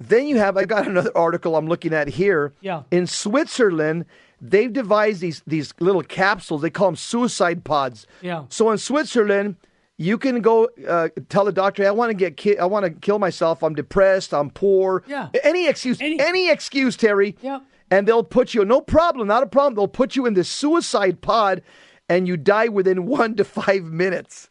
Then 0.00 0.26
you 0.26 0.36
have 0.36 0.56
i 0.56 0.64
got 0.64 0.86
another 0.86 1.12
article 1.16 1.54
i'm 1.56 1.66
looking 1.68 1.94
at 1.94 2.08
here. 2.08 2.52
Yeah. 2.60 2.82
in 2.90 3.06
Switzerland, 3.06 4.04
they've 4.40 4.72
devised 4.72 5.20
these 5.20 5.42
these 5.46 5.72
little 5.80 6.02
capsules. 6.02 6.62
They 6.62 6.70
call 6.70 6.88
them 6.88 6.96
suicide 6.96 7.64
pods. 7.64 8.06
Yeah. 8.22 8.44
So 8.48 8.70
in 8.70 8.78
Switzerland, 8.78 9.56
you 9.98 10.18
can 10.18 10.40
go 10.40 10.68
uh, 10.88 11.08
tell 11.28 11.44
the 11.44 11.52
doctor, 11.52 11.86
"I 11.86 11.90
want 11.90 12.10
to 12.10 12.14
get 12.14 12.36
ki- 12.36 12.58
I 12.58 12.66
want 12.66 12.84
to 12.84 12.90
kill 12.90 13.18
myself. 13.18 13.62
I'm 13.62 13.74
depressed. 13.74 14.34
I'm 14.34 14.50
poor. 14.50 15.02
Yeah. 15.06 15.28
Any 15.42 15.66
excuse. 15.68 16.00
Any- 16.00 16.20
Any, 16.20 16.50
excuse, 16.50 16.96
Terry. 16.96 17.36
Yeah. 17.40 17.60
And 17.90 18.06
they'll 18.08 18.24
put 18.24 18.52
you. 18.52 18.64
No 18.64 18.80
problem. 18.80 19.28
Not 19.28 19.42
a 19.42 19.46
problem. 19.46 19.74
They'll 19.76 19.86
put 19.88 20.16
you 20.16 20.26
in 20.26 20.34
this 20.34 20.48
suicide 20.48 21.20
pod, 21.20 21.62
and 22.08 22.26
you 22.28 22.36
die 22.36 22.68
within 22.68 23.06
one 23.18 23.36
to 23.36 23.44
five 23.44 23.84
minutes. 23.84 24.48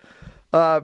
Uh, 0.54 0.82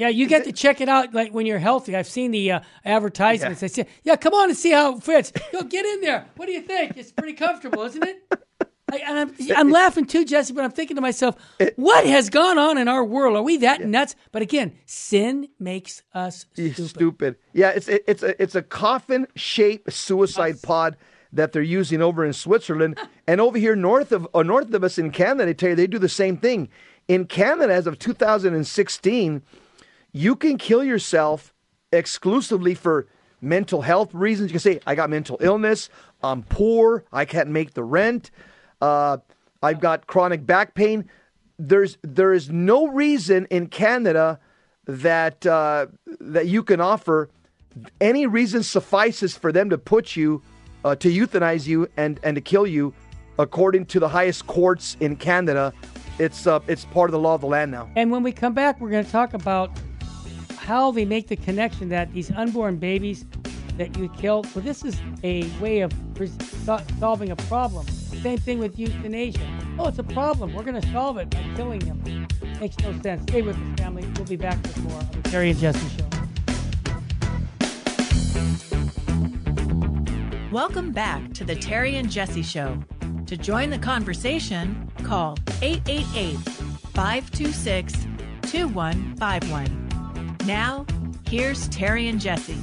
Yeah, 0.00 0.08
you 0.08 0.26
get 0.26 0.44
to 0.44 0.52
check 0.52 0.80
it 0.80 0.88
out 0.88 1.14
like 1.14 1.32
when 1.32 1.46
you're 1.46 1.58
healthy. 1.58 1.96
I've 1.96 2.06
seen 2.08 2.30
the 2.30 2.52
uh, 2.52 2.60
advertisements. 2.84 3.60
They 3.60 3.68
say, 3.68 3.86
"Yeah, 4.04 4.16
come 4.16 4.34
on 4.34 4.48
and 4.50 4.58
see 4.58 4.70
how 4.72 4.96
it 4.96 5.02
fits. 5.02 5.32
Yo, 5.52 5.62
get 5.62 5.84
in 5.84 6.00
there. 6.00 6.26
What 6.36 6.46
do 6.46 6.52
you 6.52 6.62
think? 6.62 6.96
It's 6.96 7.12
pretty 7.12 7.34
comfortable, 7.34 7.82
isn't 7.82 8.02
it?" 8.02 8.22
I, 8.90 8.96
and 9.06 9.18
I'm, 9.18 9.34
I'm 9.54 9.70
laughing 9.70 10.06
too, 10.06 10.24
Jesse, 10.24 10.52
but 10.54 10.64
I'm 10.64 10.70
thinking 10.70 10.96
to 10.96 11.02
myself, 11.02 11.36
what 11.76 12.06
has 12.06 12.30
gone 12.30 12.56
on 12.58 12.78
in 12.78 12.88
our 12.88 13.04
world? 13.04 13.36
Are 13.36 13.42
we 13.42 13.58
that 13.58 13.82
nuts? 13.84 14.16
But 14.32 14.40
again, 14.40 14.78
sin 14.86 15.48
makes 15.58 16.02
us 16.14 16.46
stupid. 16.52 16.88
stupid. 16.88 17.36
Yeah, 17.52 17.70
it's 17.70 17.88
it, 17.88 18.04
it's 18.06 18.22
a 18.22 18.42
it's 18.42 18.54
a 18.54 18.62
coffin 18.62 19.26
shaped 19.36 19.92
suicide 19.92 20.62
pod 20.62 20.96
that 21.32 21.52
they're 21.52 21.60
using 21.60 22.00
over 22.00 22.24
in 22.24 22.32
Switzerland, 22.32 22.98
and 23.26 23.40
over 23.40 23.58
here 23.58 23.76
north 23.76 24.12
of 24.12 24.26
or 24.32 24.42
north 24.42 24.72
of 24.72 24.82
us 24.82 24.96
in 24.96 25.10
Canada, 25.10 25.44
they 25.44 25.54
tell 25.54 25.70
you 25.70 25.74
they 25.74 25.86
do 25.86 25.98
the 25.98 26.08
same 26.08 26.38
thing. 26.38 26.70
In 27.08 27.24
Canada, 27.24 27.72
as 27.72 27.86
of 27.86 27.98
2016, 27.98 29.42
you 30.12 30.36
can 30.36 30.58
kill 30.58 30.84
yourself 30.84 31.54
exclusively 31.90 32.74
for 32.74 33.06
mental 33.40 33.80
health 33.80 34.12
reasons. 34.12 34.50
You 34.50 34.54
can 34.54 34.60
say, 34.60 34.80
"I 34.86 34.94
got 34.94 35.08
mental 35.08 35.38
illness. 35.40 35.88
I'm 36.22 36.42
poor. 36.42 37.04
I 37.10 37.24
can't 37.24 37.48
make 37.48 37.72
the 37.72 37.82
rent. 37.82 38.30
Uh, 38.80 39.18
I've 39.62 39.80
got 39.80 40.06
chronic 40.06 40.44
back 40.44 40.74
pain." 40.74 41.08
There's 41.58 41.96
there 42.02 42.34
is 42.34 42.50
no 42.50 42.88
reason 42.88 43.46
in 43.46 43.68
Canada 43.68 44.38
that 44.86 45.46
uh, 45.46 45.86
that 46.20 46.46
you 46.46 46.62
can 46.62 46.80
offer. 46.80 47.30
Any 48.00 48.26
reason 48.26 48.62
suffices 48.62 49.36
for 49.36 49.50
them 49.50 49.70
to 49.70 49.78
put 49.78 50.14
you 50.14 50.42
uh, 50.84 50.94
to 50.96 51.08
euthanize 51.08 51.66
you 51.66 51.88
and 51.96 52.20
and 52.22 52.34
to 52.34 52.42
kill 52.42 52.66
you, 52.66 52.92
according 53.38 53.86
to 53.86 54.00
the 54.00 54.08
highest 54.08 54.46
courts 54.46 54.96
in 55.00 55.16
Canada. 55.16 55.72
It's 56.18 56.46
uh, 56.46 56.60
it's 56.66 56.84
part 56.86 57.08
of 57.10 57.12
the 57.12 57.18
law 57.18 57.34
of 57.34 57.40
the 57.40 57.46
land 57.46 57.70
now. 57.70 57.88
And 57.94 58.10
when 58.10 58.22
we 58.22 58.32
come 58.32 58.52
back, 58.52 58.80
we're 58.80 58.90
going 58.90 59.04
to 59.04 59.10
talk 59.10 59.34
about 59.34 59.70
how 60.56 60.90
they 60.90 61.04
make 61.04 61.28
the 61.28 61.36
connection 61.36 61.88
that 61.90 62.12
these 62.12 62.30
unborn 62.32 62.76
babies 62.76 63.24
that 63.76 63.96
you 63.96 64.08
kill. 64.10 64.44
Well, 64.54 64.64
this 64.64 64.84
is 64.84 65.00
a 65.22 65.48
way 65.60 65.80
of 65.80 65.92
res- 66.18 66.36
solving 66.98 67.30
a 67.30 67.36
problem. 67.36 67.86
Same 67.86 68.38
thing 68.38 68.58
with 68.58 68.78
euthanasia. 68.78 69.40
Oh, 69.78 69.86
it's 69.86 70.00
a 70.00 70.02
problem. 70.02 70.52
We're 70.52 70.64
going 70.64 70.80
to 70.80 70.90
solve 70.90 71.18
it 71.18 71.30
by 71.30 71.44
killing 71.54 71.78
them. 71.78 72.26
Makes 72.60 72.78
no 72.80 73.00
sense. 73.00 73.22
Stay 73.22 73.42
with 73.42 73.56
us, 73.56 73.80
family. 73.80 74.04
We'll 74.16 74.26
be 74.26 74.34
back 74.36 74.60
with 74.64 74.76
more 74.78 74.98
on 74.98 75.08
the 75.12 75.30
Terry 75.30 75.50
and 75.50 75.58
Jesse 75.60 75.88
Show. 75.96 76.08
Welcome 80.50 80.90
back 80.90 81.32
to 81.34 81.44
the 81.44 81.54
Terry 81.54 81.94
and 81.94 82.10
Jesse 82.10 82.42
Show. 82.42 82.82
To 83.28 83.36
join 83.36 83.68
the 83.68 83.78
conversation, 83.78 84.90
call 85.02 85.36
888 85.60 86.38
526 86.94 87.92
2151. 88.40 90.38
Now, 90.46 90.86
here's 91.28 91.68
Terry 91.68 92.08
and 92.08 92.18
Jesse. 92.18 92.56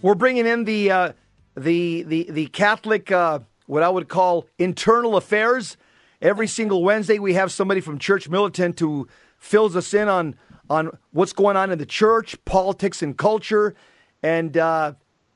We're 0.00 0.14
bringing 0.14 0.46
in 0.46 0.62
the 0.62 0.92
uh, 0.92 1.12
the 1.56 2.04
the 2.04 2.30
the 2.30 2.46
Catholic 2.46 3.10
uh, 3.10 3.40
what 3.66 3.82
I 3.82 3.88
would 3.88 4.06
call 4.06 4.46
internal 4.60 5.16
affairs. 5.16 5.76
Every 6.22 6.46
single 6.46 6.84
Wednesday, 6.84 7.18
we 7.18 7.34
have 7.34 7.50
somebody 7.50 7.80
from 7.80 7.98
Church 7.98 8.28
Militant 8.28 8.78
who 8.78 9.08
fills 9.38 9.74
us 9.74 9.92
in 9.92 10.08
on 10.08 10.36
on 10.70 10.96
what's 11.10 11.32
going 11.32 11.56
on 11.56 11.72
in 11.72 11.78
the 11.78 11.86
church, 11.86 12.36
politics, 12.44 13.02
and 13.02 13.18
culture. 13.18 13.74
And 14.22 14.56
uh, 14.56 14.92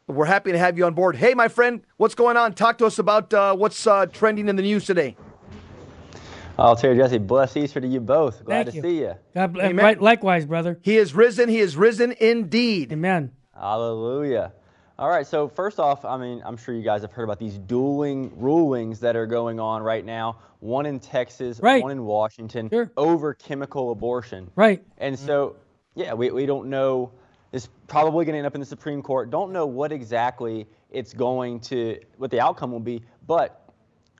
we're 0.06 0.24
happy 0.26 0.52
to 0.52 0.58
have 0.58 0.76
you 0.76 0.84
on 0.86 0.94
board. 0.94 1.16
Hey, 1.16 1.34
my 1.34 1.48
friend, 1.48 1.80
what's 1.96 2.14
going 2.14 2.36
on? 2.36 2.54
Talk 2.54 2.78
to 2.78 2.86
us 2.86 2.98
about 2.98 3.32
uh, 3.32 3.54
what's 3.56 3.86
uh, 3.86 4.06
trending 4.06 4.48
in 4.48 4.56
the 4.56 4.62
news 4.62 4.84
today. 4.84 5.16
I'll 6.58 6.76
tell 6.76 6.94
you, 6.94 6.96
Jesse, 7.02 7.18
bless 7.18 7.56
Easter 7.56 7.80
to 7.80 7.86
you 7.86 8.00
both. 8.00 8.44
Glad 8.44 8.66
Thank 8.66 8.70
to 8.70 8.76
you. 8.76 8.82
see 8.82 8.98
you. 9.00 9.14
God 9.34 9.52
bless. 9.54 9.70
Amen. 9.70 9.84
Right, 9.84 10.00
likewise, 10.00 10.46
brother. 10.46 10.78
He 10.82 10.96
is 10.96 11.14
risen. 11.14 11.48
He 11.48 11.58
is 11.58 11.76
risen 11.76 12.12
indeed. 12.20 12.92
Amen. 12.92 13.32
Hallelujah. 13.58 14.52
All 14.96 15.08
right, 15.08 15.26
so 15.26 15.48
first 15.48 15.80
off, 15.80 16.04
I 16.04 16.16
mean, 16.16 16.40
I'm 16.44 16.56
sure 16.56 16.72
you 16.72 16.84
guys 16.84 17.02
have 17.02 17.10
heard 17.10 17.24
about 17.24 17.40
these 17.40 17.58
dueling 17.58 18.30
rulings 18.36 19.00
that 19.00 19.16
are 19.16 19.26
going 19.26 19.58
on 19.58 19.82
right 19.82 20.04
now. 20.04 20.38
One 20.60 20.86
in 20.86 21.00
Texas, 21.00 21.58
Right. 21.60 21.82
one 21.82 21.90
in 21.90 22.04
Washington, 22.04 22.68
Sure. 22.70 22.92
over 22.96 23.34
chemical 23.34 23.90
abortion. 23.90 24.52
Right. 24.54 24.84
And 24.98 25.18
so, 25.18 25.56
yeah, 25.96 26.14
we, 26.14 26.30
we 26.30 26.46
don't 26.46 26.68
know. 26.70 27.10
It's 27.54 27.68
probably 27.86 28.24
going 28.24 28.32
to 28.32 28.38
end 28.38 28.48
up 28.48 28.56
in 28.56 28.60
the 28.60 28.66
Supreme 28.66 29.00
Court. 29.00 29.30
Don't 29.30 29.52
know 29.52 29.64
what 29.64 29.92
exactly 29.92 30.66
it's 30.90 31.14
going 31.14 31.60
to, 31.60 32.00
what 32.16 32.32
the 32.32 32.40
outcome 32.40 32.72
will 32.72 32.80
be. 32.80 33.00
But 33.28 33.72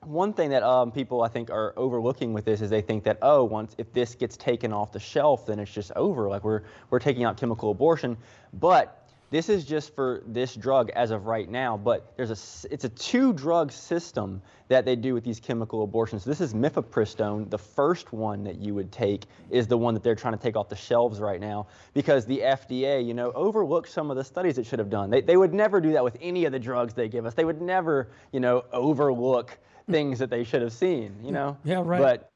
one 0.03 0.31
thing 0.31 0.51
that 0.51 0.63
um, 0.63 0.89
people 0.89 1.21
I 1.21 1.27
think 1.27 1.49
are 1.49 1.73
overlooking 1.75 2.31
with 2.31 2.45
this 2.45 2.61
is 2.61 2.69
they 2.69 2.81
think 2.81 3.03
that 3.03 3.17
oh, 3.21 3.43
once 3.43 3.75
if 3.77 3.91
this 3.91 4.15
gets 4.15 4.37
taken 4.37 4.71
off 4.71 4.93
the 4.93 5.01
shelf, 5.01 5.47
then 5.47 5.59
it's 5.59 5.69
just 5.71 5.91
over. 5.97 6.29
Like 6.29 6.45
we're 6.45 6.61
we're 6.89 6.99
taking 6.99 7.25
out 7.25 7.35
chemical 7.35 7.71
abortion, 7.71 8.15
but 8.53 9.04
this 9.31 9.49
is 9.49 9.65
just 9.65 9.95
for 9.95 10.23
this 10.27 10.55
drug 10.55 10.89
as 10.91 11.11
of 11.11 11.25
right 11.25 11.49
now. 11.49 11.77
But 11.77 12.13
there's 12.17 12.29
a 12.29 12.73
it's 12.73 12.83
a 12.83 12.89
two 12.89 13.33
drug 13.33 13.71
system 13.71 14.41
that 14.67 14.85
they 14.85 14.95
do 14.95 15.13
with 15.13 15.23
these 15.23 15.39
chemical 15.39 15.83
abortions. 15.83 16.23
This 16.23 16.41
is 16.41 16.53
mifepristone. 16.53 17.49
The 17.49 17.57
first 17.57 18.13
one 18.13 18.43
that 18.45 18.59
you 18.59 18.73
would 18.73 18.91
take 18.91 19.25
is 19.49 19.67
the 19.67 19.77
one 19.77 19.93
that 19.93 20.03
they're 20.03 20.15
trying 20.15 20.33
to 20.33 20.39
take 20.39 20.55
off 20.55 20.69
the 20.69 20.75
shelves 20.75 21.19
right 21.19 21.39
now 21.39 21.67
because 21.93 22.25
the 22.25 22.39
FDA, 22.39 23.05
you 23.05 23.13
know, 23.13 23.31
overlooked 23.33 23.89
some 23.89 24.09
of 24.09 24.17
the 24.17 24.23
studies 24.23 24.57
it 24.57 24.65
should 24.65 24.79
have 24.79 24.89
done. 24.89 25.09
They, 25.09 25.21
they 25.21 25.37
would 25.37 25.53
never 25.53 25.79
do 25.79 25.93
that 25.93 26.03
with 26.03 26.17
any 26.21 26.45
of 26.45 26.51
the 26.51 26.59
drugs 26.59 26.93
they 26.93 27.09
give 27.09 27.25
us. 27.25 27.33
They 27.33 27.45
would 27.45 27.61
never, 27.61 28.09
you 28.31 28.39
know, 28.39 28.63
overlook 28.71 29.57
things 29.89 30.19
that 30.19 30.29
they 30.29 30.43
should 30.43 30.61
have 30.61 30.73
seen, 30.73 31.15
you 31.23 31.31
know. 31.31 31.57
Yeah, 31.63 31.81
right. 31.85 32.01
But 32.01 32.31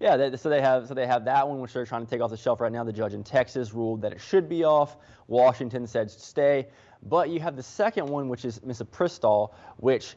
yeah, 0.00 0.36
so 0.36 0.48
they 0.48 0.60
have 0.60 0.86
so 0.86 0.94
they 0.94 1.06
have 1.06 1.24
that 1.24 1.48
one 1.48 1.60
which 1.60 1.72
they're 1.72 1.86
trying 1.86 2.04
to 2.04 2.10
take 2.10 2.20
off 2.20 2.30
the 2.30 2.36
shelf 2.36 2.60
right 2.60 2.70
now. 2.70 2.84
The 2.84 2.92
judge 2.92 3.14
in 3.14 3.24
Texas 3.24 3.72
ruled 3.74 4.02
that 4.02 4.12
it 4.12 4.20
should 4.20 4.48
be 4.48 4.64
off. 4.64 4.96
Washington 5.26 5.86
said 5.86 6.10
stay. 6.10 6.68
But 7.02 7.30
you 7.30 7.40
have 7.40 7.56
the 7.56 7.62
second 7.62 8.06
one, 8.06 8.28
which 8.28 8.44
is 8.44 8.60
misoprostol, 8.60 9.52
which 9.76 10.16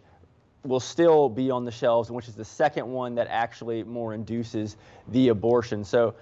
will 0.64 0.80
still 0.80 1.30
be 1.30 1.50
on 1.50 1.66
the 1.66 1.72
shelves, 1.72 2.12
which 2.12 2.28
is 2.28 2.36
the 2.36 2.46
second 2.46 2.88
one 2.88 3.16
that 3.16 3.28
actually 3.30 3.84
more 3.84 4.14
induces 4.14 4.78
the 5.08 5.30
abortion. 5.30 5.84
So 5.84 6.16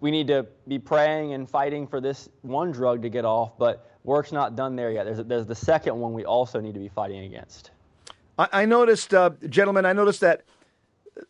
we 0.00 0.10
need 0.10 0.26
to 0.28 0.46
be 0.66 0.78
praying 0.78 1.32
and 1.32 1.48
fighting 1.48 1.86
for 1.86 2.00
this 2.00 2.28
one 2.42 2.72
drug 2.72 3.02
to 3.02 3.08
get 3.08 3.24
off, 3.24 3.56
but 3.58 3.90
work's 4.04 4.32
not 4.32 4.56
done 4.56 4.76
there 4.76 4.90
yet. 4.90 5.04
There's, 5.04 5.24
there's 5.26 5.46
the 5.46 5.54
second 5.54 5.98
one 5.98 6.12
we 6.12 6.24
also 6.24 6.60
need 6.60 6.74
to 6.74 6.80
be 6.80 6.88
fighting 6.88 7.24
against. 7.24 7.70
I, 8.38 8.48
I 8.52 8.64
noticed, 8.64 9.14
uh, 9.14 9.30
gentlemen, 9.48 9.86
I 9.86 9.92
noticed 9.92 10.20
that 10.20 10.42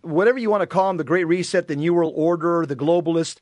whatever 0.03 0.39
you 0.39 0.51
want 0.51 0.63
to 0.63 0.67
call 0.67 0.89
them, 0.89 0.97
the 0.97 1.05
Great 1.05 1.25
Reset, 1.27 1.69
the 1.69 1.77
New 1.77 1.95
World 1.95 2.15
Order, 2.17 2.67
the 2.67 2.77
globalists, 2.77 3.37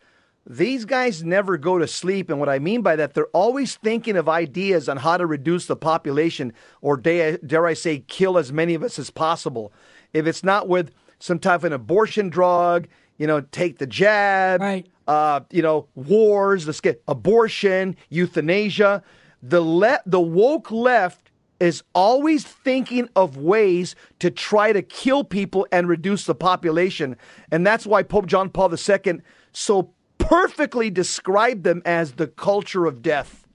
these 0.46 0.84
guys 0.84 1.24
never 1.24 1.56
go 1.56 1.78
to 1.78 1.86
sleep. 1.86 2.28
And 2.28 2.38
what 2.38 2.50
I 2.50 2.58
mean 2.58 2.82
by 2.82 2.96
that, 2.96 3.14
they're 3.14 3.26
always 3.28 3.76
thinking 3.76 4.16
of 4.16 4.28
ideas 4.28 4.88
on 4.88 4.98
how 4.98 5.16
to 5.16 5.26
reduce 5.26 5.66
the 5.66 5.76
population 5.76 6.52
or, 6.82 6.96
dare, 6.98 7.38
dare 7.38 7.66
I 7.66 7.72
say, 7.74 8.00
kill 8.00 8.36
as 8.36 8.52
many 8.52 8.74
of 8.74 8.82
us 8.82 8.98
as 8.98 9.08
possible. 9.10 9.72
If 10.12 10.26
it's 10.26 10.44
not 10.44 10.68
with 10.68 10.90
some 11.18 11.38
type 11.38 11.60
of 11.60 11.64
an 11.64 11.72
abortion 11.72 12.28
drug, 12.28 12.88
you 13.16 13.26
know, 13.26 13.40
take 13.40 13.78
the 13.78 13.86
jab, 13.86 14.60
Right. 14.60 14.86
uh, 15.08 15.40
you 15.50 15.62
know, 15.62 15.86
wars, 15.94 16.66
let's 16.66 16.80
get 16.82 17.02
abortion, 17.08 17.96
euthanasia. 18.10 19.02
The 19.42 19.62
le- 19.62 20.00
the 20.04 20.20
woke 20.20 20.70
left 20.70 21.23
is 21.64 21.82
always 21.94 22.44
thinking 22.44 23.08
of 23.16 23.38
ways 23.38 23.96
to 24.18 24.30
try 24.30 24.72
to 24.72 24.82
kill 24.82 25.24
people 25.24 25.66
and 25.72 25.88
reduce 25.88 26.26
the 26.26 26.34
population. 26.34 27.16
And 27.50 27.66
that's 27.66 27.86
why 27.86 28.02
Pope 28.02 28.26
John 28.26 28.50
Paul 28.50 28.72
II 28.72 29.20
so 29.52 29.94
perfectly 30.18 30.90
described 30.90 31.64
them 31.64 31.80
as 31.86 32.12
the 32.12 32.26
culture 32.26 32.84
of 32.84 33.00
death. 33.00 33.46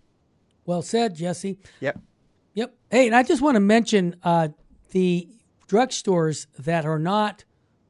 Well 0.66 0.82
said, 0.82 1.16
Jesse. 1.16 1.60
Yep. 1.82 2.00
Yep. 2.56 2.76
Hey, 2.90 3.06
and 3.06 3.16
I 3.16 3.24
just 3.24 3.42
want 3.42 3.56
to 3.56 3.62
mention 3.62 4.16
uh, 4.24 4.50
the 4.92 5.30
drugstores 5.68 6.48
that 6.58 6.86
are 6.86 7.00
not 7.00 7.44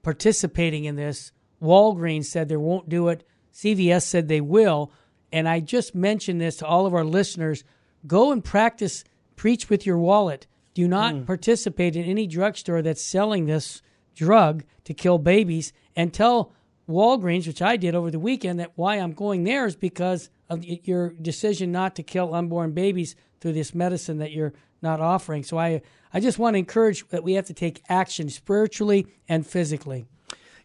participating 0.03 0.83
in 0.83 0.97
this. 0.97 1.31
Walgreens 1.61 2.25
said 2.25 2.49
they 2.49 2.57
won't 2.57 2.89
do 2.89 3.07
it. 3.07 3.25
CVS 3.53 4.03
said 4.03 4.27
they 4.27 4.41
will. 4.41 4.91
And 5.31 5.47
I 5.47 5.61
just 5.61 5.95
mentioned 5.95 6.41
this 6.41 6.57
to 6.57 6.65
all 6.65 6.85
of 6.85 6.93
our 6.93 7.05
listeners. 7.05 7.63
Go 8.05 8.31
and 8.31 8.43
practice 8.43 9.03
preach 9.39 9.69
with 9.69 9.85
your 9.85 9.97
wallet. 9.97 10.47
Do 10.73 10.85
not 10.85 11.13
hmm. 11.13 11.23
participate 11.23 11.95
in 11.95 12.03
any 12.03 12.27
drugstore 12.27 12.81
that's 12.81 13.01
selling 13.01 13.45
this 13.45 13.81
drug 14.13 14.65
to 14.83 14.93
kill 14.93 15.17
babies 15.17 15.71
and 15.95 16.13
tell 16.13 16.51
Walgreens, 16.89 17.47
which 17.47 17.61
I 17.61 17.77
did 17.77 17.95
over 17.95 18.11
the 18.11 18.19
weekend, 18.19 18.59
that 18.59 18.73
why 18.75 18.95
I'm 18.95 19.13
going 19.13 19.45
there 19.45 19.65
is 19.65 19.77
because 19.77 20.29
of 20.49 20.65
your 20.65 21.11
decision 21.11 21.71
not 21.71 21.95
to 21.95 22.03
kill 22.03 22.35
unborn 22.35 22.73
babies 22.73 23.15
through 23.39 23.53
this 23.53 23.73
medicine 23.73 24.17
that 24.17 24.33
you're 24.33 24.51
not 24.81 24.99
offering. 24.99 25.43
So 25.43 25.57
I, 25.57 25.83
I 26.13 26.19
just 26.19 26.37
want 26.37 26.55
to 26.55 26.59
encourage 26.59 27.07
that 27.07 27.23
we 27.23 27.33
have 27.35 27.45
to 27.45 27.53
take 27.53 27.81
action 27.87 28.29
spiritually 28.29 29.07
and 29.29 29.47
physically. 29.47 30.05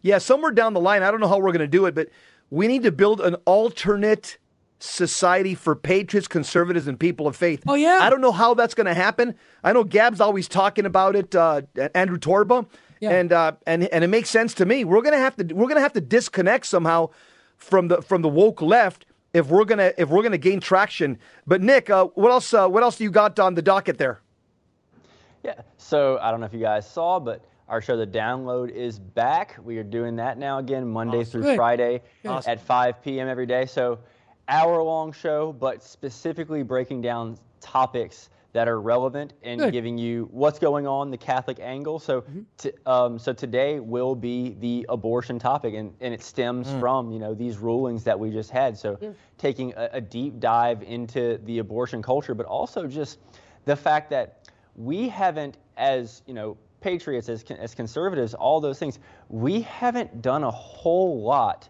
Yeah, 0.01 0.17
somewhere 0.17 0.51
down 0.51 0.73
the 0.73 0.81
line, 0.81 1.01
I 1.01 1.11
don't 1.11 1.21
know 1.21 1.29
how 1.29 1.37
we're 1.37 1.53
going 1.53 1.59
to 1.59 1.67
do 1.67 1.85
it, 1.85 1.95
but 1.95 2.09
we 2.49 2.67
need 2.67 2.83
to 2.83 2.91
build 2.91 3.21
an 3.21 3.35
alternate 3.45 4.37
society 4.79 5.55
for 5.55 5.75
patriots, 5.75 6.27
conservatives, 6.27 6.87
and 6.87 6.99
people 6.99 7.27
of 7.27 7.35
faith. 7.35 7.63
Oh, 7.67 7.75
yeah. 7.75 7.99
I 8.01 8.09
don't 8.09 8.21
know 8.21 8.31
how 8.31 8.53
that's 8.53 8.73
going 8.73 8.87
to 8.87 8.93
happen. 8.93 9.35
I 9.63 9.73
know 9.73 9.83
Gab's 9.83 10.19
always 10.21 10.47
talking 10.47 10.85
about 10.85 11.15
it, 11.15 11.33
uh, 11.35 11.61
Andrew 11.93 12.17
Torba, 12.17 12.67
Yeah. 12.99 13.11
and 13.11 13.31
uh, 13.33 13.53
and 13.65 13.85
and 13.85 14.03
it 14.03 14.07
makes 14.07 14.29
sense 14.29 14.53
to 14.55 14.65
me. 14.65 14.83
We're 14.83 15.01
gonna 15.01 15.17
have 15.17 15.35
to 15.37 15.53
we're 15.53 15.67
gonna 15.67 15.81
have 15.81 15.93
to 15.93 16.01
disconnect 16.01 16.65
somehow 16.65 17.09
from 17.57 17.87
the 17.89 18.01
from 18.01 18.21
the 18.21 18.29
woke 18.29 18.61
left 18.61 19.05
if 19.33 19.47
we're 19.47 19.65
gonna 19.65 19.91
if 19.97 20.09
we're 20.09 20.23
gonna 20.23 20.37
gain 20.37 20.59
traction. 20.59 21.17
But 21.47 21.61
Nick, 21.61 21.89
uh, 21.89 22.05
what 22.15 22.31
else? 22.31 22.53
Uh, 22.53 22.67
what 22.67 22.83
else 22.83 22.97
do 22.97 23.03
you 23.03 23.11
got 23.11 23.37
on 23.39 23.55
the 23.55 23.61
docket 23.61 23.97
there? 23.97 24.21
Yeah. 25.43 25.61
So 25.77 26.17
I 26.21 26.31
don't 26.31 26.39
know 26.39 26.45
if 26.47 26.53
you 26.53 26.59
guys 26.59 26.89
saw, 26.89 27.19
but 27.19 27.43
our 27.67 27.81
show, 27.81 27.97
The 27.97 28.07
Download, 28.07 28.69
is 28.69 28.99
back. 28.99 29.55
We 29.63 29.77
are 29.77 29.83
doing 29.83 30.15
that 30.17 30.37
now 30.37 30.59
again, 30.59 30.87
Monday 30.87 31.23
through 31.23 31.43
Good. 31.43 31.55
Friday 31.55 32.01
Good. 32.23 32.43
at 32.47 32.59
5 32.61 33.01
p.m. 33.03 33.27
every 33.27 33.45
day. 33.45 33.65
So 33.65 33.99
hour 34.47 34.81
long 34.81 35.11
show, 35.11 35.53
but 35.53 35.83
specifically 35.83 36.63
breaking 36.63 37.01
down 37.01 37.37
topics 37.61 38.29
that 38.55 38.69
are 38.69 38.79
relevant 38.79 39.33
and 39.43 39.59
Good. 39.59 39.73
giving 39.73 39.97
you 39.97 40.29
what's 40.31 40.59
going 40.59 40.87
on, 40.87 41.11
the 41.11 41.17
Catholic 41.17 41.59
angle. 41.59 41.99
So, 41.99 42.23
t- 42.57 42.71
um, 42.85 43.19
so 43.19 43.33
today 43.33 43.81
will 43.81 44.15
be 44.15 44.55
the 44.61 44.85
abortion 44.87 45.37
topic, 45.37 45.73
and, 45.73 45.93
and 45.99 46.13
it 46.13 46.23
stems 46.23 46.71
from 46.79 47.11
you 47.11 47.19
know 47.19 47.33
these 47.33 47.57
rulings 47.57 48.05
that 48.05 48.17
we 48.17 48.31
just 48.31 48.51
had. 48.51 48.77
So, 48.77 48.97
taking 49.37 49.73
a, 49.75 49.89
a 49.93 50.01
deep 50.01 50.39
dive 50.39 50.83
into 50.83 51.37
the 51.43 51.59
abortion 51.59 52.01
culture, 52.01 52.33
but 52.33 52.45
also 52.45 52.87
just 52.87 53.19
the 53.65 53.75
fact 53.75 54.09
that 54.11 54.47
we 54.77 55.09
haven't, 55.09 55.57
as 55.75 56.21
you 56.25 56.33
know, 56.33 56.55
patriots, 56.79 57.27
as 57.27 57.43
as 57.59 57.75
conservatives, 57.75 58.33
all 58.33 58.61
those 58.61 58.79
things, 58.79 58.99
we 59.27 59.61
haven't 59.63 60.21
done 60.21 60.45
a 60.45 60.51
whole 60.51 61.21
lot 61.21 61.67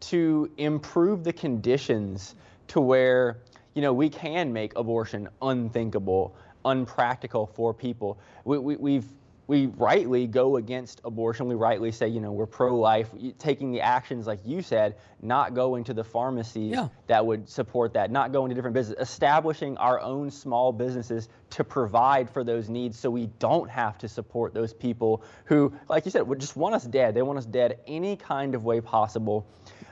to 0.00 0.50
improve 0.56 1.24
the 1.24 1.32
conditions 1.32 2.34
to 2.68 2.80
where 2.80 3.38
you 3.74 3.82
know 3.82 3.92
we 3.92 4.08
can 4.08 4.52
make 4.52 4.76
abortion 4.76 5.28
unthinkable, 5.42 6.34
unpractical 6.64 7.46
for 7.46 7.72
people. 7.74 8.18
We, 8.44 8.58
we, 8.58 8.76
we've 8.76 9.06
we 9.48 9.66
rightly 9.76 10.26
go 10.26 10.56
against 10.56 11.00
abortion. 11.04 11.46
We 11.46 11.54
rightly 11.54 11.92
say, 11.92 12.08
you 12.08 12.20
know, 12.20 12.32
we're 12.32 12.46
pro-life, 12.46 13.10
taking 13.38 13.70
the 13.70 13.80
actions 13.80 14.26
like 14.26 14.40
you 14.44 14.60
said, 14.60 14.96
not 15.22 15.54
going 15.54 15.84
to 15.84 15.94
the 15.94 16.02
pharmacies 16.02 16.72
Yeah. 16.72 16.88
that 17.06 17.24
would 17.24 17.48
support 17.48 17.92
that, 17.92 18.10
not 18.10 18.32
going 18.32 18.48
to 18.48 18.56
different 18.56 18.74
businesses, 18.74 19.00
establishing 19.08 19.76
our 19.76 20.00
own 20.00 20.32
small 20.32 20.72
businesses 20.72 21.28
to 21.50 21.62
provide 21.62 22.28
for 22.28 22.42
those 22.42 22.68
needs 22.68 22.98
so 22.98 23.08
we 23.08 23.26
don't 23.38 23.70
have 23.70 23.98
to 23.98 24.08
support 24.08 24.52
those 24.52 24.74
people 24.74 25.22
who, 25.44 25.72
like 25.88 26.04
you 26.06 26.10
said, 26.10 26.22
would 26.26 26.40
just 26.40 26.56
want 26.56 26.74
us 26.74 26.82
dead. 26.84 27.14
They 27.14 27.22
want 27.22 27.38
us 27.38 27.46
dead 27.46 27.78
any 27.86 28.16
kind 28.16 28.56
of 28.56 28.64
way 28.64 28.80
possible. 28.80 29.46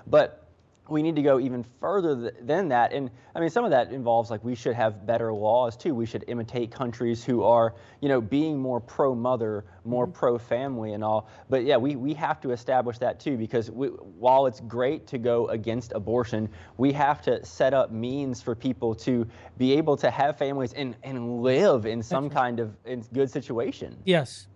But 0.07 0.45
we 0.89 1.03
need 1.03 1.17
to 1.17 1.23
go 1.23 1.41
even 1.41 1.65
further 1.81 2.31
th- 2.31 2.35
than 2.43 2.69
that. 2.69 2.93
And 2.93 3.11
I 3.35 3.41
mean, 3.41 3.49
some 3.49 3.65
of 3.65 3.71
that 3.71 3.91
involves 3.91 4.31
like 4.31 4.45
we 4.45 4.55
should 4.55 4.75
have 4.75 5.07
better 5.07 5.33
laws 5.33 5.77
too. 5.77 5.95
We 5.95 6.05
should 6.05 6.25
imitate 6.29 6.71
countries 6.71 7.25
who 7.25 7.43
are, 7.43 7.75
you 8.01 8.09
know, 8.09 8.21
being 8.21 8.59
more 8.59 8.81
pro 8.81 9.15
mother, 9.15 9.65
more 9.85 10.07
pro 10.07 10.37
family 10.39 10.93
and 10.93 11.03
all. 11.03 11.29
But 11.49 11.65
yeah, 11.65 11.79
we, 11.79 11.97
we 11.97 12.13
have 12.15 12.41
to 12.43 12.51
establish 12.51 12.99
that 12.99 13.19
too 13.19 13.39
because 13.39 13.71
we, 13.71 13.89
while 13.89 14.47
it's 14.47 14.61
great 14.61 15.07
to 15.09 15.19
go 15.19 15.49
against 15.49 15.93
abortion, 15.93 16.49
we 16.77 16.93
have 16.93 17.23
to 17.23 17.45
set 17.45 17.73
up 17.73 17.91
means 17.91 18.43
for 18.43 18.55
people 18.55 18.95
to 18.97 19.27
be 19.57 19.73
able 19.73 19.97
to 19.97 20.11
have 20.11 20.37
families 20.37 20.75
and, 20.75 20.97
and 21.03 21.43
live 21.43 21.87
in 21.87 22.03
some 22.03 22.29
kind 22.29 22.61
of 22.61 22.77
in 22.85 23.01
good 23.15 23.31
situation. 23.31 23.97
Yes. 24.05 24.49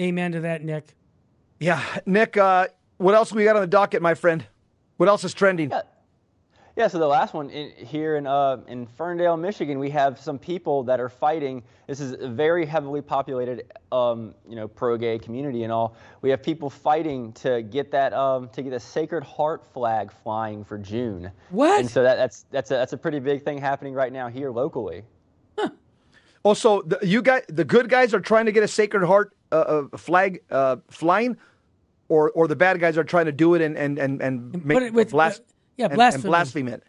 Amen 0.00 0.32
to 0.32 0.40
that, 0.40 0.64
Nick. 0.64 0.94
Yeah, 1.60 1.82
Nick. 2.06 2.36
Uh, 2.36 2.68
what 2.98 3.14
else 3.14 3.32
we 3.32 3.44
got 3.44 3.54
on 3.54 3.62
the 3.62 3.68
docket, 3.68 4.02
my 4.02 4.14
friend? 4.14 4.44
What 4.98 5.08
else 5.08 5.24
is 5.24 5.32
trending? 5.32 5.70
Yeah. 5.70 5.82
Yeah, 6.76 6.86
so 6.86 7.00
the 7.00 7.08
last 7.08 7.34
one 7.34 7.50
in, 7.50 7.72
here 7.84 8.14
in 8.18 8.26
uh, 8.28 8.58
in 8.68 8.86
Ferndale, 8.86 9.36
Michigan, 9.36 9.80
we 9.80 9.90
have 9.90 10.16
some 10.16 10.38
people 10.38 10.84
that 10.84 11.00
are 11.00 11.08
fighting. 11.08 11.64
This 11.88 11.98
is 11.98 12.12
a 12.12 12.28
very 12.28 12.64
heavily 12.64 13.02
populated, 13.02 13.72
um, 13.90 14.32
you 14.48 14.54
know, 14.54 14.68
pro-gay 14.68 15.18
community 15.18 15.64
and 15.64 15.72
all. 15.72 15.96
We 16.22 16.30
have 16.30 16.40
people 16.40 16.70
fighting 16.70 17.32
to 17.32 17.62
get 17.62 17.90
that 17.90 18.12
um, 18.12 18.48
to 18.50 18.62
get 18.62 18.72
a 18.72 18.78
Sacred 18.78 19.24
Heart 19.24 19.66
flag 19.66 20.12
flying 20.22 20.62
for 20.62 20.78
June. 20.78 21.32
What? 21.50 21.80
And 21.80 21.90
so 21.90 22.04
that, 22.04 22.14
that's 22.14 22.44
that's 22.52 22.70
a, 22.70 22.74
that's 22.74 22.92
a 22.92 22.96
pretty 22.96 23.18
big 23.18 23.42
thing 23.42 23.58
happening 23.58 23.92
right 23.92 24.12
now 24.12 24.28
here 24.28 24.50
locally. 24.52 25.02
Also, 26.44 26.82
the, 26.82 27.00
you 27.02 27.20
guys, 27.20 27.42
the 27.48 27.64
good 27.64 27.88
guys 27.88 28.14
are 28.14 28.20
trying 28.20 28.46
to 28.46 28.52
get 28.52 28.62
a 28.62 28.68
Sacred 28.68 29.04
Heart 29.04 29.36
uh, 29.50 29.56
uh, 29.56 29.96
flag 29.96 30.40
uh, 30.52 30.76
flying, 30.88 31.36
or 32.08 32.30
or 32.30 32.48
the 32.48 32.56
bad 32.56 32.80
guys 32.80 32.96
are 32.98 33.04
trying 33.04 33.26
to 33.26 33.32
do 33.32 33.54
it 33.54 33.62
and 33.62 33.76
and 33.76 33.98
and, 33.98 34.20
and 34.22 34.64
make 34.64 34.80
it 34.82 34.92
with- 34.92 35.10
blas- 35.10 35.38
uh, 35.40 35.42
yeah, 35.76 35.88
blasphemy. 35.88 36.22
and 36.24 36.30
blaspheme 36.30 36.68
it. 36.68 36.82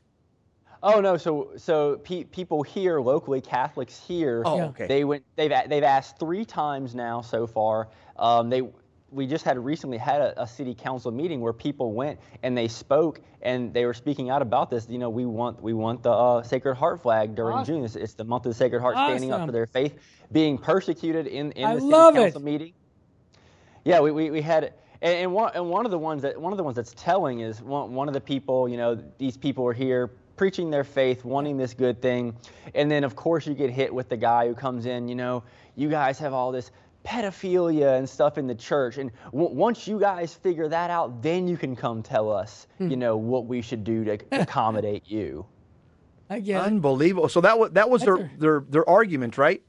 Oh 0.81 1.01
no! 1.01 1.17
So 1.17 1.51
so 1.57 1.97
pe- 1.97 2.23
people 2.23 2.63
here 2.63 3.01
locally, 3.01 3.41
Catholics 3.41 4.01
here, 4.07 4.43
Oh, 4.45 4.57
Yeah. 4.57 4.65
okay. 4.67 4.87
they 4.87 5.03
went. 5.03 5.23
They've 5.35 5.51
they've 5.67 5.83
asked 5.83 6.17
three 6.19 6.45
times 6.45 6.95
now 6.95 7.21
so 7.21 7.45
far. 7.47 7.89
Um, 8.17 8.49
they 8.49 8.63
we 9.11 9.25
just 9.27 9.43
had 9.43 9.57
recently 9.57 9.97
had 9.97 10.21
a, 10.21 10.43
a 10.43 10.47
city 10.47 10.73
council 10.75 11.11
meeting 11.11 11.41
where 11.41 11.51
people 11.51 11.91
went 11.93 12.19
and 12.43 12.55
they 12.57 12.67
spoke 12.67 13.19
and 13.41 13.73
they 13.73 13.85
were 13.85 13.93
speaking 13.93 14.29
out 14.29 14.41
about 14.41 14.69
this. 14.69 14.87
You 14.87 14.99
know, 14.99 15.09
we 15.09 15.25
want 15.25 15.61
we 15.61 15.73
want 15.73 16.01
the 16.03 16.11
uh, 16.11 16.43
Sacred 16.43 16.75
Heart 16.75 17.01
flag 17.01 17.35
during 17.35 17.57
Awesome. 17.57 17.75
June. 17.75 17.83
It's, 17.85 17.95
it's 17.97 18.13
the 18.13 18.23
month 18.23 18.45
of 18.45 18.51
the 18.51 18.55
Sacred 18.57 18.79
Heart, 18.81 18.95
standing 18.95 19.33
up 19.33 19.45
for 19.47 19.51
their 19.51 19.65
faith, 19.67 19.95
being 20.31 20.57
persecuted 20.57 21.27
in 21.27 21.51
in 21.53 21.65
I 21.65 21.75
the 21.75 21.81
city 21.81 21.91
love 21.91 22.15
it. 22.15 22.19
council 22.21 22.41
meeting. 22.41 22.73
Yeah, 23.83 23.99
we, 24.01 24.11
we, 24.11 24.29
we 24.29 24.41
had 24.41 24.73
and, 25.01 25.13
and 25.17 25.33
one 25.33 25.51
and 25.55 25.69
one 25.69 25.85
of 25.85 25.91
the 25.91 25.97
ones 25.99 26.21
that 26.23 26.39
one 26.39 26.53
of 26.53 26.57
the 26.57 26.63
ones 26.63 26.75
that's 26.75 26.93
telling 26.97 27.39
is 27.41 27.61
one, 27.61 27.93
one 27.93 28.07
of 28.07 28.13
the 28.13 28.21
people, 28.21 28.67
you 28.69 28.77
know, 28.77 29.01
these 29.17 29.37
people 29.37 29.65
are 29.67 29.73
here 29.73 30.11
preaching 30.35 30.69
their 30.71 30.83
faith, 30.85 31.25
wanting 31.25 31.57
this 31.57 31.73
good 31.73 32.01
thing, 32.01 32.35
and 32.73 32.89
then 32.89 33.03
of 33.03 33.15
course 33.15 33.45
you 33.45 33.53
get 33.53 33.69
hit 33.69 33.93
with 33.93 34.07
the 34.09 34.17
guy 34.17 34.47
who 34.47 34.55
comes 34.55 34.85
in, 34.85 35.07
you 35.09 35.15
know, 35.15 35.43
you 35.75 35.89
guys 35.89 36.17
have 36.19 36.33
all 36.33 36.51
this 36.51 36.71
pedophilia 37.05 37.97
and 37.97 38.07
stuff 38.09 38.37
in 38.37 38.47
the 38.47 38.55
church, 38.55 38.97
and 38.97 39.11
w- 39.33 39.53
once 39.53 39.87
you 39.87 39.99
guys 39.99 40.33
figure 40.33 40.67
that 40.67 40.89
out, 40.89 41.21
then 41.21 41.47
you 41.47 41.57
can 41.57 41.75
come 41.75 42.01
tell 42.03 42.31
us, 42.31 42.67
Hmm. 42.77 42.89
you 42.89 42.97
know, 42.97 43.17
what 43.17 43.45
we 43.47 43.61
should 43.61 43.83
do 43.83 44.03
to 44.05 44.17
accommodate 44.31 45.03
you. 45.09 45.45
I 46.29 46.39
get. 46.39 46.61
Unbelievable. 46.61 47.27
So 47.27 47.41
that 47.41 47.57
was 47.57 47.71
that 47.71 47.89
was 47.89 48.03
their, 48.03 48.29
their 48.37 48.63
their 48.69 48.87
argument, 48.89 49.37
right? 49.37 49.61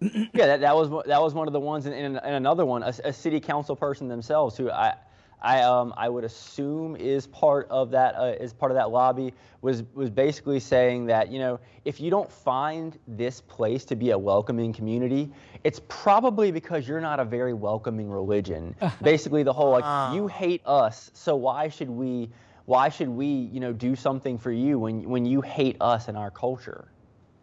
Yeah, 0.00 0.28
that, 0.34 0.60
that 0.60 0.74
was 0.76 0.88
one- 0.88 1.04
that 1.08 1.20
was 1.22 1.34
one 1.34 1.46
of 1.46 1.52
the 1.52 1.60
ones, 1.60 1.86
and, 1.86 1.94
and, 1.94 2.16
and 2.22 2.34
another 2.34 2.64
one, 2.66 2.82
a, 2.82 2.92
a 3.04 3.12
city 3.12 3.40
council 3.40 3.74
person 3.76 4.08
themselves, 4.08 4.56
who 4.56 4.70
I, 4.70 4.94
I 5.40 5.62
um 5.62 5.92
I 5.96 6.08
would 6.08 6.24
assume 6.24 6.96
is 6.96 7.26
part 7.26 7.66
of 7.70 7.90
that 7.92 8.14
uh, 8.16 8.34
is 8.40 8.52
part 8.52 8.72
of 8.72 8.76
that 8.76 8.90
lobby, 8.90 9.32
was 9.62 9.82
was 9.94 10.10
basically 10.10 10.60
saying 10.60 11.06
that 11.06 11.30
you 11.30 11.38
know 11.38 11.60
if 11.84 12.00
you 12.00 12.10
don't 12.10 12.30
find 12.30 12.98
this 13.06 13.40
place 13.42 13.84
to 13.86 13.96
be 13.96 14.10
a 14.10 14.18
welcoming 14.18 14.72
community, 14.72 15.30
it's 15.64 15.80
probably 15.88 16.50
because 16.50 16.88
you're 16.88 17.00
not 17.00 17.20
a 17.20 17.24
very 17.24 17.52
welcoming 17.54 18.10
religion. 18.10 18.74
basically, 19.02 19.42
the 19.42 19.52
whole 19.52 19.70
like 19.70 20.14
you 20.14 20.26
hate 20.26 20.62
us, 20.66 21.10
so 21.14 21.36
why 21.36 21.68
should 21.68 21.90
we 21.90 22.28
why 22.64 22.88
should 22.88 23.08
we 23.08 23.26
you 23.26 23.60
know 23.60 23.72
do 23.72 23.94
something 23.96 24.36
for 24.38 24.52
you 24.52 24.78
when 24.78 25.08
when 25.08 25.24
you 25.24 25.40
hate 25.40 25.76
us 25.80 26.08
and 26.08 26.16
our 26.18 26.30
culture? 26.30 26.88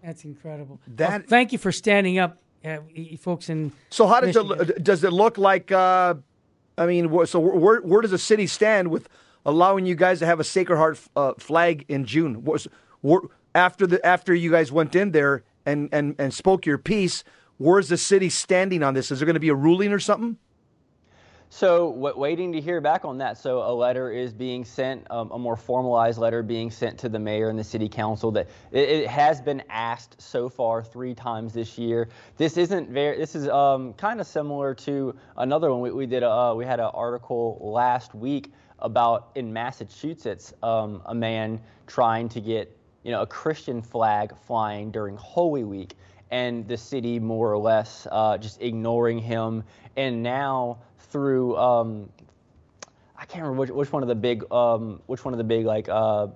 That's 0.04 0.26
incredible. 0.26 0.82
That- 0.98 1.10
Well, 1.10 1.22
thank 1.28 1.54
you 1.54 1.58
for 1.58 1.72
standing 1.72 2.18
up, 2.20 2.42
uh, 2.64 2.78
folks. 3.20 3.50
In 3.50 3.72
So 3.90 4.08
how 4.08 4.22
does 4.22 4.36
Michigan. 4.36 4.70
it 4.70 4.84
does 4.84 5.04
it 5.04 5.14
look 5.14 5.38
like 5.38 5.72
uh, 5.72 6.16
I 6.78 6.86
mean, 6.86 7.26
so 7.26 7.40
where 7.40 7.82
where 7.82 8.02
does 8.02 8.12
the 8.12 8.18
city 8.18 8.48
stand 8.48 8.90
with 8.90 9.08
allowing 9.46 9.86
you 9.86 9.96
guys 9.96 10.20
to 10.20 10.26
have 10.26 10.40
a 10.40 10.44
Sacred 10.44 10.78
Heart 10.78 11.00
uh, 11.16 11.34
flag 11.38 11.86
in 11.88 12.06
June? 12.06 12.44
Was 12.44 12.68
after 13.54 13.86
the 13.86 14.04
after 14.06 14.34
you 14.34 14.52
guys 14.52 14.72
went 14.72 14.96
in 14.96 15.12
there 15.12 15.44
and 15.66 15.90
and 15.92 16.16
and 16.18 16.34
spoke 16.34 16.66
your 16.66 16.78
piece? 16.78 17.24
Where's 17.58 17.90
the 17.90 17.98
city 17.98 18.30
standing 18.30 18.82
on 18.82 18.94
this? 18.94 19.12
Is 19.12 19.20
there 19.20 19.26
going 19.26 19.36
to 19.36 19.40
be 19.40 19.50
a 19.50 19.56
ruling 19.56 19.94
or 19.94 20.00
something? 20.00 20.38
So, 21.56 21.92
w- 21.92 22.18
waiting 22.18 22.52
to 22.54 22.62
hear 22.62 22.82
back 22.82 23.06
on 23.06 23.20
that. 23.20 23.38
So, 23.38 23.62
a 23.62 23.70
letter 23.72 24.10
is 24.10 24.34
being 24.34 24.66
sent, 24.66 25.06
um, 25.12 25.30
a 25.30 25.38
more 25.38 25.56
formalized 25.56 26.18
letter 26.18 26.42
being 26.42 26.72
sent 26.72 26.98
to 27.02 27.10
the 27.10 27.20
mayor 27.20 27.50
and 27.50 27.60
the 27.60 27.64
city 27.64 27.88
council. 27.88 28.32
That 28.32 28.48
it, 28.72 28.90
it 28.90 29.08
has 29.08 29.40
been 29.40 29.62
asked 29.70 30.20
so 30.20 30.50
far 30.50 30.84
three 30.84 31.14
times 31.14 31.54
this 31.54 31.78
year. 31.78 32.10
This 32.38 32.58
isn't 32.58 32.90
very. 32.90 33.20
This 33.20 33.36
is 33.36 33.48
um, 33.50 33.94
kind 33.94 34.20
of 34.20 34.26
similar 34.26 34.74
to 34.74 35.16
another 35.38 35.72
one 35.72 35.82
we, 35.82 35.92
we 35.92 36.08
did. 36.08 36.24
A, 36.24 36.32
uh, 36.32 36.54
we 36.56 36.66
had 36.66 36.80
an 36.80 36.90
article 36.92 37.60
last 37.62 38.16
week 38.16 38.52
about 38.80 39.30
in 39.36 39.54
Massachusetts, 39.54 40.56
um, 40.64 41.04
a 41.06 41.14
man 41.14 41.62
trying 41.86 42.30
to 42.30 42.42
get 42.42 42.76
you 43.04 43.12
know 43.12 43.22
a 43.22 43.28
Christian 43.28 43.84
flag 43.84 44.36
flying 44.48 44.90
during 44.90 45.18
Holy 45.18 45.64
Week, 45.64 45.94
and 46.32 46.68
the 46.68 46.78
city 46.78 47.20
more 47.20 47.54
or 47.54 47.60
less 47.60 48.08
uh, 48.12 48.40
just 48.40 48.60
ignoring 48.60 49.20
him. 49.20 49.64
And 49.96 50.24
now 50.24 50.80
through 51.14 51.56
um, 51.56 52.10
I 53.16 53.26
can't 53.26 53.44
remember 53.44 53.62
which, 53.62 53.70
which 53.70 53.92
one 53.94 54.02
of 54.04 54.10
the 54.10 54.16
big 54.16 54.52
um, 54.52 55.02
which 55.06 55.24
one 55.24 55.34
of 55.34 55.38
the 55.38 55.46
big 55.46 55.66
like 55.66 55.88
uh, 55.88 56.28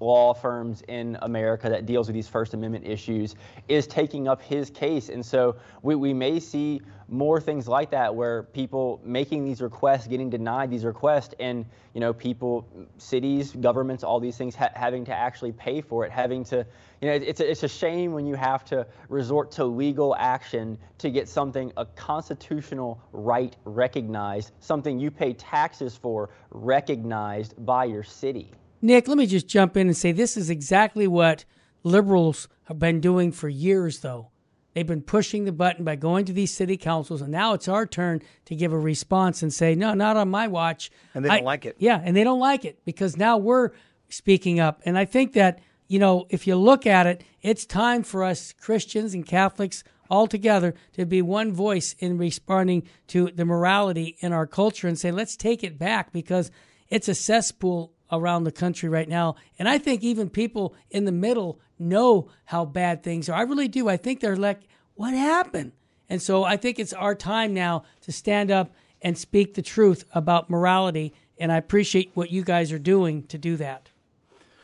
law 0.00 0.32
firms 0.32 0.82
in 0.88 1.18
America 1.22 1.68
that 1.68 1.86
deals 1.86 2.06
with 2.06 2.14
these 2.14 2.28
First 2.28 2.54
Amendment 2.54 2.86
issues 2.86 3.34
is 3.68 3.86
taking 3.86 4.28
up 4.28 4.40
his 4.40 4.70
case. 4.70 5.08
And 5.08 5.24
so 5.24 5.56
we, 5.82 5.94
we 5.94 6.14
may 6.14 6.40
see 6.40 6.80
more 7.08 7.40
things 7.40 7.66
like 7.66 7.90
that 7.90 8.14
where 8.14 8.42
people 8.42 9.00
making 9.02 9.44
these 9.44 9.62
requests, 9.62 10.06
getting 10.06 10.28
denied 10.28 10.70
these 10.70 10.84
requests, 10.84 11.34
and 11.40 11.64
you 11.94 12.00
know, 12.00 12.12
people, 12.12 12.68
cities, 12.98 13.52
governments, 13.52 14.04
all 14.04 14.20
these 14.20 14.36
things 14.36 14.54
ha- 14.54 14.70
having 14.74 15.04
to 15.06 15.14
actually 15.14 15.52
pay 15.52 15.80
for 15.80 16.04
it, 16.04 16.12
having 16.12 16.44
to, 16.44 16.66
you 17.00 17.08
know, 17.08 17.14
it's 17.14 17.40
a, 17.40 17.50
it's 17.50 17.62
a 17.62 17.68
shame 17.68 18.12
when 18.12 18.26
you 18.26 18.34
have 18.34 18.64
to 18.66 18.86
resort 19.08 19.50
to 19.52 19.64
legal 19.64 20.14
action 20.16 20.78
to 20.98 21.10
get 21.10 21.28
something, 21.28 21.72
a 21.76 21.86
constitutional 21.86 23.00
right 23.12 23.56
recognized, 23.64 24.52
something 24.60 25.00
you 25.00 25.10
pay 25.10 25.32
taxes 25.32 25.96
for 25.96 26.28
recognized 26.50 27.54
by 27.64 27.84
your 27.84 28.02
city. 28.02 28.52
Nick, 28.80 29.08
let 29.08 29.18
me 29.18 29.26
just 29.26 29.48
jump 29.48 29.76
in 29.76 29.88
and 29.88 29.96
say 29.96 30.12
this 30.12 30.36
is 30.36 30.50
exactly 30.50 31.06
what 31.06 31.44
liberals 31.82 32.48
have 32.64 32.78
been 32.78 33.00
doing 33.00 33.32
for 33.32 33.48
years, 33.48 34.00
though. 34.00 34.30
They've 34.74 34.86
been 34.86 35.02
pushing 35.02 35.44
the 35.44 35.52
button 35.52 35.84
by 35.84 35.96
going 35.96 36.26
to 36.26 36.32
these 36.32 36.54
city 36.54 36.76
councils, 36.76 37.20
and 37.20 37.32
now 37.32 37.54
it's 37.54 37.66
our 37.66 37.86
turn 37.86 38.22
to 38.44 38.54
give 38.54 38.72
a 38.72 38.78
response 38.78 39.42
and 39.42 39.52
say, 39.52 39.74
no, 39.74 39.94
not 39.94 40.16
on 40.16 40.28
my 40.28 40.46
watch. 40.46 40.90
And 41.14 41.24
they 41.24 41.30
don't 41.30 41.44
like 41.44 41.64
it. 41.64 41.76
Yeah, 41.78 42.00
and 42.02 42.14
they 42.14 42.22
don't 42.22 42.38
like 42.38 42.64
it 42.64 42.78
because 42.84 43.16
now 43.16 43.38
we're 43.38 43.70
speaking 44.08 44.60
up. 44.60 44.80
And 44.84 44.96
I 44.96 45.04
think 45.04 45.32
that, 45.32 45.58
you 45.88 45.98
know, 45.98 46.26
if 46.30 46.46
you 46.46 46.54
look 46.54 46.86
at 46.86 47.06
it, 47.06 47.24
it's 47.42 47.66
time 47.66 48.04
for 48.04 48.22
us 48.22 48.52
Christians 48.52 49.14
and 49.14 49.26
Catholics 49.26 49.82
all 50.10 50.26
together 50.26 50.74
to 50.92 51.04
be 51.04 51.22
one 51.22 51.52
voice 51.52 51.94
in 51.98 52.16
responding 52.16 52.86
to 53.08 53.30
the 53.34 53.44
morality 53.44 54.16
in 54.20 54.32
our 54.32 54.46
culture 54.46 54.86
and 54.86 54.98
say, 54.98 55.10
let's 55.10 55.36
take 55.36 55.64
it 55.64 55.78
back 55.78 56.12
because 56.12 56.50
it's 56.88 57.08
a 57.08 57.14
cesspool 57.14 57.92
around 58.10 58.44
the 58.44 58.52
country 58.52 58.88
right 58.88 59.08
now. 59.08 59.36
And 59.58 59.68
I 59.68 59.78
think 59.78 60.02
even 60.02 60.30
people 60.30 60.74
in 60.90 61.04
the 61.04 61.12
middle 61.12 61.60
know 61.78 62.28
how 62.44 62.64
bad 62.64 63.02
things 63.02 63.28
are. 63.28 63.38
I 63.38 63.42
really 63.42 63.68
do. 63.68 63.88
I 63.88 63.96
think 63.96 64.20
they're 64.20 64.36
like, 64.36 64.60
what 64.94 65.14
happened? 65.14 65.72
And 66.08 66.20
so 66.20 66.44
I 66.44 66.56
think 66.56 66.78
it's 66.78 66.92
our 66.92 67.14
time 67.14 67.54
now 67.54 67.84
to 68.02 68.12
stand 68.12 68.50
up 68.50 68.72
and 69.02 69.16
speak 69.16 69.54
the 69.54 69.62
truth 69.62 70.04
about 70.12 70.50
morality. 70.50 71.12
And 71.38 71.52
I 71.52 71.56
appreciate 71.56 72.10
what 72.14 72.30
you 72.30 72.42
guys 72.42 72.72
are 72.72 72.78
doing 72.78 73.24
to 73.24 73.38
do 73.38 73.56
that. 73.56 73.90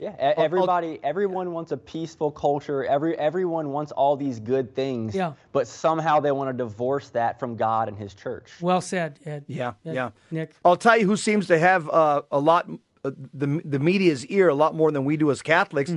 Yeah, 0.01 0.15
everybody, 0.19 0.99
everyone 1.03 1.53
wants 1.53 1.71
a 1.71 1.77
peaceful 1.77 2.31
culture. 2.31 2.85
Every 2.85 3.17
everyone 3.17 3.71
wants 3.71 3.93
all 3.93 4.17
these 4.17 4.41
good 4.41 4.75
things. 4.75 5.15
Yeah. 5.15 5.35
But 5.53 5.69
somehow 5.69 6.19
they 6.21 6.33
want 6.33 6.51
to 6.51 6.53
divorce 6.53 7.11
that 7.11 7.39
from 7.39 7.57
God 7.57 7.89
and 7.89 7.97
His 7.97 8.13
church. 8.13 8.51
Well 8.61 8.81
said, 8.81 9.21
Ed. 9.25 9.45
Yeah, 9.47 9.75
Ed- 9.87 9.95
yeah. 9.95 10.11
Nick. 10.31 10.53
I'll 10.65 10.77
tell 10.77 10.99
you 10.99 11.07
who 11.07 11.17
seems 11.17 11.47
to 11.47 11.59
have 11.59 11.89
uh, 11.89 12.23
a 12.33 12.39
lot 12.39 12.69
the 13.05 13.61
the 13.65 13.79
media's 13.79 14.27
ear 14.27 14.49
a 14.49 14.55
lot 14.55 14.75
more 14.75 14.91
than 14.91 15.05
we 15.05 15.17
do 15.17 15.31
as 15.31 15.43
Catholics. 15.43 15.93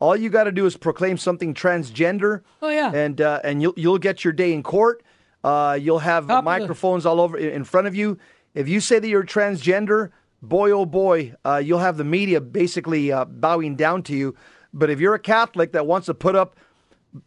All 0.00 0.16
you 0.16 0.30
got 0.30 0.44
to 0.44 0.52
do 0.52 0.66
is 0.66 0.76
proclaim 0.76 1.16
something 1.18 1.54
transgender. 1.54 2.42
Oh, 2.62 2.70
yeah. 2.70 2.90
and 2.92 3.20
uh, 3.20 3.40
and 3.44 3.62
you'll 3.62 3.74
you'll 3.76 3.98
get 3.98 4.24
your 4.24 4.32
day 4.32 4.52
in 4.52 4.62
court. 4.62 5.02
Uh, 5.44 5.78
you'll 5.80 6.00
have 6.00 6.26
Top 6.26 6.38
of 6.38 6.44
the- 6.44 6.50
microphones 6.50 7.06
all 7.06 7.20
over 7.20 7.36
in 7.36 7.64
front 7.64 7.86
of 7.86 7.94
you. 7.94 8.18
If 8.54 8.68
you 8.68 8.80
say 8.80 8.98
that 8.98 9.08
you're 9.08 9.22
transgender, 9.24 10.10
boy 10.42 10.70
oh 10.72 10.86
boy, 10.86 11.34
uh, 11.44 11.62
you'll 11.64 11.78
have 11.78 11.96
the 11.96 12.04
media 12.04 12.40
basically 12.40 13.12
uh, 13.12 13.24
bowing 13.26 13.76
down 13.76 14.02
to 14.04 14.16
you. 14.16 14.34
But 14.72 14.90
if 14.90 15.00
you're 15.00 15.14
a 15.14 15.20
Catholic 15.20 15.72
that 15.72 15.86
wants 15.86 16.06
to 16.06 16.14
put 16.14 16.34
up 16.34 16.56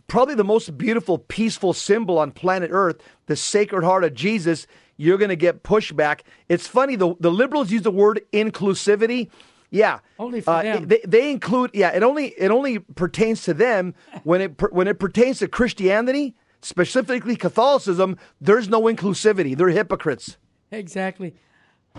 probably 0.08 0.36
the 0.36 0.44
most 0.44 0.78
beautiful, 0.78 1.18
peaceful 1.18 1.74
symbol 1.74 2.18
on 2.18 2.32
planet 2.32 2.70
Earth, 2.74 3.02
the 3.28 3.36
Sacred 3.36 3.84
Heart 3.84 4.04
of 4.06 4.14
Jesus, 4.14 4.66
you're 4.98 5.18
going 5.18 5.30
to 5.30 5.36
get 5.36 5.64
pushback. 5.64 6.22
It's 6.50 6.68
funny, 6.68 6.96
the, 6.96 7.16
the 7.20 7.32
liberals 7.32 7.72
use 7.72 7.82
the 7.82 7.92
word 7.92 8.22
inclusivity. 8.32 9.30
Yeah, 9.70 10.00
Only 10.20 10.40
for 10.42 10.52
uh, 10.52 10.62
them. 10.62 10.88
They, 10.88 11.02
they 11.06 11.32
include. 11.32 11.72
Yeah, 11.74 11.90
it 11.96 12.04
only 12.04 12.28
it 12.38 12.52
only 12.52 12.78
pertains 12.78 13.42
to 13.46 13.56
them 13.56 13.96
when 14.24 14.40
it 14.40 14.58
per- 14.58 14.70
when 14.70 14.88
it 14.88 15.00
pertains 15.00 15.40
to 15.40 15.48
Christianity, 15.48 16.36
specifically 16.62 17.36
Catholicism. 17.36 18.18
There's 18.40 18.70
no 18.70 18.84
inclusivity. 18.84 19.58
They're 19.58 19.70
hypocrites. 19.70 20.38
Exactly. 20.72 21.34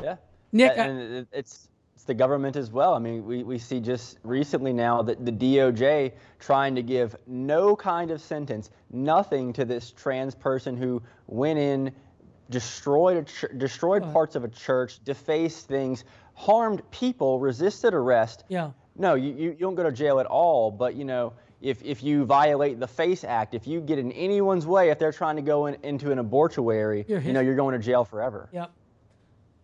Yeah. 0.01 0.17
Nick, 0.53 0.73
and 0.77 1.01
it- 1.01 1.29
it's 1.33 1.69
it's 1.97 2.05
the 2.05 2.15
government 2.15 2.55
as 2.55 2.71
well. 2.71 2.95
I 2.95 2.99
mean, 2.99 3.25
we, 3.25 3.43
we 3.43 3.59
see 3.59 3.81
just 3.81 4.19
recently 4.23 4.73
now 4.73 5.01
that 5.03 5.25
the 5.25 5.33
DOJ 5.33 6.13
trying 6.39 6.75
to 6.75 6.83
give 6.83 7.17
no 7.27 7.75
kind 7.75 8.11
of 8.11 8.21
sentence, 8.21 8.71
nothing 8.93 9.53
to 9.55 9.65
this 9.65 9.91
trans 9.91 10.35
person 10.35 10.77
who 10.77 11.03
went 11.29 11.59
in, 11.59 11.93
destroyed 12.51 13.17
a 13.17 13.23
ch- 13.25 13.59
destroyed 13.59 14.03
parts 14.13 14.37
of 14.37 14.45
a 14.45 14.49
church, 14.49 15.03
defaced 15.05 15.67
things, 15.67 16.05
harmed 16.35 16.83
people, 16.91 17.41
resisted 17.41 17.95
arrest. 17.95 18.45
Yeah. 18.49 18.71
No, 18.97 19.15
you, 19.15 19.33
you, 19.33 19.51
you 19.51 19.57
don't 19.59 19.75
go 19.75 19.83
to 19.83 19.93
jail 19.93 20.21
at 20.21 20.27
all. 20.27 20.71
But 20.71 20.95
you 20.95 21.05
know, 21.05 21.33
if 21.61 21.83
if 21.83 22.03
you 22.03 22.25
violate 22.25 22.79
the 22.79 22.87
FACE 22.87 23.25
Act, 23.25 23.55
if 23.55 23.67
you 23.67 23.81
get 23.81 23.99
in 23.99 24.13
anyone's 24.13 24.67
way, 24.67 24.91
if 24.91 24.99
they're 24.99 25.13
trying 25.13 25.37
to 25.37 25.43
go 25.43 25.67
in, 25.67 25.77
into 25.83 26.13
an 26.13 26.19
abortuary, 26.19 27.05
You're 27.09 27.21
know, 27.21 27.41
you're 27.41 27.57
going 27.57 27.73
to 27.73 27.85
jail 27.85 28.05
forever. 28.05 28.49
Yep. 28.53 28.71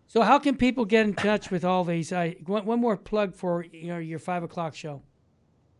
So 0.07 0.23
how 0.23 0.39
can 0.39 0.57
people 0.57 0.83
get 0.83 1.05
in 1.05 1.13
touch 1.13 1.51
with 1.51 1.63
all 1.63 1.85
these? 1.85 2.11
I 2.11 2.35
one, 2.45 2.65
one 2.65 2.81
more 2.81 2.97
plug 2.97 3.33
for 3.33 3.63
you 3.63 3.87
know 3.87 3.97
your 3.97 4.19
five 4.19 4.43
o'clock 4.43 4.75
show. 4.75 5.01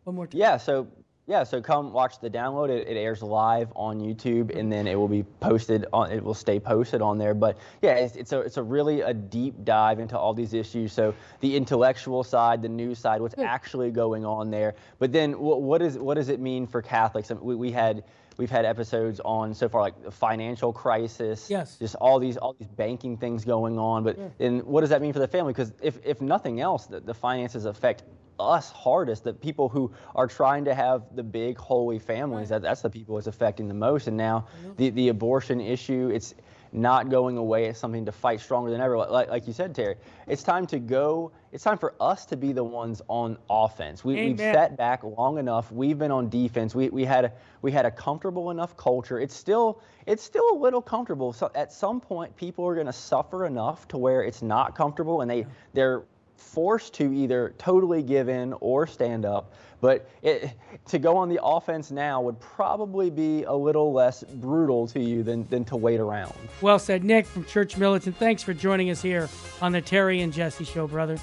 One 0.06 0.16
more. 0.16 0.28
Time. 0.28 0.40
Yeah, 0.40 0.58
so 0.58 0.88
yeah, 1.32 1.46
so 1.46 1.62
come 1.62 1.94
watch 1.94 2.20
the 2.20 2.30
download. 2.30 2.70
It, 2.70 2.90
it 2.90 2.98
airs 2.98 3.24
live 3.24 3.72
on 3.74 4.02
YouTube, 4.02 4.54
and 4.54 4.70
then 4.70 4.86
it 4.86 4.96
will 4.96 5.08
be 5.08 5.24
posted 5.40 5.86
on. 5.94 6.12
It 6.12 6.22
will 6.22 6.34
stay 6.34 6.60
posted 6.60 7.02
on 7.02 7.18
there. 7.18 7.34
But 7.34 7.58
yeah, 7.82 7.94
it's, 7.94 8.18
it's 8.18 8.34
a 8.34 8.42
it's 8.42 8.58
a 8.58 8.64
really 8.64 9.00
a 9.00 9.14
deep 9.14 9.64
dive 9.64 10.02
into 10.02 10.20
all 10.20 10.34
these 10.34 10.54
issues. 10.54 10.92
So 10.92 11.16
the 11.40 11.56
intellectual 11.56 12.26
side, 12.26 12.62
the 12.62 12.68
news 12.68 13.00
side, 13.00 13.22
what's 13.22 13.36
hmm. 13.36 13.44
actually 13.44 13.92
going 13.92 14.26
on 14.26 14.52
there. 14.52 14.76
But 15.00 15.14
then 15.14 15.40
what 15.40 15.62
what 15.62 15.82
is 15.82 15.98
what 15.98 16.16
does 16.16 16.28
it 16.28 16.42
mean 16.42 16.68
for 16.68 16.82
Catholics? 16.82 17.32
I 17.32 17.36
mean, 17.36 17.46
we, 17.46 17.56
we 17.56 17.72
had. 17.72 18.04
We've 18.38 18.50
had 18.50 18.66
episodes 18.66 19.20
on 19.24 19.54
so 19.54 19.68
far 19.70 19.82
like 19.82 20.02
the 20.02 20.10
financial 20.10 20.72
crisis, 20.74 21.48
Yes. 21.50 21.76
just 21.78 21.96
all 21.96 22.18
these 22.18 22.38
all 22.38 22.56
these 22.58 22.70
banking 22.70 23.18
things 23.18 23.44
going 23.46 23.78
on. 23.78 24.04
But 24.04 24.18
and 24.40 24.64
what 24.64 24.82
does 24.82 24.90
that 24.90 25.02
mean 25.02 25.14
for 25.14 25.20
the 25.20 25.28
family? 25.28 25.52
Because 25.54 25.74
if 25.82 26.00
if 26.04 26.22
nothing 26.22 26.60
else, 26.60 26.86
the, 26.88 27.02
the 27.02 27.14
finances 27.14 27.66
affect 27.66 28.04
us 28.42 28.72
hardest. 28.72 29.24
The 29.24 29.34
people 29.34 29.70
who 29.70 29.92
are 30.16 30.28
trying 30.28 30.66
to 30.66 30.74
have 30.74 31.04
the 31.16 31.24
big 31.24 31.58
holy 31.58 32.00
families, 32.00 32.50
that, 32.50 32.62
that's 32.62 32.82
the 32.82 32.90
people 32.90 33.18
it's 33.18 33.28
affecting 33.28 33.68
the 33.68 33.74
most. 33.74 34.08
And 34.08 34.18
now 34.18 34.48
the 34.78 34.90
the 34.90 35.10
abortion 35.10 35.62
issue, 35.62 36.10
it's 36.14 36.34
not 36.74 37.10
going 37.10 37.38
away. 37.38 37.66
It's 37.66 37.80
something 37.80 38.06
to 38.06 38.12
fight 38.12 38.40
stronger 38.40 38.72
than 38.72 38.82
ever. 38.82 38.98
Like, 38.98 39.30
like 39.30 39.48
you 39.48 39.54
said, 39.54 39.76
Terry, 39.76 39.96
it's 40.28 40.44
time 40.44 40.66
to 40.68 40.80
go. 40.80 41.32
It's 41.52 41.64
time 41.64 41.78
for 41.78 41.94
us 42.00 42.26
to 42.28 42.38
be 42.38 42.54
the 42.54 42.64
ones 42.64 43.02
on 43.10 43.38
offense. 43.50 44.06
We, 44.06 44.16
we've 44.16 44.40
Amen. 44.40 44.54
sat 44.54 44.78
back 44.78 45.04
long 45.04 45.38
enough. 45.38 45.70
We've 45.72 45.98
been 45.98 46.12
on 46.12 46.30
defense. 46.30 46.74
We, 46.74 46.90
we 46.90 47.04
had 47.04 47.26
a, 47.26 47.34
we 47.62 47.72
had 47.72 47.86
a 47.86 47.92
comfortable 47.92 48.52
enough 48.52 48.78
culture. 48.78 49.20
It's 49.20 49.36
still 49.36 49.82
it's 50.06 50.24
still 50.24 50.50
a 50.52 50.58
little 50.58 50.82
comfortable. 50.82 51.34
So 51.34 51.52
at 51.56 51.74
some 51.74 52.00
point, 52.00 52.36
people 52.36 52.66
are 52.66 52.74
going 52.74 52.88
to 52.88 52.94
suffer 52.94 53.46
enough 53.46 53.88
to 53.90 53.98
where 53.98 54.24
it's 54.24 54.42
not 54.42 54.76
comfortable, 54.76 55.22
and 55.22 55.30
they 55.30 55.46
they're 55.74 56.04
forced 56.42 56.94
to 56.96 57.14
either 57.14 57.54
totally 57.58 58.04
give 58.04 58.30
in 58.30 58.54
or 58.60 58.88
stand 58.88 59.26
up. 59.26 59.54
But 59.80 60.10
it, 60.22 60.52
to 60.88 61.00
go 61.00 61.18
on 61.18 61.30
the 61.30 61.40
offense 61.44 61.90
now 61.90 62.22
would 62.22 62.40
probably 62.40 63.10
be 63.10 63.44
a 63.44 63.54
little 63.54 63.92
less 63.92 64.24
brutal 64.24 64.88
to 64.90 65.00
you 65.00 65.24
than, 65.24 65.48
than 65.48 65.66
to 65.66 65.76
wait 65.76 66.00
around. 66.00 66.34
Well 66.62 66.78
said, 66.78 67.04
Nick 67.04 67.26
from 67.26 67.46
Church 67.46 67.78
Militant. 67.78 68.16
Thanks 68.18 68.44
for 68.44 68.54
joining 68.54 68.92
us 68.92 69.02
here 69.02 69.28
on 69.62 69.72
the 69.72 69.82
Terry 69.82 70.22
and 70.22 70.32
Jesse 70.32 70.66
Show, 70.66 70.88
brother. 70.88 71.18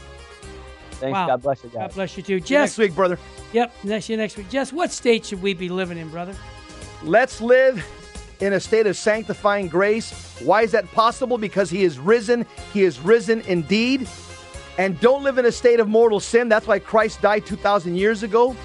Thanks. 0.92 1.14
Wow. 1.14 1.28
God 1.28 1.42
bless 1.42 1.62
you 1.62 1.70
guys. 1.70 1.78
God 1.78 1.94
bless 1.94 2.16
you 2.16 2.22
too, 2.24 2.40
See 2.40 2.54
you 2.54 2.60
next 2.60 2.78
week, 2.78 2.94
brother. 2.94 3.18
Yep, 3.52 3.72
next 3.84 4.08
you 4.08 4.16
next 4.16 4.36
week. 4.36 4.50
Jess, 4.50 4.72
what 4.72 4.90
state 4.90 5.24
should 5.26 5.40
we 5.40 5.54
be 5.54 5.68
living 5.68 5.96
in, 5.96 6.08
brother? 6.08 6.34
Let's 7.04 7.40
live 7.40 7.86
in 8.40 8.54
a 8.54 8.60
state 8.60 8.88
of 8.88 8.96
sanctifying 8.96 9.68
grace. 9.68 10.40
Why 10.40 10.62
is 10.62 10.72
that 10.72 10.90
possible? 10.92 11.38
Because 11.38 11.70
he 11.70 11.84
is 11.84 11.98
risen. 12.00 12.44
He 12.72 12.82
is 12.82 12.98
risen 12.98 13.42
indeed. 13.42 14.08
And 14.78 14.98
don't 15.00 15.24
live 15.24 15.38
in 15.38 15.44
a 15.44 15.52
state 15.52 15.80
of 15.80 15.88
mortal 15.88 16.20
sin. 16.20 16.48
That's 16.48 16.66
why 16.66 16.78
Christ 16.78 17.20
died 17.20 17.44
2,000 17.44 17.96
years 17.96 18.22
ago 18.22 18.56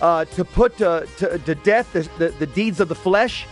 uh, 0.00 0.26
to 0.26 0.44
put 0.44 0.76
to, 0.76 1.08
to, 1.16 1.38
to 1.38 1.54
death 1.56 1.92
the, 1.94 2.02
the, 2.18 2.28
the 2.38 2.46
deeds 2.46 2.80
of 2.80 2.88
the 2.88 2.94
flesh. 2.94 3.46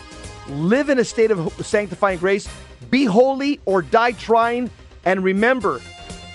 Live 0.48 0.90
in 0.90 0.98
a 0.98 1.04
state 1.04 1.30
of 1.30 1.52
sanctifying 1.66 2.18
grace. 2.18 2.48
Be 2.90 3.06
holy 3.06 3.60
or 3.64 3.80
die 3.80 4.12
trying. 4.12 4.70
And 5.04 5.24
remember, 5.24 5.80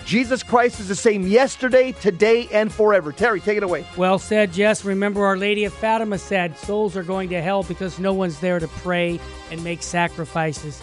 Jesus 0.08 0.42
Christ 0.42 0.80
is 0.80 0.88
the 0.88 0.96
same 0.96 1.28
yesterday, 1.28 1.92
today, 1.92 2.48
and 2.52 2.72
forever. 2.72 3.12
Terry, 3.12 3.42
take 3.42 3.58
it 3.58 3.64
away. 3.64 3.86
Well 3.98 4.18
said, 4.18 4.54
Jess. 4.54 4.86
Remember, 4.86 5.26
Our 5.26 5.38
Lady 5.38 5.66
of 5.66 5.74
Fatima 5.74 6.18
said 6.18 6.58
souls 6.58 6.96
are 6.96 7.04
going 7.04 7.30
to 7.30 7.42
hell 7.42 7.64
because 7.64 8.00
no 8.00 8.14
one's 8.14 8.40
there 8.40 8.58
to 8.58 8.68
pray 8.70 9.20
and 9.52 9.64
make 9.64 9.84
sacrifices. 9.84 10.82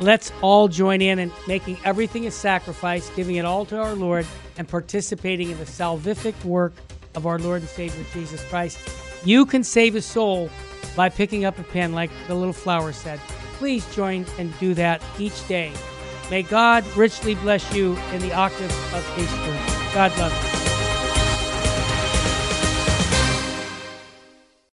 Let's 0.00 0.32
all 0.42 0.68
join 0.68 1.00
in 1.00 1.18
in 1.18 1.32
making 1.46 1.78
everything 1.84 2.26
a 2.26 2.30
sacrifice, 2.30 3.10
giving 3.10 3.36
it 3.36 3.44
all 3.44 3.64
to 3.66 3.78
our 3.78 3.94
Lord, 3.94 4.26
and 4.56 4.68
participating 4.68 5.50
in 5.50 5.58
the 5.58 5.64
salvific 5.64 6.44
work 6.44 6.72
of 7.14 7.26
our 7.26 7.38
Lord 7.38 7.62
and 7.62 7.68
Savior 7.68 8.04
Jesus 8.12 8.42
Christ. 8.44 8.78
You 9.24 9.46
can 9.46 9.64
save 9.64 9.94
a 9.94 10.02
soul 10.02 10.50
by 10.96 11.08
picking 11.08 11.44
up 11.44 11.58
a 11.58 11.62
pen, 11.62 11.92
like 11.92 12.10
the 12.28 12.34
little 12.34 12.52
flower 12.52 12.92
said. 12.92 13.18
Please 13.58 13.86
join 13.94 14.26
and 14.38 14.56
do 14.58 14.74
that 14.74 15.02
each 15.18 15.46
day. 15.48 15.72
May 16.30 16.42
God 16.42 16.84
richly 16.96 17.34
bless 17.36 17.72
you 17.74 17.96
in 18.12 18.20
the 18.20 18.32
octave 18.32 18.70
of 18.94 19.18
Easter. 19.18 19.94
God 19.94 20.16
love 20.18 20.58
you. 20.58 20.63